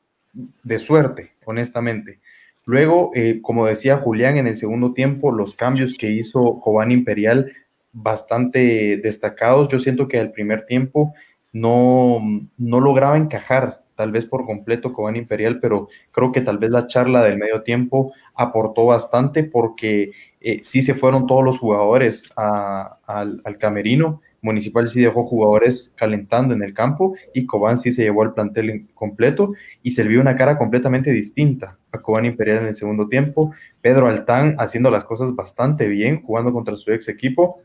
de 0.63 0.79
suerte, 0.79 1.31
honestamente. 1.45 2.19
Luego, 2.65 3.11
eh, 3.15 3.39
como 3.41 3.65
decía 3.65 3.97
Julián, 3.97 4.37
en 4.37 4.47
el 4.47 4.55
segundo 4.55 4.93
tiempo, 4.93 5.31
los 5.31 5.55
cambios 5.55 5.97
que 5.97 6.11
hizo 6.11 6.59
Cobán 6.61 6.91
Imperial 6.91 7.51
bastante 7.91 8.97
destacados. 8.97 9.67
Yo 9.67 9.79
siento 9.79 10.07
que 10.07 10.19
al 10.19 10.31
primer 10.31 10.65
tiempo 10.65 11.13
no, 11.51 12.19
no 12.57 12.79
lograba 12.79 13.17
encajar 13.17 13.81
tal 13.95 14.11
vez 14.11 14.25
por 14.25 14.45
completo 14.45 14.93
Cobán 14.93 15.15
Imperial, 15.15 15.59
pero 15.59 15.87
creo 16.11 16.31
que 16.31 16.41
tal 16.41 16.57
vez 16.57 16.71
la 16.71 16.87
charla 16.87 17.23
del 17.23 17.37
medio 17.37 17.61
tiempo 17.61 18.13
aportó 18.33 18.85
bastante 18.85 19.43
porque 19.43 20.11
eh, 20.39 20.61
sí 20.63 20.81
se 20.81 20.95
fueron 20.95 21.27
todos 21.27 21.43
los 21.43 21.59
jugadores 21.59 22.31
al, 22.35 23.41
al, 23.43 23.57
camerino. 23.59 24.21
Municipal 24.41 24.89
sí 24.89 25.01
dejó 25.01 25.25
jugadores 25.25 25.93
calentando 25.95 26.53
en 26.53 26.63
el 26.63 26.73
campo 26.73 27.15
y 27.33 27.45
Cobán 27.45 27.77
sí 27.77 27.91
se 27.91 28.03
llevó 28.03 28.23
al 28.23 28.33
plantel 28.33 28.87
completo 28.93 29.53
y 29.83 29.91
se 29.91 30.03
vio 30.03 30.19
una 30.19 30.35
cara 30.35 30.57
completamente 30.57 31.11
distinta 31.11 31.77
a 31.91 31.99
Cobán 31.99 32.25
Imperial 32.25 32.59
en 32.59 32.67
el 32.67 32.75
segundo 32.75 33.07
tiempo. 33.07 33.53
Pedro 33.81 34.07
Altán 34.07 34.55
haciendo 34.57 34.89
las 34.89 35.05
cosas 35.05 35.35
bastante 35.35 35.87
bien, 35.87 36.23
jugando 36.23 36.51
contra 36.51 36.75
su 36.75 36.91
ex 36.91 37.07
equipo 37.07 37.59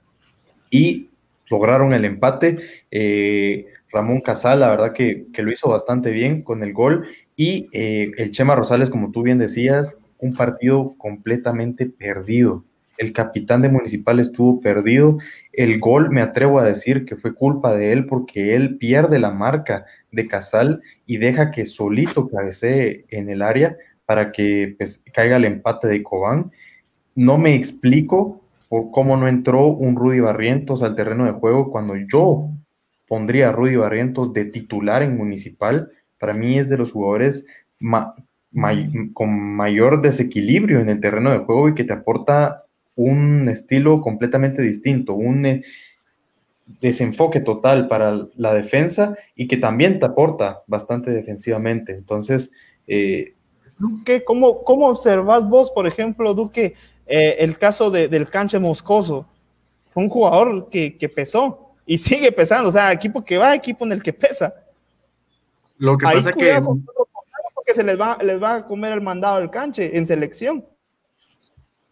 y 0.71 1.09
lograron 1.49 1.95
el 1.95 2.05
empate. 2.05 2.59
Eh, 2.91 3.67
Ramón 3.91 4.21
Casal, 4.21 4.61
la 4.61 4.71
verdad 4.71 4.93
que, 4.93 5.27
lo 5.35 5.51
hizo 5.51 5.69
bastante 5.69 6.11
bien 6.11 6.43
con 6.43 6.63
el 6.63 6.73
gol. 6.73 7.07
Y 7.37 7.69
eh, 7.73 8.13
el 8.19 8.31
Chema 8.33 8.55
Rosales, 8.55 8.91
como 8.91 9.11
tú 9.11 9.23
bien 9.23 9.39
decías, 9.39 9.99
un 10.19 10.35
partido 10.35 10.95
completamente 10.99 11.87
perdido. 11.87 12.65
El 12.99 13.13
capitán 13.13 13.63
de 13.63 13.69
Municipal 13.69 14.21
estuvo 14.21 14.61
perdido. 14.61 15.19
El 15.53 15.79
gol, 15.81 16.11
me 16.11 16.21
atrevo 16.21 16.59
a 16.59 16.65
decir 16.65 17.05
que 17.05 17.17
fue 17.17 17.35
culpa 17.35 17.75
de 17.77 17.93
él 17.93 18.07
porque 18.07 18.55
él 18.55 18.79
pierde 18.79 19.19
la 19.19 19.31
marca 19.31 19.85
de 20.11 20.27
Casal 20.27 20.83
y 21.07 21.19
deja 21.19 21.51
que 21.51 21.67
solito 21.67 22.29
cabecee 22.29 23.05
en 23.09 23.31
el 23.31 23.43
área 23.43 23.77
para 24.07 24.33
que 24.33 24.75
pues, 24.79 25.05
caiga 25.13 25.37
el 25.37 25.45
empate 25.45 25.89
de 25.89 26.03
Cobán. 26.03 26.53
No 27.15 27.39
me 27.39 27.55
explico 27.55 28.43
por 28.69 28.91
cómo 28.91 29.17
no 29.17 29.29
entró 29.29 29.67
un 29.67 29.97
Rudy 29.97 30.21
Barrientos 30.21 30.83
al 30.83 30.97
terreno 30.97 31.25
de 31.25 31.33
juego 31.33 31.71
cuando 31.71 31.95
yo 31.97 32.51
pondría 33.07 33.51
a 33.51 33.53
Rudy 33.53 33.77
Barrientos 33.77 34.33
de 34.33 34.45
titular 34.47 35.03
en 35.03 35.17
Municipal. 35.17 35.91
Para 36.19 36.35
mí 36.35 36.59
es 36.59 36.69
de 36.69 36.79
los 36.79 36.93
jugadores 36.93 37.45
con 39.13 39.41
mayor 39.57 40.03
desequilibrio 40.03 40.81
en 40.81 40.89
el 40.89 41.01
terreno 41.01 41.31
de 41.31 41.39
juego 41.39 41.69
y 41.69 41.75
que 41.75 41.85
te 41.85 41.93
aporta 41.93 42.66
un 42.97 43.49
estilo 43.49 44.01
completamente 44.01 44.63
distinto, 44.63 45.15
un 45.15 45.47
eh, 45.47 45.63
desenfoque 46.81 47.41
total 47.41 47.87
para 47.87 48.27
la 48.35 48.53
defensa 48.53 49.17
y 49.37 49.47
que 49.47 49.57
también 49.57 50.01
te 50.01 50.07
aporta 50.07 50.63
bastante 50.67 51.11
defensivamente. 51.13 51.93
Entonces, 51.93 52.51
eh, 52.89 53.35
¿cómo, 54.25 54.65
¿cómo 54.65 54.89
observas 54.89 55.49
vos, 55.49 55.71
por 55.71 55.87
ejemplo, 55.87 56.35
Duque, 56.35 56.75
eh, 57.07 57.37
el 57.39 57.57
caso 57.59 57.91
del 57.91 58.29
canche 58.29 58.59
moscoso? 58.59 59.27
Fue 59.91 60.03
un 60.03 60.09
jugador 60.09 60.69
que, 60.69 60.97
que 60.97 61.09
pesó, 61.09 61.67
y 61.87 61.97
sigue 61.99 62.33
pesando, 62.33 62.71
o 62.71 62.73
sea, 62.73 62.93
equipo 62.93 63.25
que 63.25 63.39
va, 63.39 63.55
equipo 63.55 63.85
en 63.85 63.93
el 63.93 64.03
que 64.03 64.13
pesa. 64.13 64.53
Lo 65.79 65.97
que 65.97 66.05
pasa 66.05 66.31
es 66.31 66.37
que 66.37 66.63
porque 67.55 67.75
se 67.75 67.85
les 67.85 67.99
va, 67.99 68.19
les 68.23 68.43
va 68.43 68.57
a 68.57 68.67
comer 68.67 68.93
el 68.93 69.01
mandado 69.01 69.39
del 69.39 69.51
canche 69.51 69.97
en 69.97 70.07
selección. 70.07 70.65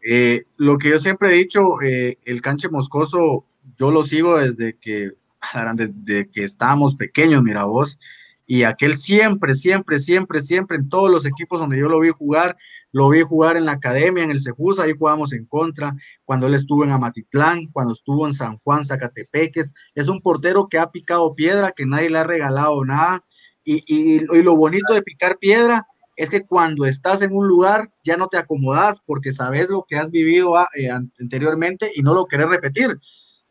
Eh, 0.06 0.44
lo 0.58 0.76
que 0.76 0.90
yo 0.90 0.98
siempre 0.98 1.30
he 1.30 1.38
dicho, 1.38 1.80
eh, 1.80 2.18
el 2.26 2.42
canche 2.42 2.68
moscoso, 2.68 3.46
yo 3.78 3.90
lo 3.90 4.04
sigo 4.04 4.38
desde 4.38 4.76
que, 4.78 5.12
desde 5.74 6.30
que 6.30 6.44
estábamos 6.44 6.94
pequeños, 6.94 7.42
mira 7.42 7.64
vos, 7.64 7.98
y 8.46 8.64
aquel 8.64 8.98
siempre, 8.98 9.54
siempre, 9.54 9.98
siempre, 9.98 10.42
siempre 10.42 10.76
en 10.76 10.90
todos 10.90 11.10
los 11.10 11.24
equipos 11.24 11.58
donde 11.58 11.78
yo 11.78 11.88
lo 11.88 12.00
vi 12.00 12.10
jugar, 12.10 12.58
lo 12.92 13.08
vi 13.08 13.22
jugar 13.22 13.56
en 13.56 13.64
la 13.64 13.72
academia, 13.72 14.22
en 14.22 14.30
el 14.30 14.42
Cejus, 14.42 14.78
ahí 14.78 14.92
jugábamos 14.92 15.32
en 15.32 15.46
contra, 15.46 15.96
cuando 16.26 16.48
él 16.48 16.54
estuvo 16.54 16.84
en 16.84 16.90
Amatitlán, 16.90 17.68
cuando 17.72 17.94
estuvo 17.94 18.26
en 18.26 18.34
San 18.34 18.58
Juan, 18.58 18.84
Zacatepeques, 18.84 19.72
es 19.94 20.08
un 20.08 20.20
portero 20.20 20.68
que 20.68 20.76
ha 20.76 20.90
picado 20.90 21.34
piedra, 21.34 21.72
que 21.72 21.86
nadie 21.86 22.10
le 22.10 22.18
ha 22.18 22.24
regalado 22.24 22.84
nada, 22.84 23.24
y, 23.64 23.82
y, 23.86 24.16
y 24.16 24.42
lo 24.42 24.54
bonito 24.54 24.92
de 24.92 25.00
picar 25.00 25.38
piedra 25.38 25.86
es 26.16 26.28
que 26.28 26.44
cuando 26.44 26.86
estás 26.86 27.22
en 27.22 27.32
un 27.32 27.46
lugar 27.46 27.90
ya 28.04 28.16
no 28.16 28.28
te 28.28 28.36
acomodas 28.36 29.00
porque 29.04 29.32
sabes 29.32 29.68
lo 29.68 29.84
que 29.88 29.96
has 29.96 30.10
vivido 30.10 30.56
ah, 30.56 30.68
eh, 30.76 30.90
anteriormente 30.90 31.90
y 31.94 32.02
no 32.02 32.14
lo 32.14 32.26
querés 32.26 32.48
repetir. 32.48 32.98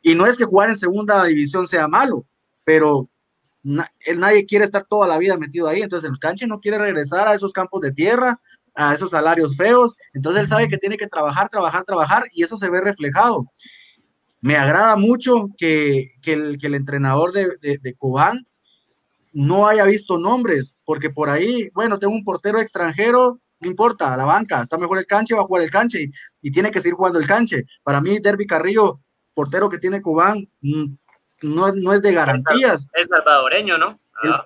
Y 0.02 0.15
no 0.15 0.26
es 0.26 0.38
que 0.38 0.45
jugar 0.45 0.69
en 0.69 0.78
segunda 0.78 1.23
división 1.26 1.67
sea 1.67 1.88
malo, 1.88 2.26
pero 2.63 3.10
nadie 3.63 4.45
quiere 4.45 4.65
estar 4.65 4.84
toda 4.84 5.08
la 5.08 5.17
vida 5.17 5.38
metido 5.38 5.67
ahí, 5.67 5.82
entonces 5.82 6.10
el 6.10 6.19
canche 6.19 6.47
no 6.47 6.60
quiere 6.60 6.78
regresar 6.78 7.28
a 7.28 7.34
esos 7.34 7.54
campos 7.54 7.80
de 7.82 7.93
tierra, 7.93 8.39
a 8.76 8.93
esos 8.93 9.12
salarios 9.12 9.56
feos, 9.56 9.95
entonces 10.13 10.41
él 10.41 10.47
sabe 10.47 10.67
que 10.67 10.78
tiene 10.78 10.97
que 10.97 11.08
trabajar, 11.08 11.47
trabajar, 11.47 11.86
trabajar 11.86 12.26
y 12.32 12.43
eso 12.43 12.58
se 12.58 12.69
ve 12.69 12.82
reflejado. 12.82 13.49
Me 14.41 14.58
agrada 14.58 14.97
mucho 14.97 15.47
que, 15.58 16.12
el, 16.26 16.58
que 16.58 16.67
el, 16.67 16.76
entrenador 16.76 17.32
de, 17.32 17.58
de, 17.62 17.93
Cobán 17.95 18.45
no 19.34 19.67
haya 19.67 19.84
visto 19.86 20.17
nombres, 20.17 20.78
porque 20.86 21.10
por 21.10 21.30
ahí, 21.30 21.69
bueno, 21.74 22.00
tengo 22.00 22.13
un 22.13 22.24
portero 22.24 22.60
extranjero, 22.60 23.39
no 23.60 23.67
importa, 23.67 24.13
a 24.13 24.17
la 24.17 24.26
banca, 24.26 24.62
está 24.62 24.78
mejor 24.78 25.00
el 25.00 25.08
canche, 25.08 25.36
va 25.36 25.41
a 25.41 25.46
jugar 25.46 25.63
el 25.63 25.72
canche 25.72 26.10
y, 26.41 26.52
tiene 26.52 26.72
que 26.72 26.80
seguir 26.80 26.96
jugando 26.96 27.19
el 27.19 27.28
canche. 27.28 27.65
Para 27.84 28.00
mí, 28.00 28.19
Derby 28.19 28.46
Carrillo, 28.46 29.00
portero 29.34 29.69
que 29.69 29.80
tiene 29.80 30.02
Cobán, 30.02 30.48
mm, 30.62 30.86
no, 31.41 31.72
no 31.74 31.93
es 31.93 32.02
de 32.02 32.13
garantías. 32.13 32.88
Es 32.93 33.10
salvadoreño, 33.10 33.78
¿no? 33.78 34.00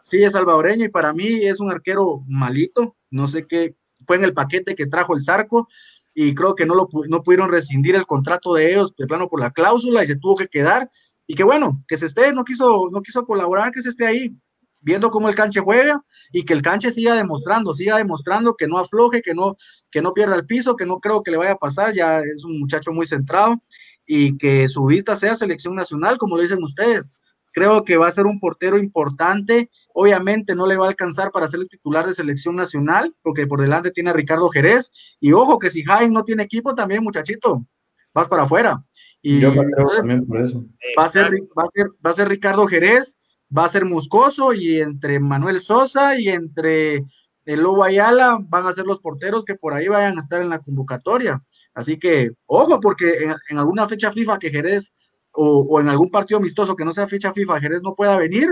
Sí, 0.04 0.23
es 0.23 0.32
salvadoreño 0.32 0.86
y 0.86 0.89
para 0.89 1.13
mí 1.13 1.45
es 1.45 1.60
un 1.60 1.69
arquero 1.69 2.23
malito. 2.28 2.95
No 3.12 3.28
sé 3.28 3.45
qué 3.45 3.76
fue 4.06 4.15
en 4.15 4.23
el 4.23 4.34
paquete 4.34 4.73
que 4.73 4.88
trajo 4.88 5.15
el 5.15 5.23
Zarco 5.23 5.67
y 6.15 6.34
creo 6.34 6.56
que 6.56 6.65
no, 6.65 6.73
lo, 6.73 6.88
no 7.10 7.21
pudieron 7.21 7.52
rescindir 7.52 7.95
el 7.95 8.08
contrato 8.08 8.54
de 8.54 8.71
ellos 8.71 8.95
de 8.95 9.06
plano 9.06 9.28
por 9.28 9.39
la 9.39 9.52
cláusula 9.52 10.04
y 10.04 10.08
se 10.08 10.15
tuvo 10.15 10.36
que 10.36 10.47
quedar. 10.47 10.89
Y 11.28 11.36
que 11.36 11.43
bueno, 11.43 11.80
que 11.88 11.97
se 11.97 12.08
esté, 12.08 12.34
no 12.34 12.43
quiso, 12.43 12.89
no 12.91 13.02
quiso 13.02 13.26
colaborar, 13.26 13.71
que 13.71 13.82
se 13.82 13.89
esté 13.89 14.08
ahí 14.08 14.36
viendo 14.81 15.11
cómo 15.11 15.29
el 15.29 15.35
canche 15.35 15.59
juega 15.59 16.03
y 16.31 16.43
que 16.43 16.53
el 16.53 16.61
canche 16.61 16.91
siga 16.91 17.15
demostrando, 17.15 17.73
siga 17.73 17.97
demostrando 17.97 18.55
que 18.55 18.67
no 18.67 18.77
afloje, 18.77 19.21
que 19.21 19.33
no, 19.33 19.57
que 19.91 20.01
no 20.01 20.13
pierda 20.13 20.35
el 20.35 20.45
piso, 20.45 20.75
que 20.75 20.85
no 20.85 20.99
creo 20.99 21.23
que 21.23 21.31
le 21.31 21.37
vaya 21.37 21.53
a 21.53 21.57
pasar, 21.57 21.93
ya 21.93 22.19
es 22.19 22.43
un 22.43 22.59
muchacho 22.59 22.91
muy 22.91 23.05
centrado 23.05 23.61
y 24.05 24.37
que 24.37 24.67
su 24.67 24.85
vista 24.85 25.15
sea 25.15 25.35
selección 25.35 25.75
nacional, 25.75 26.17
como 26.17 26.37
lo 26.37 26.41
dicen 26.41 26.63
ustedes. 26.63 27.13
Creo 27.51 27.83
que 27.83 27.97
va 27.97 28.07
a 28.07 28.11
ser 28.11 28.27
un 28.27 28.39
portero 28.39 28.77
importante. 28.77 29.69
Obviamente 29.93 30.55
no 30.55 30.67
le 30.67 30.77
va 30.77 30.85
a 30.85 30.89
alcanzar 30.89 31.31
para 31.31 31.47
ser 31.47 31.59
el 31.61 31.67
titular 31.67 32.05
de 32.05 32.13
selección 32.13 32.55
nacional, 32.55 33.11
porque 33.23 33.47
por 33.47 33.59
delante 33.59 33.91
tiene 33.91 34.11
a 34.11 34.13
Ricardo 34.13 34.47
Jerez. 34.49 34.91
Y 35.19 35.33
ojo 35.33 35.57
que 35.57 35.71
si 35.71 35.83
Jaime 35.83 36.13
no 36.13 36.23
tiene 36.23 36.43
equipo, 36.43 36.75
también 36.75 37.03
muchachito, 37.03 37.65
vas 38.13 38.27
para 38.29 38.43
afuera. 38.43 38.85
Y 39.21 39.39
Yo 39.39 39.51
creo 39.53 39.87
también 39.87 40.25
por 40.27 40.39
eso. 40.39 40.63
Va 40.97 41.05
a, 41.05 41.09
ser, 41.09 41.31
va, 41.57 41.63
a 41.63 41.69
ser, 41.73 41.87
va 42.05 42.11
a 42.11 42.13
ser 42.13 42.29
Ricardo 42.29 42.67
Jerez, 42.67 43.17
va 43.55 43.65
a 43.65 43.69
ser 43.69 43.86
Moscoso 43.86 44.53
y 44.53 44.81
entre 44.81 45.19
Manuel 45.19 45.60
Sosa 45.60 46.19
y 46.19 46.29
entre 46.29 47.03
el 47.45 47.62
Lobo 47.62 47.83
Ayala 47.83 48.38
van 48.41 48.65
a 48.65 48.73
ser 48.73 48.86
los 48.86 48.99
porteros 48.99 49.45
que 49.45 49.55
por 49.55 49.73
ahí 49.73 49.88
vayan 49.88 50.17
a 50.17 50.21
estar 50.21 50.41
en 50.41 50.49
la 50.49 50.60
convocatoria. 50.60 51.41
Así 51.73 51.97
que, 51.97 52.31
ojo, 52.45 52.79
porque 52.81 53.29
en, 53.49 53.57
alguna 53.57 53.88
fecha 53.88 54.12
FIFA 54.12 54.38
que 54.38 54.49
Jerez 54.49 54.93
o, 55.31 55.79
en 55.79 55.88
algún 55.88 56.10
partido 56.10 56.39
amistoso 56.39 56.75
que 56.75 56.83
no 56.83 56.93
sea 56.93 57.07
fecha 57.07 57.31
FIFA, 57.31 57.60
Jerez 57.60 57.81
no 57.83 57.95
pueda 57.95 58.17
venir, 58.17 58.47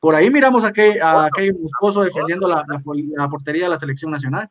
por 0.00 0.14
ahí 0.14 0.30
miramos 0.30 0.64
a 0.64 0.72
que 0.72 0.98
a 1.02 1.28
Moscoso 1.60 2.02
defendiendo 2.02 2.48
la, 2.48 2.64
la, 2.66 3.28
portería 3.28 3.64
de 3.64 3.70
la 3.70 3.78
selección 3.78 4.12
nacional. 4.12 4.48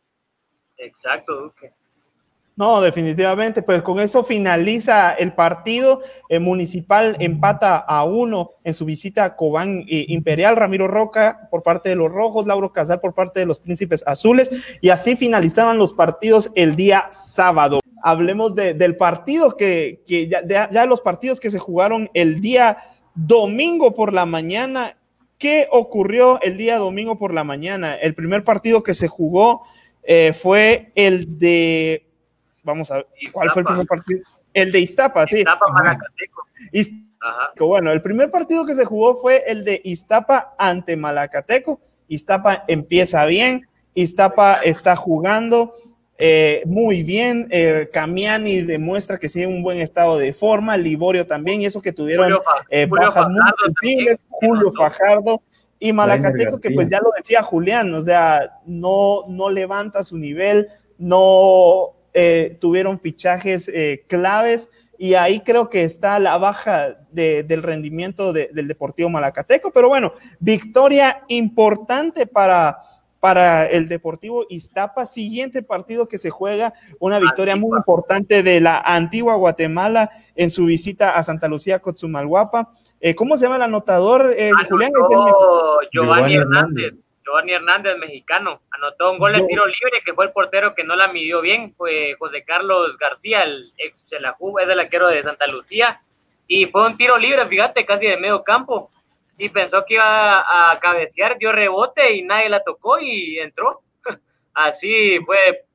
Exacto, 0.78 1.42
Duque. 1.42 1.74
No, 2.58 2.82
definitivamente, 2.82 3.62
pues 3.62 3.84
con 3.84 4.00
eso 4.00 4.24
finaliza 4.24 5.12
el 5.12 5.34
partido. 5.34 6.02
El 6.28 6.42
municipal 6.42 7.16
empata 7.20 7.78
a 7.78 8.04
uno 8.04 8.54
en 8.64 8.74
su 8.74 8.84
visita 8.84 9.24
a 9.24 9.36
Cobán 9.36 9.86
eh, 9.88 10.06
Imperial. 10.08 10.56
Ramiro 10.56 10.88
Roca 10.88 11.48
por 11.52 11.62
parte 11.62 11.90
de 11.90 11.96
los 11.96 12.12
Rojos, 12.12 12.48
Lauro 12.48 12.74
Casal 12.74 13.00
por 13.00 13.14
parte 13.14 13.40
de 13.40 13.46
los 13.46 13.60
Príncipes 13.60 14.04
Azules. 14.08 14.50
Y 14.82 14.90
así 14.90 15.16
finalizaban 15.16 15.78
los 15.78 15.94
partidos 15.94 16.50
el 16.56 16.76
día 16.76 17.08
sábado. 17.12 17.80
Hablemos 18.02 18.56
del 18.56 18.98
partido 18.98 19.56
que, 19.56 20.02
ya, 20.08 20.42
de, 20.42 20.88
los 20.88 21.02
partidos 21.02 21.40
que 21.40 21.52
se 21.52 21.60
jugaron 21.60 22.10
el 22.16 22.42
día 22.42 22.78
domingo 23.14 23.94
por 23.94 24.14
la 24.14 24.26
mañana. 24.26 24.98
¿Qué 25.38 25.68
ocurrió 25.72 26.42
el 26.42 26.58
día 26.58 26.80
domingo 26.80 27.20
por 27.20 27.36
la 27.36 27.44
mañana? 27.44 27.94
El 27.94 28.16
primer 28.16 28.44
partido 28.44 28.82
que 28.82 28.96
se 28.96 29.08
jugó 29.08 29.62
eh, 30.02 30.34
fue 30.34 30.92
el 30.96 31.38
de 31.38 32.07
Vamos 32.68 32.92
a 32.92 32.96
ver, 32.96 33.08
¿cuál 33.32 33.50
fue 33.50 33.62
el 33.62 33.66
primer 33.66 33.88
partido? 33.88 34.20
El 34.54 34.72
de 34.74 34.80
Iztapa, 34.82 35.26
sí. 35.26 35.38
Iztapa, 35.38 35.72
Malacateco. 35.72 36.48
Bueno, 37.60 37.94
el 37.94 38.02
primer 38.02 38.30
partido 38.30 38.66
que 38.66 38.76
se 38.76 38.84
jugó 38.84 39.16
fue 39.16 39.46
el 39.48 39.64
de 39.64 39.80
Iztapa 39.86 40.54
ante 40.58 40.98
Malacateco. 40.98 41.80
Iztapa 42.10 42.66
empieza 42.68 43.26
bien, 43.26 43.66
Iztapa 43.94 44.56
está 44.56 44.98
jugando 44.98 45.76
eh, 46.18 46.64
muy 46.66 47.04
bien. 47.04 47.48
Eh, 47.52 47.90
Camiani 47.94 48.64
demuestra 48.64 49.18
que 49.18 49.30
sigue 49.30 49.48
un 49.48 49.64
buen 49.64 49.80
estado 49.80 50.18
de 50.18 50.34
forma. 50.34 50.76
Liborio 50.76 51.26
también, 51.26 51.62
y 51.62 51.68
eso 51.68 51.82
que 51.82 51.94
tuvieron 51.94 52.38
eh, 52.70 52.86
bajas 52.86 53.30
muy 53.30 53.40
sensibles. 53.64 54.26
Julio 54.30 54.74
Fajardo 54.74 55.42
y 55.80 55.94
Malacateco, 55.94 56.60
que 56.60 56.72
pues 56.72 56.90
ya 56.90 57.00
lo 57.00 57.12
decía 57.16 57.44
Julián, 57.44 57.94
o 57.94 58.02
sea, 58.02 58.60
no, 58.66 59.26
no 59.30 59.50
levanta 59.50 60.04
su 60.04 60.18
nivel, 60.18 60.68
no 60.98 61.97
eh, 62.20 62.58
tuvieron 62.60 63.00
fichajes 63.00 63.70
eh, 63.72 64.04
claves 64.08 64.72
y 64.98 65.14
ahí 65.14 65.42
creo 65.42 65.70
que 65.70 65.84
está 65.84 66.18
la 66.18 66.40
baja 66.40 66.98
del 67.12 67.62
rendimiento 67.62 68.34
del 68.34 68.68
Deportivo 68.68 69.08
Malacateco, 69.08 69.70
pero 69.72 69.90
bueno, 69.90 70.14
victoria 70.40 71.24
importante 71.28 72.26
para, 72.26 72.80
para 73.20 73.68
el 73.68 73.88
Deportivo 73.88 74.48
Iztapa, 74.50 75.06
siguiente 75.06 75.62
partido 75.62 76.08
que 76.08 76.18
se 76.18 76.32
juega, 76.32 76.74
una 77.00 77.20
victoria 77.20 77.56
muy 77.56 77.78
importante 77.78 78.42
de 78.42 78.62
la 78.62 78.80
antigua 78.80 79.36
Guatemala 79.36 80.10
en 80.36 80.50
su 80.50 80.66
visita 80.66 81.18
a 81.18 81.22
Santa 81.22 81.48
Lucía, 81.48 81.78
Cotzumalguapa. 81.78 82.72
Eh, 83.00 83.14
¿Cómo 83.14 83.38
se 83.38 83.46
llama 83.46 83.58
el 83.58 83.62
anotador, 83.62 84.34
eh, 84.36 84.50
Julián? 84.68 84.92
Giovanni 85.92 86.36
Hernández. 86.36 86.96
Giovanni 87.28 87.52
Hernández, 87.52 87.98
mexicano, 87.98 88.62
anotó 88.72 89.12
un 89.12 89.20
gol 89.20 89.34
de 89.34 89.44
tiro 89.44 89.66
libre 89.66 90.02
que 90.06 90.14
fue 90.14 90.26
el 90.26 90.32
portero 90.32 90.74
que 90.74 90.86
no 90.86 90.96
la 90.96 91.10
midió 91.10 91.42
bien, 91.42 91.74
fue 91.76 92.16
José 92.18 92.46
Carlos 92.46 92.98
García, 92.98 93.44
el 93.44 93.70
ex 93.78 94.08
Chelajú, 94.08 94.60
es 94.60 94.70
el 94.70 94.80
arquero 94.80 95.10
de 95.10 95.24
Santa 95.24 95.46
Lucía, 95.48 96.00
y 96.48 96.68
fue 96.68 96.88
un 96.88 96.96
tiro 96.96 97.18
libre, 97.18 97.46
fíjate, 97.46 97.86
casi 97.86 98.06
de 98.06 98.16
medio 98.16 98.44
campo, 98.44 98.90
y 99.38 99.50
pensó 99.50 99.84
que 99.86 99.96
iba 99.96 100.72
a 100.72 100.80
cabecear, 100.80 101.38
dio 101.38 101.52
rebote 101.52 102.14
y 102.16 102.22
nadie 102.22 102.48
la 102.48 102.64
tocó 102.64 102.98
y 102.98 103.40
entró. 103.40 103.82
Así 104.54 105.20
fue 105.26 105.66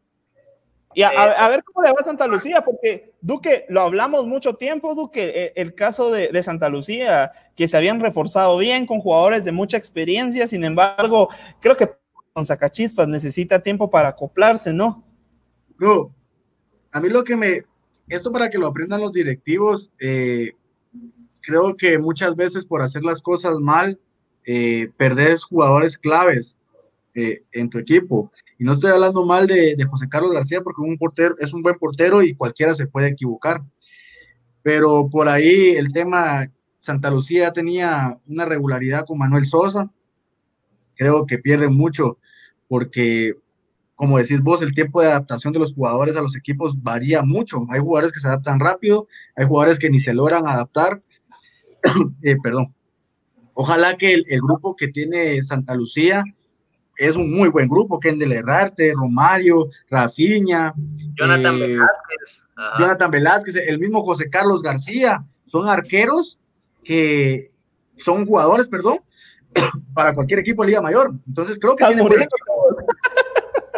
y 0.95 1.03
a, 1.03 1.49
ver 1.49 1.65
cómo 1.65 1.85
le 1.85 1.93
va 1.93 1.99
a 2.01 2.05
Santa 2.05 2.27
Lucía, 2.27 2.63
porque 2.65 3.13
Duque, 3.21 3.67
lo 3.69 3.81
hablamos 3.81 4.27
mucho 4.27 4.55
tiempo, 4.55 4.95
Duque, 4.95 5.33
eh, 5.35 5.53
el, 5.57 5.75
caso 5.75 6.11
de, 6.11 6.43
Santa 6.43 6.69
Lucía, 6.69 7.33
que 7.57 7.69
se 7.69 7.77
habían 7.77 8.01
reforzado 8.01 8.59
bien 8.59 8.87
con 8.87 9.01
jugadores 9.01 9.45
de 9.45 9.53
mucha 9.53 9.77
experiencia, 9.77 10.47
sin 10.47 10.65
embargo, 10.65 11.29
creo 11.61 11.77
que 11.77 11.91
con 12.33 12.47
Sacachispas 12.47 13.09
necesita 13.09 13.63
tiempo 13.63 13.91
para 13.91 14.09
acoplarse, 14.09 14.73
¿no? 14.73 15.05
No, 15.79 16.15
a 16.93 17.01
mí 17.01 17.09
lo 17.09 17.25
que 17.25 17.37
me, 17.37 17.63
esto 18.09 18.31
para 18.31 18.51
que 18.51 18.59
lo 18.59 18.67
aprendan 18.67 19.01
los 19.01 19.13
directivos, 19.13 19.93
eh, 19.99 20.53
creo 21.41 21.77
que 21.77 21.99
muchas 21.99 22.37
veces 22.37 22.65
por 22.67 22.83
hacer 22.83 23.03
las 23.03 23.21
cosas 23.21 23.59
mal, 23.59 23.99
eh, 24.45 24.91
perdés 24.97 25.45
jugadores 25.45 25.97
claves 25.97 26.59
eh, 27.15 27.39
en 27.53 27.71
tu 27.71 27.79
equipo. 27.79 28.33
Y 28.59 28.65
no 28.65 28.75
estoy 28.75 28.91
hablando 28.91 29.25
mal 29.25 29.47
de, 29.47 29.77
José 29.89 30.09
Carlos 30.09 30.33
García 30.33 30.61
porque 30.63 30.83
un 30.83 30.97
portero, 30.99 31.35
es 31.41 31.53
un 31.53 31.63
buen 31.63 31.77
portero 31.77 32.23
y 32.23 32.35
cualquiera 32.35 32.75
se 32.75 32.87
puede 32.87 33.09
equivocar. 33.09 33.63
Pero 34.63 35.09
por 35.11 35.29
ahí 35.29 35.71
el 35.71 35.93
tema, 35.93 36.47
Santa 36.79 37.11
Lucía 37.11 37.53
tenía 37.53 38.19
una 38.27 38.45
regularidad 38.45 39.05
con 39.07 39.19
Manuel 39.19 39.47
Sosa. 39.47 39.91
Creo 40.95 41.27
que 41.27 41.39
pierde 41.39 41.69
mucho 41.69 42.19
porque, 42.69 43.35
como 43.95 44.19
decís 44.19 44.41
vos, 44.41 44.63
el 44.63 44.75
tiempo 44.75 45.01
de 45.01 45.09
adaptación 45.09 45.53
de 45.53 45.59
los 45.59 45.75
jugadores 45.75 46.17
a 46.17 46.23
los 46.23 46.37
equipos 46.37 46.81
varía 46.83 47.23
mucho. 47.23 47.67
Hay 47.71 47.81
jugadores 47.81 48.13
que 48.13 48.21
se 48.21 48.29
adaptan 48.29 48.61
rápido, 48.61 49.09
hay 49.35 49.47
jugadores 49.47 49.79
que 49.79 49.91
ni 49.91 50.01
se 50.01 50.15
logran 50.15 50.47
adaptar. 50.47 51.03
Eh, 52.23 52.37
perdón. 52.41 52.69
Ojalá 53.55 53.97
que 53.97 54.15
el, 54.15 54.25
el 54.29 54.41
grupo 54.41 54.77
que 54.77 54.89
tiene 54.89 55.43
Santa 55.43 55.75
Lucía 55.75 56.23
es 57.03 57.17
un 57.17 57.33
muy 57.33 57.49
buen 57.49 57.69
grupo, 57.69 57.99
Kendall 57.99 58.33
Herrarte, 58.33 58.93
Romario, 58.95 59.69
Rafiña, 59.91 60.73
Jonathan 61.19 61.57
eh, 61.57 61.59
Velázquez. 61.59 62.43
Jonathan 62.79 63.11
Velázquez, 63.11 63.57
el 63.57 63.81
mismo 63.81 64.05
José 64.05 64.31
Carlos 64.31 64.63
García, 64.63 65.25
son 65.45 65.69
arqueros 65.69 66.39
que 66.85 67.51
son 67.97 68.25
jugadores, 68.25 68.69
perdón, 68.69 69.01
para 69.95 70.15
cualquier 70.15 70.39
equipo 70.39 70.63
de 70.63 70.69
Liga 70.69 70.81
Mayor. 70.81 71.13
Entonces 71.27 71.59
creo 71.59 71.75
que 71.75 71.85
tiene 71.87 72.05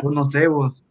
pues 0.02 0.14
no 0.14 0.30
sé, 0.30 0.46
vos. 0.46 0.84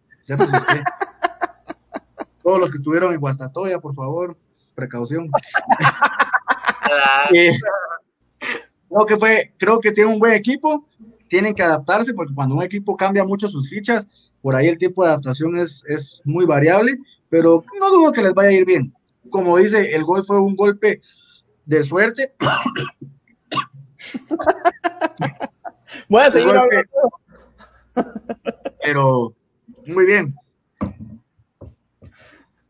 Todos 2.41 2.59
los 2.59 2.71
que 2.71 2.77
estuvieron 2.77 3.13
en 3.13 3.19
Guastatoya, 3.19 3.79
por 3.79 3.93
favor, 3.93 4.35
precaución. 4.73 5.29
eh, 7.35 7.51
creo 8.89 9.05
que 9.05 9.17
fue, 9.17 9.53
creo 9.59 9.79
que 9.79 9.91
tiene 9.91 10.11
un 10.11 10.17
buen 10.17 10.33
equipo 10.33 10.87
tienen 11.33 11.55
que 11.55 11.63
adaptarse 11.63 12.13
porque 12.13 12.35
cuando 12.35 12.53
un 12.53 12.61
equipo 12.61 12.95
cambia 12.95 13.23
mucho 13.23 13.47
sus 13.47 13.67
fichas, 13.67 14.07
por 14.43 14.53
ahí 14.53 14.67
el 14.67 14.77
tiempo 14.77 15.03
de 15.03 15.09
adaptación 15.09 15.57
es, 15.57 15.83
es 15.87 16.21
muy 16.25 16.45
variable, 16.45 16.95
pero 17.27 17.65
no 17.79 17.89
dudo 17.89 18.11
que 18.11 18.21
les 18.21 18.35
vaya 18.35 18.49
a 18.49 18.53
ir 18.53 18.65
bien. 18.65 18.93
Como 19.31 19.57
dice, 19.57 19.95
el 19.95 20.03
gol 20.03 20.23
fue 20.23 20.39
un 20.39 20.55
golpe 20.55 21.01
de 21.65 21.83
suerte. 21.83 22.35
Voy 26.07 26.21
a 26.21 26.29
seguir 26.29 26.53
golpe, 26.53 26.83
Pero 28.83 29.33
muy 29.87 30.05
bien. 30.05 30.35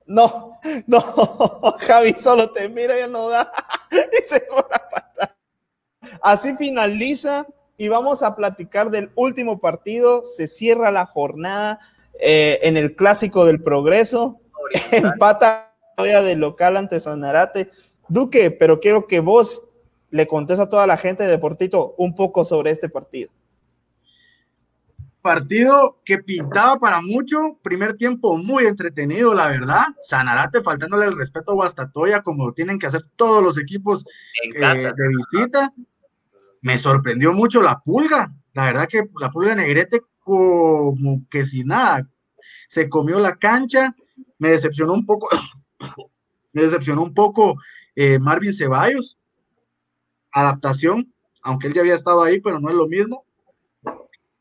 No, 0.05 0.57
no, 0.87 1.01
Javi 1.81 2.13
solo 2.13 2.49
te 2.49 2.69
mira 2.69 2.97
y 2.97 3.09
no 3.09 3.27
da. 3.27 3.51
Y 3.91 4.23
se 4.23 4.39
fue 4.39 4.63
la 4.71 4.89
pata. 4.89 5.35
Así 6.21 6.55
finaliza 6.55 7.45
y 7.77 7.87
vamos 7.87 8.23
a 8.23 8.35
platicar 8.35 8.91
del 8.91 9.11
último 9.15 9.59
partido. 9.59 10.25
Se 10.25 10.47
cierra 10.47 10.91
la 10.91 11.05
jornada 11.05 11.79
eh, 12.19 12.59
en 12.63 12.77
el 12.77 12.95
clásico 12.95 13.45
del 13.45 13.61
progreso. 13.61 14.39
Empata 14.91 15.73
todavía 15.95 16.21
de 16.21 16.35
local 16.35 16.77
ante 16.77 16.99
Sanarate. 16.99 17.69
Duque, 18.07 18.51
pero 18.51 18.79
quiero 18.79 19.07
que 19.07 19.19
vos 19.19 19.67
le 20.11 20.27
contes 20.27 20.59
a 20.59 20.69
toda 20.69 20.85
la 20.85 20.97
gente 20.97 21.23
de 21.23 21.29
Deportito 21.29 21.95
un 21.97 22.15
poco 22.15 22.45
sobre 22.45 22.71
este 22.71 22.89
partido. 22.89 23.31
Partido 25.21 25.99
que 26.03 26.17
pintaba 26.17 26.77
para 26.77 27.01
mucho, 27.01 27.57
primer 27.63 27.95
tiempo 27.95 28.37
muy 28.37 28.65
entretenido, 28.65 29.33
la 29.33 29.47
verdad. 29.47 29.85
Sanarate 30.01 30.61
faltándole 30.61 31.05
el 31.05 31.17
respeto 31.17 31.51
a 31.51 31.55
Guastatoya, 31.55 32.21
como 32.21 32.53
tienen 32.53 32.77
que 32.77 32.87
hacer 32.87 33.03
todos 33.15 33.41
los 33.41 33.57
equipos 33.57 34.05
eh, 34.43 34.59
de 34.59 35.07
visita 35.07 35.73
me 36.63 36.77
sorprendió 36.77 37.33
mucho 37.33 37.61
la 37.61 37.79
pulga. 37.81 38.33
La 38.53 38.65
verdad 38.65 38.87
que 38.87 39.03
la 39.19 39.29
pulga 39.29 39.53
negrete 39.53 40.01
como 40.21 41.21
que 41.29 41.45
sin 41.45 41.67
nada. 41.67 42.09
Se 42.69 42.89
comió 42.89 43.19
la 43.19 43.35
cancha, 43.35 43.93
me 44.39 44.51
decepcionó 44.51 44.93
un 44.93 45.05
poco, 45.05 45.27
me 46.53 46.63
decepcionó 46.63 47.03
un 47.03 47.13
poco 47.13 47.57
eh, 47.95 48.17
Marvin 48.17 48.53
Ceballos. 48.53 49.17
Adaptación, 50.31 51.13
aunque 51.43 51.67
él 51.67 51.73
ya 51.73 51.81
había 51.81 51.95
estado 51.95 52.23
ahí, 52.23 52.39
pero 52.39 52.59
no 52.59 52.69
es 52.69 52.75
lo 52.75 52.87
mismo. 52.87 53.25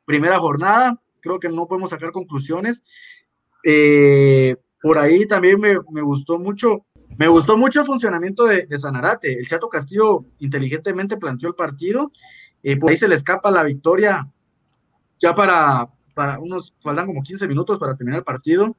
Primera 0.06 0.38
jornada, 0.38 0.98
creo 1.20 1.40
que 1.40 1.48
no 1.48 1.66
podemos 1.66 1.90
sacar 1.90 2.12
conclusiones. 2.12 2.85
Eh, 3.64 4.56
por 4.80 4.96
ahí 4.96 5.26
también 5.26 5.61
me, 5.61 5.74
me 5.90 6.02
gustó 6.02 6.38
mucho 6.38 6.87
me 7.18 7.29
gustó 7.29 7.57
mucho 7.57 7.81
el 7.81 7.87
funcionamiento 7.87 8.44
de, 8.44 8.66
Sanarate. 8.79 9.33
El 9.33 9.46
Chato 9.46 9.68
Castillo 9.68 10.25
inteligentemente 10.38 11.16
planteó 11.16 11.48
el 11.48 11.55
partido. 11.55 12.11
y 12.62 12.77
por 12.77 12.90
ahí 12.90 12.96
se 12.96 13.09
le 13.09 13.14
escapa 13.14 13.51
la 13.51 13.62
victoria. 13.62 14.29
Ya 15.20 15.35
para, 15.35 15.88
para 16.14 16.38
unos, 16.38 16.75
faltan 16.81 17.07
como 17.07 17.22
15 17.22 17.46
minutos 17.46 17.79
para 17.79 17.96
terminar 17.96 18.20
el 18.20 18.25
partido. 18.25 18.77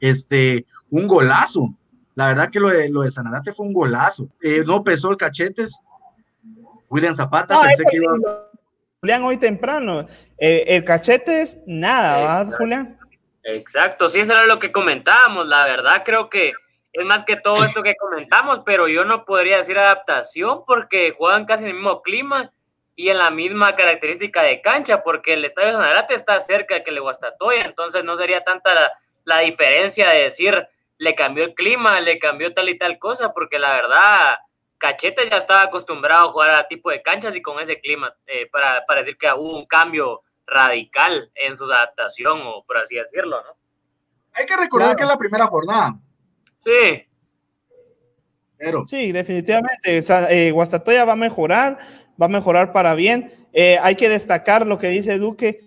Este, 0.00 0.66
un 0.90 1.06
golazo. 1.06 1.74
La 2.14 2.28
verdad 2.28 2.50
que 2.50 2.60
lo 2.60 2.68
de, 2.68 2.88
lo 2.88 3.02
de 3.02 3.10
Sanarate 3.10 3.52
fue 3.52 3.66
un 3.66 3.72
golazo. 3.72 4.28
Eh, 4.42 4.62
no 4.66 4.84
pesó 4.84 5.10
el 5.10 5.16
cachetes. 5.16 5.72
William 6.88 7.14
Zapata, 7.14 7.60
pensé 7.62 7.84
que 7.88 7.96
iba. 7.96 8.12
Julián, 9.00 9.22
hoy 9.22 9.36
temprano. 9.38 10.06
Eh, 10.36 10.64
el 10.66 10.84
cachetes, 10.84 11.58
nada, 11.66 12.44
¿va, 12.44 12.56
Julián? 12.56 12.98
Exacto, 13.42 14.10
sí, 14.10 14.20
eso 14.20 14.32
era 14.32 14.44
lo 14.44 14.58
que 14.58 14.72
comentábamos. 14.72 15.46
La 15.46 15.64
verdad, 15.64 16.02
creo 16.04 16.28
que 16.28 16.52
es 16.92 17.04
más 17.04 17.24
que 17.24 17.36
todo 17.36 17.64
esto 17.64 17.82
que 17.82 17.96
comentamos, 17.96 18.60
pero 18.64 18.88
yo 18.88 19.04
no 19.04 19.24
podría 19.24 19.58
decir 19.58 19.78
adaptación 19.78 20.64
porque 20.66 21.14
juegan 21.16 21.44
casi 21.44 21.64
en 21.64 21.70
el 21.70 21.74
mismo 21.74 22.02
clima 22.02 22.52
y 22.96 23.08
en 23.08 23.18
la 23.18 23.30
misma 23.30 23.76
característica 23.76 24.42
de 24.42 24.60
cancha, 24.60 25.02
porque 25.02 25.34
el 25.34 25.44
Estadio 25.44 25.72
Sanarate 25.72 26.14
está 26.14 26.40
cerca 26.40 26.74
de 26.74 26.84
que 26.84 26.90
le 26.90 27.00
Guastatoya, 27.00 27.62
entonces 27.62 28.04
no 28.04 28.16
sería 28.16 28.42
tanta 28.42 28.70
la, 29.24 29.38
diferencia 29.38 30.10
de 30.10 30.24
decir 30.24 30.68
le 30.98 31.14
cambió 31.14 31.44
el 31.44 31.54
clima, 31.54 32.00
le 32.00 32.18
cambió 32.18 32.52
tal 32.52 32.68
y 32.68 32.76
tal 32.76 32.98
cosa, 32.98 33.32
porque 33.32 33.58
la 33.58 33.72
verdad, 33.72 34.38
Cachete 34.76 35.30
ya 35.30 35.38
estaba 35.38 35.62
acostumbrado 35.62 36.28
a 36.28 36.32
jugar 36.32 36.50
a 36.50 36.68
tipo 36.68 36.90
de 36.90 37.00
canchas 37.00 37.34
y 37.34 37.40
con 37.40 37.58
ese 37.60 37.80
clima, 37.80 38.12
eh, 38.26 38.48
para, 38.50 38.84
para 38.84 39.00
decir 39.00 39.16
que 39.16 39.32
hubo 39.32 39.56
un 39.56 39.66
cambio 39.66 40.22
radical 40.46 41.30
en 41.36 41.56
su 41.56 41.64
adaptación, 41.64 42.42
o 42.44 42.64
por 42.64 42.76
así 42.76 42.96
decirlo, 42.96 43.40
¿no? 43.42 43.56
Hay 44.34 44.44
que 44.44 44.56
recordar 44.56 44.94
que 44.94 45.04
es 45.04 45.08
la 45.08 45.16
primera 45.16 45.46
jornada. 45.46 45.94
Sí. 46.60 47.06
Pero. 48.56 48.84
Sí, 48.86 49.12
definitivamente. 49.12 50.02
Eh, 50.28 50.50
Guastatoya 50.50 51.04
va 51.04 51.12
a 51.12 51.16
mejorar, 51.16 51.78
va 52.20 52.26
a 52.26 52.28
mejorar 52.28 52.72
para 52.72 52.94
bien. 52.94 53.32
Eh, 53.52 53.78
hay 53.82 53.96
que 53.96 54.08
destacar 54.08 54.66
lo 54.66 54.78
que 54.78 54.88
dice 54.88 55.18
Duque. 55.18 55.60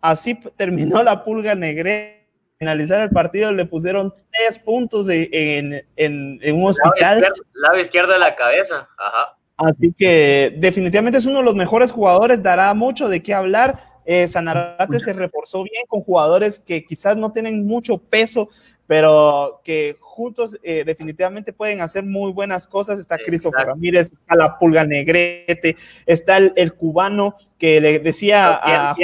Así 0.00 0.38
terminó 0.56 1.02
la 1.02 1.24
pulga 1.24 1.54
negre. 1.54 2.14
Finalizar 2.58 3.00
el 3.00 3.10
partido 3.10 3.52
le 3.52 3.66
pusieron 3.66 4.12
tres 4.32 4.58
puntos 4.58 5.08
en, 5.10 5.84
un 5.96 6.64
hospital. 6.64 7.26
Lado 7.52 7.78
izquierdo, 7.78 8.12
de 8.12 8.18
la 8.18 8.34
cabeza. 8.34 8.88
Ajá. 8.96 9.36
Así 9.58 9.92
que 9.92 10.54
definitivamente 10.56 11.18
es 11.18 11.26
uno 11.26 11.38
de 11.38 11.44
los 11.44 11.54
mejores 11.56 11.90
jugadores, 11.90 12.42
dará 12.42 12.72
mucho 12.74 13.08
de 13.08 13.22
qué 13.22 13.34
hablar 13.34 13.87
Eh, 14.10 14.26
Sanarate 14.26 14.98
se 15.00 15.12
reforzó 15.12 15.64
bien 15.64 15.84
con 15.86 16.00
jugadores 16.00 16.58
que 16.58 16.82
quizás 16.82 17.14
no 17.18 17.30
tienen 17.30 17.66
mucho 17.66 17.98
peso, 17.98 18.48
pero 18.86 19.60
que 19.62 19.98
juntos 20.00 20.58
eh, 20.62 20.82
definitivamente 20.82 21.52
pueden 21.52 21.82
hacer 21.82 22.04
muy 22.04 22.32
buenas 22.32 22.66
cosas. 22.66 22.98
Está 22.98 23.18
Christopher 23.18 23.66
Ramírez, 23.66 24.10
está 24.10 24.34
la 24.34 24.58
Pulga 24.58 24.86
Negrete, 24.86 25.76
está 26.06 26.38
el, 26.38 26.72
cubano 26.72 27.36
que 27.58 27.82
le 27.82 27.98
decía 27.98 28.58
a 28.62 28.94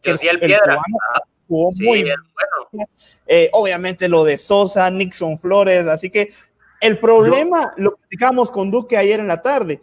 que 0.00 0.10
el, 0.10 0.20
el, 0.22 0.38
Piedra. 0.38 0.80
jugó 1.48 1.72
muy 1.80 2.04
bien. 2.04 2.16
Eh, 3.26 3.50
obviamente 3.52 4.08
lo 4.08 4.22
de 4.22 4.38
Sosa, 4.38 4.88
Nixon 4.90 5.40
Flores, 5.40 5.88
así 5.88 6.08
que 6.08 6.32
el 6.80 6.98
problema, 7.00 7.74
lo 7.76 7.96
platicamos 7.96 8.48
con 8.48 8.70
Duque 8.70 8.96
ayer 8.96 9.18
en 9.18 9.26
la 9.26 9.42
tarde, 9.42 9.80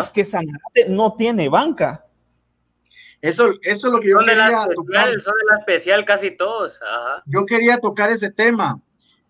es 0.00 0.08
que 0.08 0.24
Sanarate 0.24 0.86
no 0.88 1.12
tiene 1.16 1.50
banca. 1.50 2.05
Eso, 3.22 3.48
eso 3.62 3.86
es 3.88 3.92
lo 3.92 4.00
que 4.00 4.10
yo 4.10 4.18
quería 4.18 4.66
tocar. 4.74 5.20
Son 5.20 5.34
de 5.34 5.44
la 5.50 5.58
especial 5.58 6.04
casi 6.04 6.30
todos. 6.36 6.78
Yo 7.26 7.46
quería 7.46 7.78
tocar 7.78 8.10
ese 8.10 8.30
tema. 8.30 8.80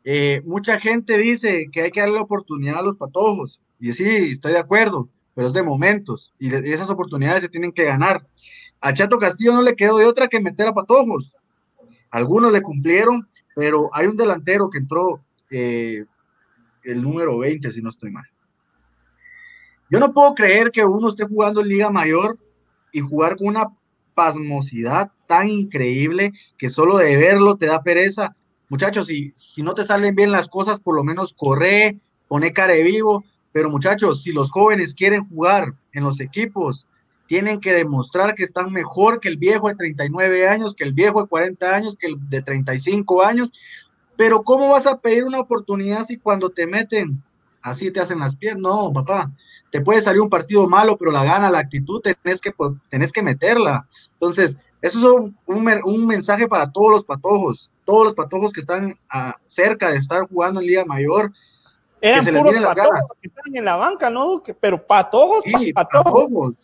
Eh, 0.05 0.43
mucha 0.45 0.79
gente 0.79 1.17
dice 1.19 1.67
que 1.73 1.83
hay 1.83 1.91
que 1.91 2.01
darle 2.01 2.19
oportunidad 2.19 2.79
a 2.79 2.83
los 2.83 2.97
patojos. 2.97 3.61
Y 3.81 3.93
sí, 3.93 4.33
estoy 4.33 4.53
de 4.53 4.59
acuerdo, 4.59 5.09
pero 5.35 5.49
es 5.49 5.53
de 5.53 5.63
momentos. 5.63 6.33
Y, 6.39 6.55
esas 6.55 6.91
oportunidades 6.91 7.43
se 7.43 7.49
tienen 7.49 7.73
que 7.73 7.85
ganar. 7.85 8.27
A 8.81 8.93
Chato 8.93 9.19
Castillo 9.19 9.53
no 9.53 9.63
le 9.63 9.75
quedó 9.75 9.99
de 9.99 10.07
otra 10.07 10.29
que 10.29 10.41
meter 10.41 10.69
a 10.69 10.75
patojos. 10.75 11.37
Algunos 12.11 12.53
le 12.53 12.63
cumplieron, 12.63 13.27
pero 13.55 13.91
hay 13.93 14.07
un 14.07 14.17
delantero 14.17 14.71
que 14.71 14.79
entró, 14.79 15.25
eh, 15.51 16.05
el 16.85 17.03
número 17.03 17.39
20, 17.39 17.73
si 17.73 17.83
no 17.83 17.91
estoy 17.91 18.11
mal. 18.11 18.25
Yo 19.91 19.99
no 19.99 20.13
puedo 20.13 20.35
creer 20.35 20.71
que 20.71 20.85
uno 20.85 21.09
esté 21.09 21.25
jugando 21.25 21.61
en 21.61 21.69
Liga 21.69 21.91
Mayor 21.91 22.39
y 22.97 23.01
jugar 23.01 23.37
con 23.37 23.49
una 23.49 23.73
pasmosidad 24.15 25.11
tan 25.27 25.51
increíble 25.51 26.33
que 26.57 26.71
solo 26.71 26.97
de 26.97 27.15
verlo 27.17 27.57
te 27.57 27.67
da 27.67 27.83
pereza. 27.83 28.35
Muchachos, 28.71 29.09
si, 29.09 29.31
si 29.33 29.63
no 29.63 29.75
te 29.75 29.85
salen 29.85 30.15
bien 30.15 30.33
las 30.33 30.49
cosas, 30.49 30.81
por 30.81 30.97
lo 30.97 31.05
menos 31.05 31.35
corre, 31.35 31.99
pone 32.27 32.55
cara 32.55 32.73
de 32.73 32.83
vivo. 32.83 33.23
Pero 33.53 33.69
muchachos, 33.71 34.23
si 34.23 34.33
los 34.33 34.51
jóvenes 34.51 34.95
quieren 34.95 35.29
jugar 35.29 35.75
en 35.93 36.05
los 36.05 36.21
equipos, 36.21 36.87
tienen 37.27 37.61
que 37.61 37.75
demostrar 37.75 38.35
que 38.35 38.45
están 38.45 38.73
mejor 38.73 39.21
que 39.21 39.29
el 39.29 39.37
viejo 39.37 39.69
de 39.69 39.75
39 39.75 40.49
años, 40.49 40.75
que 40.75 40.85
el 40.85 40.95
viejo 40.95 41.21
de 41.21 41.29
40 41.29 41.75
años, 41.75 41.97
que 42.01 42.07
el 42.07 42.31
de 42.31 42.41
35 42.41 43.23
años. 43.23 43.51
Pero 44.17 44.43
¿cómo 44.43 44.71
vas 44.71 44.87
a 44.87 45.01
pedir 45.01 45.25
una 45.25 45.41
oportunidad 45.41 46.05
si 46.05 46.17
cuando 46.17 46.49
te 46.49 46.67
meten 46.67 47.23
así 47.71 47.91
te 47.91 48.01
hacen 48.01 48.21
las 48.21 48.37
piernas? 48.37 48.63
No, 48.63 48.93
papá 48.93 49.31
te 49.71 49.81
puede 49.81 50.01
salir 50.01 50.21
un 50.21 50.31
partido 50.31 50.67
malo, 50.67 50.97
pero 50.97 51.11
la 51.11 51.25
gana, 51.25 51.51
la 51.51 51.59
actitud, 51.59 52.01
tenés 52.01 52.41
que, 52.41 52.53
tenés 52.89 53.13
que 53.13 53.23
meterla. 53.23 53.87
Entonces, 54.13 54.57
eso 54.81 54.99
es 54.99 55.05
un, 55.05 55.37
un, 55.85 56.07
mensaje 56.07 56.49
para 56.49 56.71
todos 56.71 56.91
los 56.91 57.05
patojos, 57.05 57.71
todos 57.85 58.05
los 58.05 58.15
patojos 58.15 58.53
que 58.53 58.61
están 58.61 58.99
ah, 59.11 59.37
cerca 59.47 59.91
de 59.91 59.99
estar 59.99 60.27
jugando 60.29 60.61
en 60.61 60.67
Liga 60.67 60.85
Mayor. 60.85 61.33
Eran 62.01 62.25
puros 62.25 62.55
patojos 62.57 63.13
que 63.21 63.29
están 63.29 63.57
en 63.57 63.65
la 63.65 63.77
banca, 63.77 64.11
¿no? 64.11 64.43
Pero 64.61 64.87
patojos, 64.87 65.43
sí, 65.45 65.73
patojos. 65.73 66.55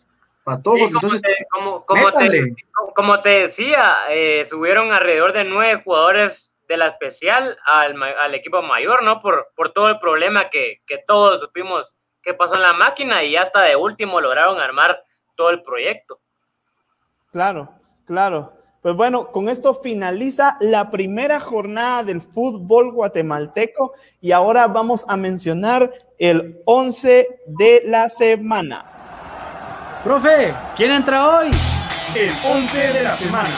Patojos, 0.43 0.91
como, 0.91 2.11
te, 2.19 2.55
como, 2.93 3.21
te, 3.21 3.29
decía, 3.29 3.93
eh, 4.09 4.45
subieron 4.49 4.91
alrededor 4.91 5.31
de 5.31 5.45
nueve 5.45 5.81
jugadores 5.83 6.51
de 6.73 6.77
la 6.77 6.87
especial 6.87 7.57
al, 7.65 8.01
al 8.01 8.35
equipo 8.35 8.61
mayor, 8.61 9.03
¿no? 9.03 9.21
Por, 9.21 9.47
por 9.55 9.71
todo 9.71 9.89
el 9.89 9.99
problema 9.99 10.49
que, 10.49 10.81
que 10.85 10.99
todos 11.07 11.39
supimos 11.39 11.93
qué 12.21 12.33
pasó 12.33 12.55
en 12.55 12.61
la 12.61 12.73
máquina 12.73 13.23
y 13.23 13.35
hasta 13.35 13.61
de 13.61 13.75
último 13.75 14.19
lograron 14.19 14.59
armar 14.59 15.03
todo 15.35 15.49
el 15.49 15.61
proyecto. 15.61 16.19
Claro, 17.31 17.69
claro. 18.05 18.53
Pues 18.81 18.95
bueno, 18.95 19.31
con 19.31 19.47
esto 19.47 19.73
finaliza 19.73 20.57
la 20.59 20.91
primera 20.91 21.39
jornada 21.39 22.03
del 22.03 22.21
fútbol 22.21 22.91
guatemalteco 22.91 23.93
y 24.19 24.33
ahora 24.33 24.67
vamos 24.67 25.05
a 25.07 25.15
mencionar 25.15 25.91
el 26.19 26.61
11 26.65 27.39
de 27.47 27.83
la 27.85 28.09
semana. 28.09 30.01
Profe, 30.03 30.53
¿quién 30.75 30.91
entra 30.91 31.29
hoy? 31.29 31.51
El 32.13 32.29
11 32.45 32.93
de 32.93 33.03
la 33.03 33.15
semana. 33.15 33.49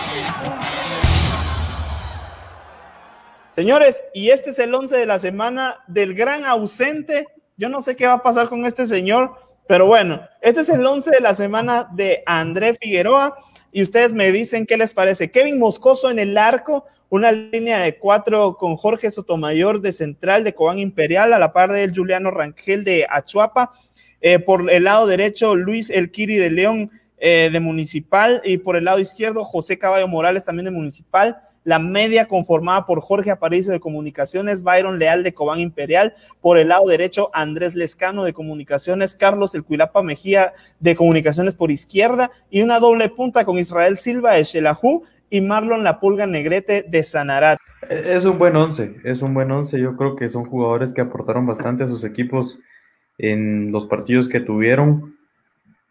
Señores, 3.55 4.03
y 4.13 4.31
este 4.31 4.49
es 4.49 4.59
el 4.59 4.73
11 4.73 4.97
de 4.97 5.05
la 5.05 5.17
semana 5.17 5.77
del 5.87 6.13
gran 6.13 6.43
ausente 6.43 7.27
yo 7.57 7.69
no 7.69 7.81
sé 7.81 7.95
qué 7.95 8.05
va 8.05 8.13
a 8.13 8.23
pasar 8.23 8.49
con 8.49 8.65
este 8.65 8.85
señor, 8.85 9.33
pero 9.67 9.87
bueno, 9.87 10.21
este 10.41 10.61
es 10.61 10.69
el 10.69 10.85
11 10.85 11.09
de 11.09 11.21
la 11.21 11.33
semana 11.33 11.87
de 11.93 12.21
André 12.25 12.73
Figueroa 12.73 13.37
y 13.71 13.81
ustedes 13.81 14.13
me 14.13 14.31
dicen 14.31 14.65
qué 14.65 14.77
les 14.77 14.93
parece. 14.93 15.31
Kevin 15.31 15.57
Moscoso 15.57 16.09
en 16.09 16.19
el 16.19 16.37
arco, 16.37 16.85
una 17.09 17.31
línea 17.31 17.79
de 17.79 17.97
cuatro 17.97 18.57
con 18.57 18.75
Jorge 18.75 19.09
Sotomayor 19.09 19.81
de 19.81 19.93
central 19.93 20.43
de 20.43 20.53
Cobán 20.53 20.79
Imperial, 20.79 21.33
a 21.33 21.39
la 21.39 21.53
par 21.53 21.71
del 21.71 21.95
Juliano 21.95 22.29
Rangel 22.29 22.83
de 22.83 23.07
Achuapa. 23.09 23.71
Eh, 24.19 24.39
por 24.39 24.69
el 24.69 24.83
lado 24.83 25.07
derecho, 25.07 25.55
Luis 25.55 25.89
Elquiri 25.89 26.35
de 26.35 26.51
León 26.51 26.91
eh, 27.17 27.49
de 27.51 27.59
Municipal 27.61 28.41
y 28.43 28.57
por 28.57 28.75
el 28.75 28.85
lado 28.85 28.99
izquierdo, 28.99 29.43
José 29.45 29.77
Caballo 29.77 30.07
Morales 30.07 30.43
también 30.43 30.65
de 30.65 30.71
Municipal 30.71 31.41
la 31.65 31.79
media 31.79 32.27
conformada 32.27 32.85
por 32.85 33.01
Jorge 33.01 33.31
Aparicio 33.31 33.73
de 33.73 33.81
Comunicaciones, 33.81 34.63
Byron 34.63 34.97
Leal 34.97 35.23
de 35.23 35.33
Cobán 35.33 35.59
Imperial, 35.59 36.13
por 36.39 36.57
el 36.57 36.69
lado 36.69 36.87
derecho 36.87 37.29
Andrés 37.33 37.75
Lescano 37.75 38.23
de 38.23 38.31
Comunicaciones, 38.31 39.15
Carlos 39.15 39.53
El 39.55 39.63
Cuilapa 39.63 40.01
Mejía 40.01 40.53
de 40.79 40.95
Comunicaciones 40.95 41.55
por 41.55 41.71
izquierda 41.71 42.31
y 42.49 42.61
una 42.61 42.79
doble 42.79 43.09
punta 43.09 43.43
con 43.43 43.57
Israel 43.57 43.97
Silva 43.97 44.33
de 44.33 44.45
Xelajú 44.45 45.03
y 45.29 45.41
Marlon 45.41 45.83
La 45.83 45.99
Pulga 45.99 46.27
Negrete 46.27 46.85
de 46.87 47.03
Sanarat. 47.03 47.57
Es 47.89 48.25
un 48.25 48.37
buen 48.37 48.55
once, 48.55 48.95
es 49.03 49.23
un 49.23 49.33
buen 49.33 49.51
once. 49.51 49.79
Yo 49.79 49.97
creo 49.97 50.15
que 50.15 50.29
son 50.29 50.45
jugadores 50.45 50.93
que 50.93 51.01
aportaron 51.01 51.45
bastante 51.47 51.83
a 51.83 51.87
sus 51.87 52.03
equipos 52.03 52.59
en 53.17 53.71
los 53.71 53.85
partidos 53.85 54.29
que 54.29 54.39
tuvieron. 54.39 55.15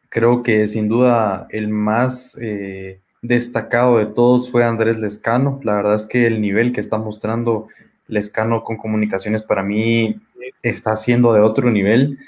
Creo 0.09 0.45
que 0.45 0.69
sin 0.69 0.89
duda 0.89 1.49
el 1.51 1.69
más 1.69 2.39
eh, 2.41 3.01
destacado 3.25 3.97
de 3.97 4.07
todos 4.07 4.51
fue 4.51 4.65
Andrés 4.65 4.99
Lescano. 4.99 5.59
La 5.63 5.77
verdad 5.77 5.95
es 5.95 6.07
que 6.07 6.27
el 6.27 6.43
nivel 6.43 6.73
que 6.73 6.81
está 6.81 6.99
mostrando 6.99 7.69
Lescano 8.07 8.63
con 8.63 8.77
comunicaciones 8.77 9.43
para 9.43 9.63
mí 9.63 10.21
está 10.63 10.95
siendo 10.95 11.33
de 11.33 11.41
otro 11.41 11.71
nivel. 11.71 12.19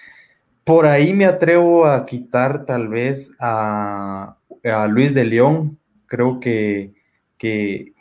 Por 0.64 0.87
ahí 0.87 1.12
me 1.12 1.26
atrevo 1.26 1.87
a 1.87 2.06
quitar 2.06 2.64
tal 2.64 2.88
vez 2.88 3.30
a, 3.38 4.37
Luis 4.88 5.12
de 5.12 5.26
León. 5.26 5.78
Creo 6.06 6.40
que, 6.40 6.94
que, 7.37 7.92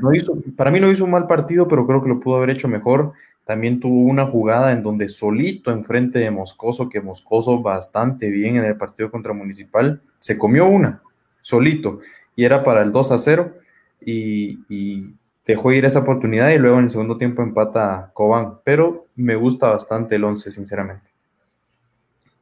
no 0.00 0.14
hizo, 0.14 0.34
para 0.56 0.70
mí 0.70 0.80
no 0.80 0.90
hizo 0.90 1.04
un 1.04 1.10
mal 1.10 1.26
partido, 1.26 1.68
pero 1.68 1.86
creo 1.86 2.02
que 2.02 2.08
lo 2.08 2.20
pudo 2.20 2.36
haber 2.36 2.50
hecho 2.50 2.68
mejor. 2.68 3.12
También 3.44 3.80
tuvo 3.80 4.00
una 4.00 4.24
jugada 4.24 4.72
en 4.72 4.82
donde 4.82 5.10
solito 5.10 5.70
enfrente 5.70 6.20
de 6.20 6.30
Moscoso, 6.30 6.88
que 6.88 7.02
Moscoso 7.02 7.60
bastante 7.60 8.30
bien 8.30 8.56
en 8.56 8.64
el 8.64 8.78
partido 8.78 9.10
contra 9.10 9.34
Municipal, 9.34 10.00
se 10.18 10.38
comió 10.38 10.66
una 10.66 11.02
solito, 11.44 12.00
y 12.34 12.44
era 12.44 12.64
para 12.64 12.82
el 12.82 12.90
2 12.90 13.12
a 13.12 13.18
0, 13.18 13.54
y, 14.00 15.12
dejó 15.46 15.72
ir 15.72 15.84
esa 15.84 15.98
oportunidad 15.98 16.48
y 16.50 16.58
luego 16.58 16.78
en 16.78 16.84
el 16.84 16.90
segundo 16.90 17.18
tiempo 17.18 17.42
empata 17.42 18.10
Cobán, 18.14 18.60
pero 18.64 19.08
me 19.14 19.34
gusta 19.36 19.68
bastante 19.68 20.14
el 20.14 20.24
11, 20.24 20.50
sinceramente. 20.50 21.10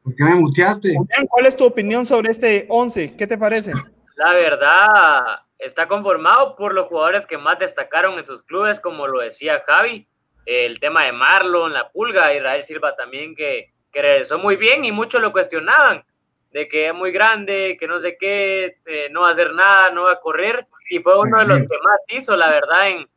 ¿Por 0.01 0.15
qué 0.15 0.23
me 0.23 0.35
muteaste? 0.35 0.95
¿Cuál 1.29 1.45
es 1.45 1.57
tu 1.57 1.65
opinión 1.65 2.05
sobre 2.05 2.31
este 2.31 2.65
11? 2.69 3.17
¿Qué 3.17 3.27
te 3.27 3.37
parece? 3.37 3.73
La 4.15 4.31
verdad, 4.31 5.19
está 5.59 5.89
conformado 5.89 6.55
por 6.55 6.73
los 6.73 6.87
jugadores 6.87 7.25
que 7.25 7.37
más 7.37 7.59
destacaron 7.59 8.17
en 8.17 8.25
sus 8.25 8.41
clubes, 8.43 8.79
como 8.79 9.05
lo 9.05 9.19
decía 9.19 9.61
Javi, 9.67 10.07
el 10.45 10.79
tema 10.79 11.03
de 11.03 11.11
Marlon, 11.11 11.73
la 11.73 11.89
Pulga, 11.89 12.33
Israel 12.33 12.63
Silva 12.63 12.95
también, 12.95 13.35
que, 13.35 13.73
que 13.91 14.01
regresó 14.01 14.39
muy 14.39 14.55
bien 14.55 14.85
y 14.85 14.93
muchos 14.93 15.21
lo 15.21 15.33
cuestionaban 15.33 16.05
de 16.53 16.67
que 16.67 16.87
es 16.87 16.93
muy 16.93 17.11
grande, 17.11 17.75
que 17.79 17.87
no 17.87 17.99
sé 17.99 18.15
qué, 18.17 18.77
eh, 18.85 19.07
no 19.09 19.21
va 19.21 19.29
a 19.29 19.31
hacer 19.31 19.53
nada, 19.53 19.89
no 19.89 20.03
va 20.03 20.13
a 20.13 20.19
correr, 20.21 20.67
y 20.89 20.99
fue 20.99 21.19
uno 21.19 21.39
de 21.39 21.45
los 21.45 21.61
que 21.61 21.77
más 21.83 21.99
hizo, 22.09 22.37
la 22.37 22.49
verdad, 22.51 22.89
en, 22.89 23.07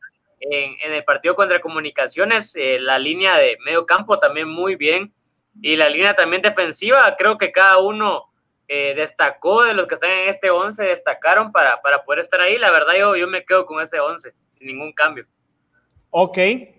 en, 0.41 0.93
el 0.93 1.05
partido 1.05 1.37
contra 1.37 1.61
Comunicaciones, 1.61 2.57
eh, 2.57 2.79
la 2.81 2.99
línea 2.99 3.37
de 3.37 3.59
medio 3.65 3.85
campo 3.85 4.19
también 4.19 4.49
muy 4.49 4.77
bien, 4.77 5.13
y 5.61 5.77
la 5.77 5.91
línea 5.91 6.17
también 6.17 6.41
defensiva, 6.41 7.15
creo 7.19 7.37
que 7.37 7.53
cada 7.53 7.79
uno 7.79 8.25
eh, 8.69 8.95
destacó 8.95 9.65
de 9.65 9.75
los 9.75 9.87
que 9.87 9.97
están 9.97 10.13
en 10.13 10.29
este 10.31 10.49
11, 10.49 10.83
destacaron 10.83 11.53
para, 11.53 11.83
para 11.83 12.05
poder 12.05 12.25
estar 12.25 12.41
ahí, 12.41 12.57
la 12.57 12.71
verdad 12.71 12.95
yo, 12.99 13.17
yo 13.17 13.29
me 13.29 13.45
quedo 13.45 13.67
con 13.67 13.83
ese 13.83 14.01
11, 14.01 14.33
sin 14.49 14.67
ningún 14.67 14.95
cambio. 14.95 15.27
Ok, 16.09 16.39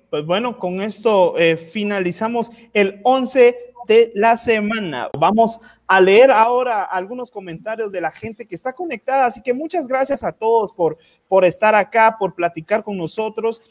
pues 0.10 0.26
bueno, 0.26 0.58
con 0.58 0.82
esto 0.82 1.36
finalizamos 1.72 2.50
el 2.74 3.00
11 3.04 3.68
de 3.88 4.12
la 4.14 4.38
semana. 4.38 5.10
Vamos 5.18 5.60
a 5.88 6.02
leer 6.02 6.32
ahora 6.32 6.84
algunos 6.84 7.32
comentarios 7.32 7.92
de 7.92 8.02
la 8.02 8.12
gente 8.12 8.46
que 8.46 8.56
está 8.56 8.74
conectada, 8.74 9.26
así 9.26 9.42
que 9.42 9.54
muchas 9.54 9.88
gracias 9.88 10.24
a 10.24 10.34
todos 10.34 10.74
por, 10.74 10.98
por 11.28 11.46
estar 11.46 11.74
acá, 11.74 12.18
por 12.20 12.36
platicar 12.36 12.84
con 12.84 12.98
nosotros. 12.98 13.62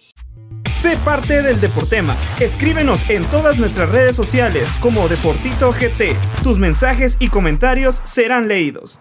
Sé 0.74 0.96
parte 1.04 1.42
del 1.42 1.60
Deportema. 1.60 2.16
Escríbenos 2.40 3.08
en 3.10 3.24
todas 3.30 3.58
nuestras 3.58 3.90
redes 3.90 4.16
sociales 4.16 4.68
como 4.80 5.08
Deportito 5.08 5.72
GT. 5.72 6.16
Tus 6.42 6.58
mensajes 6.58 7.16
y 7.20 7.28
comentarios 7.28 8.00
serán 8.04 8.48
leídos. 8.48 9.00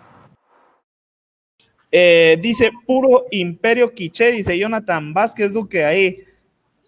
Eh, 1.92 2.38
dice 2.42 2.72
puro 2.86 3.26
imperio 3.32 3.94
quiche, 3.94 4.32
dice 4.34 4.58
Jonathan 4.58 5.14
Vázquez 5.14 5.54
Duque 5.54 5.86
ahí. 5.86 6.26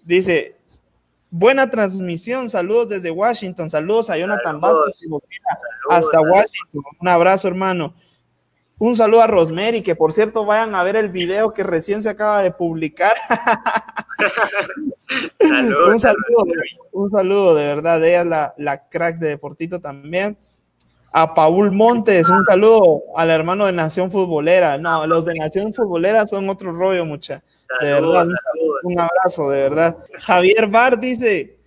Dice, 0.03 0.57
buena 1.30 1.69
transmisión, 1.69 2.49
saludos 2.49 2.89
desde 2.89 3.11
Washington, 3.11 3.69
saludos 3.69 4.09
a 4.09 4.17
Jonathan 4.17 4.59
Vázquez 4.59 4.95
hasta 5.89 6.21
Washington. 6.21 6.84
Un 6.99 7.07
abrazo, 7.07 7.47
hermano. 7.47 7.93
Un 8.80 8.95
saludo 8.95 9.21
a 9.21 9.28
Rosemary, 9.28 9.82
que 9.82 9.95
por 9.95 10.13
cierto 10.13 10.45
vayan 10.45 10.75
a 10.75 10.84
ver 10.84 10.95
el 10.95 11.09
video 11.09 11.51
que 11.51 11.63
recién 11.63 12.03
se 12.03 12.09
acaba 12.09 12.43
de 12.43 12.51
publicar. 12.51 13.13
un 15.88 15.99
saludo, 15.99 16.45
un 16.91 17.09
saludo, 17.09 17.55
de 17.55 17.65
verdad. 17.65 18.05
Ella 18.05 18.21
es 18.21 18.28
la, 18.28 18.53
la 18.57 18.88
crack 18.88 19.17
de 19.17 19.30
Deportito 19.30 19.82
también 19.82 20.38
a 21.20 21.34
Paul 21.34 21.72
Montes, 21.72 22.30
un 22.30 22.45
saludo 22.45 23.01
al 23.15 23.32
hermano 23.32 23.65
de 23.65 23.72
Nación 23.72 24.11
Futbolera. 24.11 24.78
No, 24.78 25.07
los 25.07 25.26
de 25.26 25.34
Nación 25.34 25.74
Futbolera 25.74 26.28
son 26.28 26.47
otro 26.47 26.72
rollo, 26.72 27.05
mucha. 27.05 27.41
De 27.82 27.88
verdad, 27.88 28.28
un, 28.84 28.99
abrazo, 28.99 29.49
de 29.49 29.61
verdad. 29.61 29.97
Javier 30.20 30.68
Bar 30.68 30.99
dice, 30.99 31.57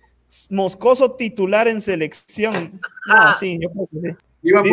Moscoso 0.51 1.11
titular 1.11 1.67
en 1.67 1.81
selección. 1.81 2.79
No, 3.05 3.33
sí, 3.33 3.59
yo 3.61 3.69
creo 3.71 3.89
que 3.91 3.99
sí. 3.99 4.15
Iba 4.43 4.63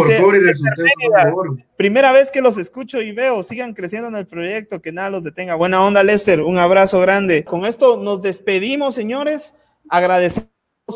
por 1.32 1.58
Primera 1.76 2.12
vez 2.12 2.30
que 2.30 2.40
los 2.40 2.56
escucho 2.56 3.02
y 3.02 3.10
veo, 3.10 3.42
sigan 3.42 3.74
creciendo 3.74 4.06
en 4.06 4.14
el 4.14 4.28
proyecto, 4.28 4.80
que 4.80 4.92
nada 4.92 5.10
los 5.10 5.24
detenga. 5.24 5.56
Buena 5.56 5.84
onda, 5.84 6.04
Lester, 6.04 6.40
un 6.40 6.56
abrazo 6.56 7.00
grande. 7.00 7.42
Con 7.42 7.64
esto 7.64 7.96
nos 7.96 8.22
despedimos, 8.22 8.94
señores. 8.94 9.56
Agradecemos 9.88 10.52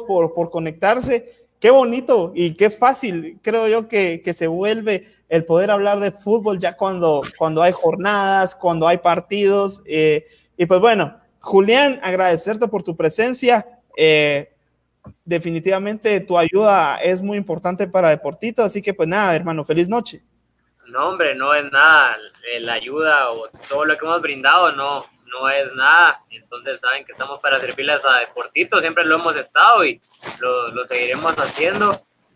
por, 0.07 0.35
por 0.35 0.51
conectarse 0.51 1.42
qué 1.63 1.71
bonito 1.71 2.33
y 2.35 2.57
qué 2.57 2.71
fácil 2.71 3.39
creo 3.41 3.69
yo 3.69 3.87
que, 3.87 4.21
se 4.35 4.49
vuelve 4.49 5.09
el 5.29 5.45
poder 5.45 5.71
hablar 5.71 6.01
de 6.01 6.11
fútbol 6.11 6.59
ya 6.59 6.77
cuando, 6.77 7.23
cuando 7.39 7.63
hay 7.63 7.71
jornadas, 7.71 8.57
cuando 8.57 8.89
hay 8.89 8.99
partidos. 8.99 9.81
Eh, 9.87 10.27
y 10.57 10.67
pues 10.67 10.81
bueno, 10.81 11.17
Julián, 11.39 12.01
agradecerte 12.03 12.67
por 12.67 12.83
tu 12.83 12.97
presencia. 12.97 13.79
Eh, 13.97 14.53
definitivamente 15.25 16.19
tu 16.21 16.37
ayuda 16.37 16.97
es 16.97 17.23
muy 17.23 17.39
importante 17.39 17.87
para 17.87 18.11
Deportito, 18.11 18.65
así 18.65 18.83
que 18.83 18.93
pues 18.93 19.09
nada, 19.09 19.35
hermano, 19.37 19.65
feliz 19.65 19.89
noche. 19.89 20.21
No, 20.89 21.11
hombre, 21.11 21.37
no 21.37 21.55
es 21.55 21.71
nada 21.71 22.17
la 22.61 22.73
ayuda 22.73 23.31
o 23.31 23.49
todo 23.69 23.85
lo 23.85 23.97
que 23.97 24.05
hemos 24.05 24.21
brindado, 24.21 24.73
no, 24.73 25.05
no 25.33 25.49
es 25.49 25.73
nada. 25.75 26.21
Entonces 26.31 26.81
saben 26.81 27.05
que 27.05 27.13
estamos 27.13 27.41
para 27.41 27.59
servirles 27.59 28.05
a 28.05 28.21
Deportito, 28.21 28.81
siempre 28.81 29.05
lo 29.05 29.17
hemos 29.17 29.37
estado 29.37 29.85
y 29.85 30.01
lo, 30.41 30.87
seguiremos 30.87 31.35
haciendo. 31.39 31.93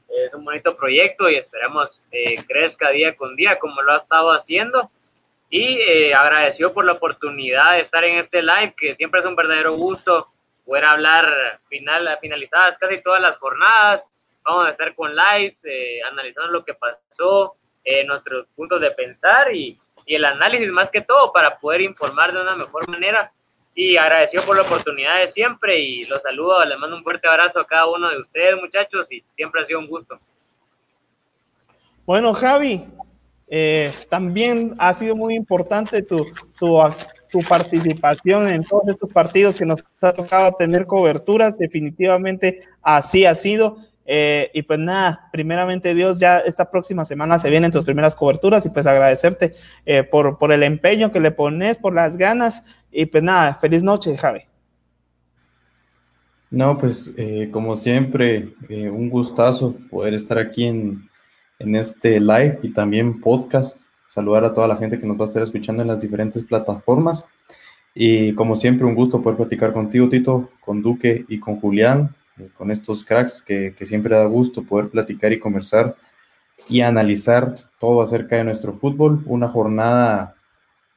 Es 0.09 0.32
un 0.34 0.44
bonito 0.44 0.76
proyecto 0.76 1.28
y 1.28 1.36
esperamos 1.36 1.90
eh, 2.11 2.36
crezca 2.47 2.90
día 2.90 3.14
con 3.16 3.36
día 3.36 3.59
como 3.59 3.82
lo 3.82 3.92
ha 3.92 3.99
estado 3.99 4.30
haciendo. 4.32 4.90
Y 5.49 5.78
eh, 5.80 6.14
agradecido 6.14 6.72
por 6.72 6.84
la 6.84 6.92
oportunidad 6.92 7.72
de 7.72 7.80
estar 7.80 8.03
en 8.05 8.18
este 8.18 8.42
live, 8.42 8.74
que 8.76 8.97
siempre 8.97 9.20
es 9.20 9.26
un 9.26 9.36
verdadero 9.36 9.74
gusto 9.74 10.28
poder 10.66 10.84
hablar 10.84 11.61
final, 11.68 12.18
finalizadas 12.20 12.76
casi 12.78 13.01
todas 13.01 13.22
las 13.22 13.38
jornadas. 13.38 14.03
Vamos 14.44 14.66
a 14.66 14.70
estar 14.70 14.94
con 14.94 15.14
lives, 15.14 15.59
eh, 15.64 16.01
analizando 16.03 16.53
lo 16.53 16.64
que 16.64 16.74
pasó, 16.74 17.57
eh, 17.84 18.05
nuestros 18.05 18.47
puntos 18.57 18.80
de 18.80 18.90
pensar 18.90 19.55
y, 19.55 19.78
y 20.07 20.14
el 20.14 20.24
análisis 20.24 20.70
más 20.70 20.90
que 20.90 21.02
todo 21.02 21.32
para 21.32 21.59
poder 21.59 21.82
informar 21.82 22.32
de 22.32 22.40
una 22.40 22.54
mejor 22.54 22.88
manera. 22.88 23.32
Y 23.74 23.98
agradecido 23.98 24.42
por 24.44 24.57
la 24.57 24.62
oportunidad 24.62 25.18
de 25.18 25.30
siempre 25.30 25.78
y 25.78 26.07
los 26.07 26.22
saludo, 26.22 26.64
les 26.64 26.78
mando 26.78 26.96
un 26.96 27.02
fuerte 27.02 27.28
abrazo 27.28 27.61
a 27.61 27.66
cada 27.66 27.86
uno 27.86 28.09
de 28.09 28.18
ustedes 28.18 28.57
muchachos 28.57 29.07
y 29.12 29.22
siempre 29.34 29.61
ha 29.61 29.66
sido 29.66 29.80
un 29.80 29.86
gusto. 29.86 30.18
Bueno, 32.07 32.32
Javi, 32.32 32.84
eh, 33.48 33.92
también 34.09 34.74
ha 34.78 34.94
sido 34.94 35.14
muy 35.14 35.34
importante 35.34 36.00
tu, 36.02 36.24
tu, 36.59 36.80
tu, 37.30 37.40
participación 37.40 38.48
en 38.48 38.64
todos 38.64 38.88
estos 38.88 39.11
partidos 39.11 39.57
que 39.57 39.66
nos 39.66 39.84
ha 40.00 40.12
tocado 40.12 40.52
tener 40.52 40.86
coberturas. 40.86 41.59
Definitivamente 41.59 42.62
así 42.80 43.26
ha 43.26 43.34
sido. 43.34 43.76
Eh, 44.07 44.50
y 44.54 44.62
pues 44.62 44.78
nada, 44.78 45.28
primeramente 45.32 45.92
Dios, 45.94 46.20
ya 46.20 46.38
esta 46.38 46.70
próxima 46.70 47.04
semana 47.04 47.40
se 47.40 47.50
vienen 47.50 47.72
tus 47.72 47.84
primeras 47.84 48.14
coberturas 48.14 48.64
y 48.64 48.70
pues 48.70 48.86
agradecerte 48.86 49.52
eh, 49.84 50.04
por, 50.04 50.38
por 50.38 50.52
el 50.52 50.62
empeño 50.62 51.11
que 51.11 51.18
le 51.18 51.32
pones, 51.32 51.78
por 51.78 51.92
las 51.92 52.16
ganas 52.16 52.64
y 52.92 53.07
pues 53.07 53.24
nada, 53.24 53.54
feliz 53.54 53.82
noche, 53.82 54.16
Javi. 54.16 54.42
No, 56.50 56.78
pues 56.78 57.12
eh, 57.16 57.48
como 57.50 57.74
siempre, 57.74 58.54
un 58.70 59.11
gustazo 59.11 59.74
poder 59.90 60.14
estar 60.14 60.38
aquí 60.38 60.66
en, 60.66 61.09
en 61.59 61.74
este 61.74 62.20
live 62.20 62.61
y 62.62 62.72
también 62.72 63.20
podcast. 63.20 63.78
Saludar 64.07 64.44
a 64.44 64.54
toda 64.54 64.68
la 64.68 64.76
gente 64.76 65.00
que 65.00 65.07
nos 65.07 65.18
va 65.18 65.24
a 65.24 65.28
estar 65.28 65.42
escuchando 65.42 65.82
en 65.82 65.88
las 65.88 66.00
diferentes 66.00 66.44
plataformas. 66.44 67.26
Y 67.92 68.32
como 68.34 68.54
siempre, 68.54 68.86
un 68.86 68.94
gusto 68.94 69.20
poder 69.20 69.36
platicar 69.36 69.72
contigo, 69.72 70.09
Tito, 70.09 70.50
con 70.61 70.80
Duque 70.80 71.24
y 71.28 71.40
con 71.40 71.59
Julián 71.59 72.14
con 72.55 72.70
estos 72.70 73.05
cracks 73.05 73.43
que, 73.43 73.74
siempre 73.82 74.14
da 74.14 74.24
gusto 74.26 74.62
poder 74.62 74.89
platicar 74.89 75.32
y 75.32 75.39
conversar 75.39 75.97
y 76.68 76.80
analizar 76.80 77.55
todo 77.78 78.03
acerca 78.03 78.37
de 78.37 78.45
nuestro 78.45 78.72
fútbol. 78.72 79.22
Una 79.26 79.49
jornada, 79.49 80.34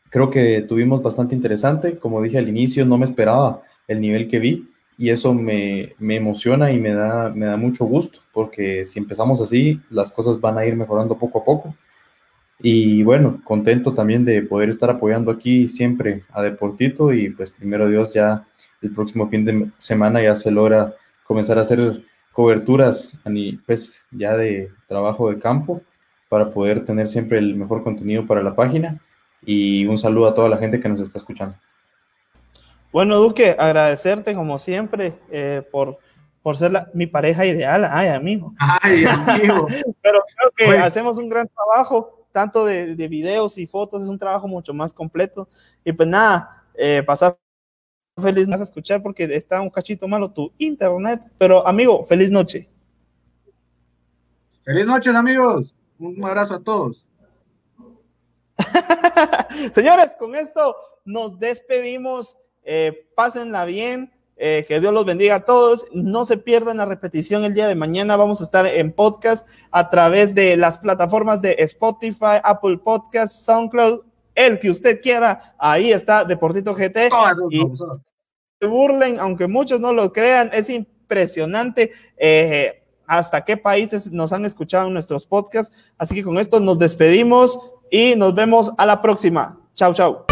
creo 0.10 0.30
que 0.30 0.62
tuvimos 0.62 1.02
bastante 1.02 1.36
interesante. 1.36 1.98
Como 1.98 2.22
dije 2.22 2.38
al 2.38 2.50
inicio, 2.50 2.86
no 2.86 2.98
me 2.98 3.06
esperaba 3.06 3.62
el 3.88 4.02
nivel 4.02 4.28
que 4.28 4.40
vi 4.40 4.70
y 4.98 5.10
eso 5.10 5.34
me, 5.34 5.96
emociona 6.00 6.72
y 6.72 6.80
me 6.80 6.94
da, 6.94 7.30
me 7.30 7.46
da 7.46 7.56
mucho 7.56 7.86
gusto 7.86 8.20
porque 8.34 8.86
si 8.86 9.00
empezamos 9.00 9.42
así, 9.42 9.82
las 9.90 10.12
cosas 10.12 10.42
van 10.42 10.58
a 10.58 10.66
ir 10.66 10.76
mejorando 10.76 11.18
poco 11.18 11.40
a 11.40 11.46
poco. 11.46 11.76
Y 12.62 13.04
bueno, 13.04 13.42
contento 13.46 13.94
también 13.94 14.26
de 14.26 14.42
poder 14.42 14.68
estar 14.68 14.90
apoyando 14.90 15.32
aquí 15.32 15.70
siempre 15.70 16.24
a 16.32 16.42
Deportito 16.42 17.14
y 17.14 17.30
pues 17.30 17.52
primero 17.52 17.88
Dios 17.88 18.14
ya 18.14 18.46
el 18.82 18.92
próximo 18.92 19.30
fin 19.30 19.46
de 19.46 19.72
semana 19.78 20.22
ya 20.22 20.36
se 20.36 20.52
logra 20.52 20.94
comenzar 21.30 21.60
a 21.60 21.62
hacer 21.62 22.02
coberturas 22.34 23.16
pues, 23.68 24.04
ya 24.10 24.36
de 24.36 24.72
trabajo 24.88 25.30
de 25.30 25.38
campo 25.38 25.84
para 26.28 26.50
poder 26.50 26.84
tener 26.86 27.08
siempre 27.08 27.38
el 27.38 27.56
mejor 27.56 27.84
contenido 27.84 28.26
para 28.26 28.42
la 28.42 28.56
página. 28.56 29.00
Y 29.46 29.86
un 29.86 29.96
saludo 29.96 30.28
a 30.28 30.34
toda 30.34 30.50
la 30.50 30.58
gente 30.58 30.80
que 30.80 30.90
nos 30.90 31.00
está 31.00 31.20
escuchando. 31.20 31.56
Bueno, 32.92 33.18
Duque, 33.18 33.56
agradecerte 33.60 34.34
como 34.34 34.58
siempre 34.58 35.20
eh, 35.30 35.62
por, 35.72 36.00
por 36.42 36.58
ser 36.58 36.88
mi 36.96 37.06
pareja 37.06 37.46
ideal. 37.46 37.88
Ay, 37.88 38.08
amigo. 38.08 38.56
Ay, 38.58 39.06
amigo. 39.28 39.68
Pero 40.02 40.24
creo 40.36 40.52
que 40.56 40.78
hacemos 40.80 41.20
un 41.20 41.30
gran 41.30 41.48
trabajo, 41.48 42.26
tanto 42.32 42.66
de, 42.66 42.96
videos 43.08 43.60
y 43.60 43.68
fotos, 43.68 44.02
es 44.02 44.10
un 44.10 44.18
trabajo 44.18 44.48
mucho 44.48 44.74
más 44.74 44.96
completo. 44.96 45.48
Y 45.86 45.92
pues 45.92 46.10
nada, 46.10 46.64
eh, 46.74 47.04
pasar 47.06 47.38
feliz 48.20 48.48
vas 48.48 48.62
a 48.62 48.64
escuchar 48.64 49.02
porque 49.02 49.24
está 49.24 49.62
un 49.62 49.70
cachito 49.70 50.08
malo 50.08 50.32
tu 50.32 50.52
internet. 50.58 51.22
Pero 51.38 51.66
amigo, 51.68 52.06
feliz 52.06 52.32
noche. 52.32 52.70
Feliz 54.64 54.86
noche, 54.86 55.10
amigos. 55.10 55.76
Un 55.98 56.24
abrazo 56.24 56.56
a 56.56 56.64
todos. 56.64 57.10
Señores, 59.72 60.16
con 60.18 60.36
esto 60.36 60.76
nos 61.06 61.40
despedimos. 61.40 62.38
Eh, 62.64 63.08
pásenla 63.16 63.66
bien. 63.66 64.12
Eh, 64.42 64.64
que 64.66 64.80
Dios 64.80 64.94
los 64.94 65.06
bendiga 65.06 65.36
a 65.36 65.46
todos. 65.46 65.86
No 65.92 66.24
se 66.24 66.38
pierdan 66.38 66.78
la 66.78 66.86
repetición 66.86 67.44
el 67.44 67.54
día 67.54 67.68
de 67.68 67.76
mañana. 67.76 68.16
Vamos 68.16 68.40
a 68.40 68.46
estar 68.46 68.66
en 68.66 68.94
podcast 68.94 69.46
a 69.70 69.90
través 69.90 70.34
de 70.34 70.56
las 70.56 70.80
plataformas 70.80 71.42
de 71.42 71.58
Spotify, 71.60 72.40
Apple 72.42 72.78
Podcast, 72.78 73.36
SoundCloud, 73.44 74.04
el 74.36 74.60
que 74.60 74.70
usted 74.70 75.02
quiera. 75.02 75.56
Ahí 75.60 75.92
está 75.92 76.24
Deportito 76.24 76.74
GT. 76.74 77.10
y 77.50 77.66
burlen, 78.68 79.20
aunque 79.20 79.48
muchos 79.48 79.80
no 79.80 79.94
lo 79.94 80.12
crean, 80.12 80.50
es 80.54 80.70
impresionante. 80.70 81.92
Eh, 82.18 82.84
hasta 83.06 83.44
qué 83.44 83.58
países 83.58 84.12
nos 84.12 84.32
han 84.34 84.46
escuchado 84.46 84.88
en 84.88 84.94
nuestros 84.94 85.26
podcasts. 85.26 85.76
Así 85.98 86.14
que 86.14 86.24
con 86.24 86.38
esto 86.38 86.60
nos 86.60 86.78
despedimos 86.78 87.60
y 87.90 88.16
nos 88.16 88.36
vemos 88.36 88.72
a 88.78 88.86
la 88.86 89.02
próxima. 89.02 89.60
Chau, 89.74 89.94
chau. 89.94 90.29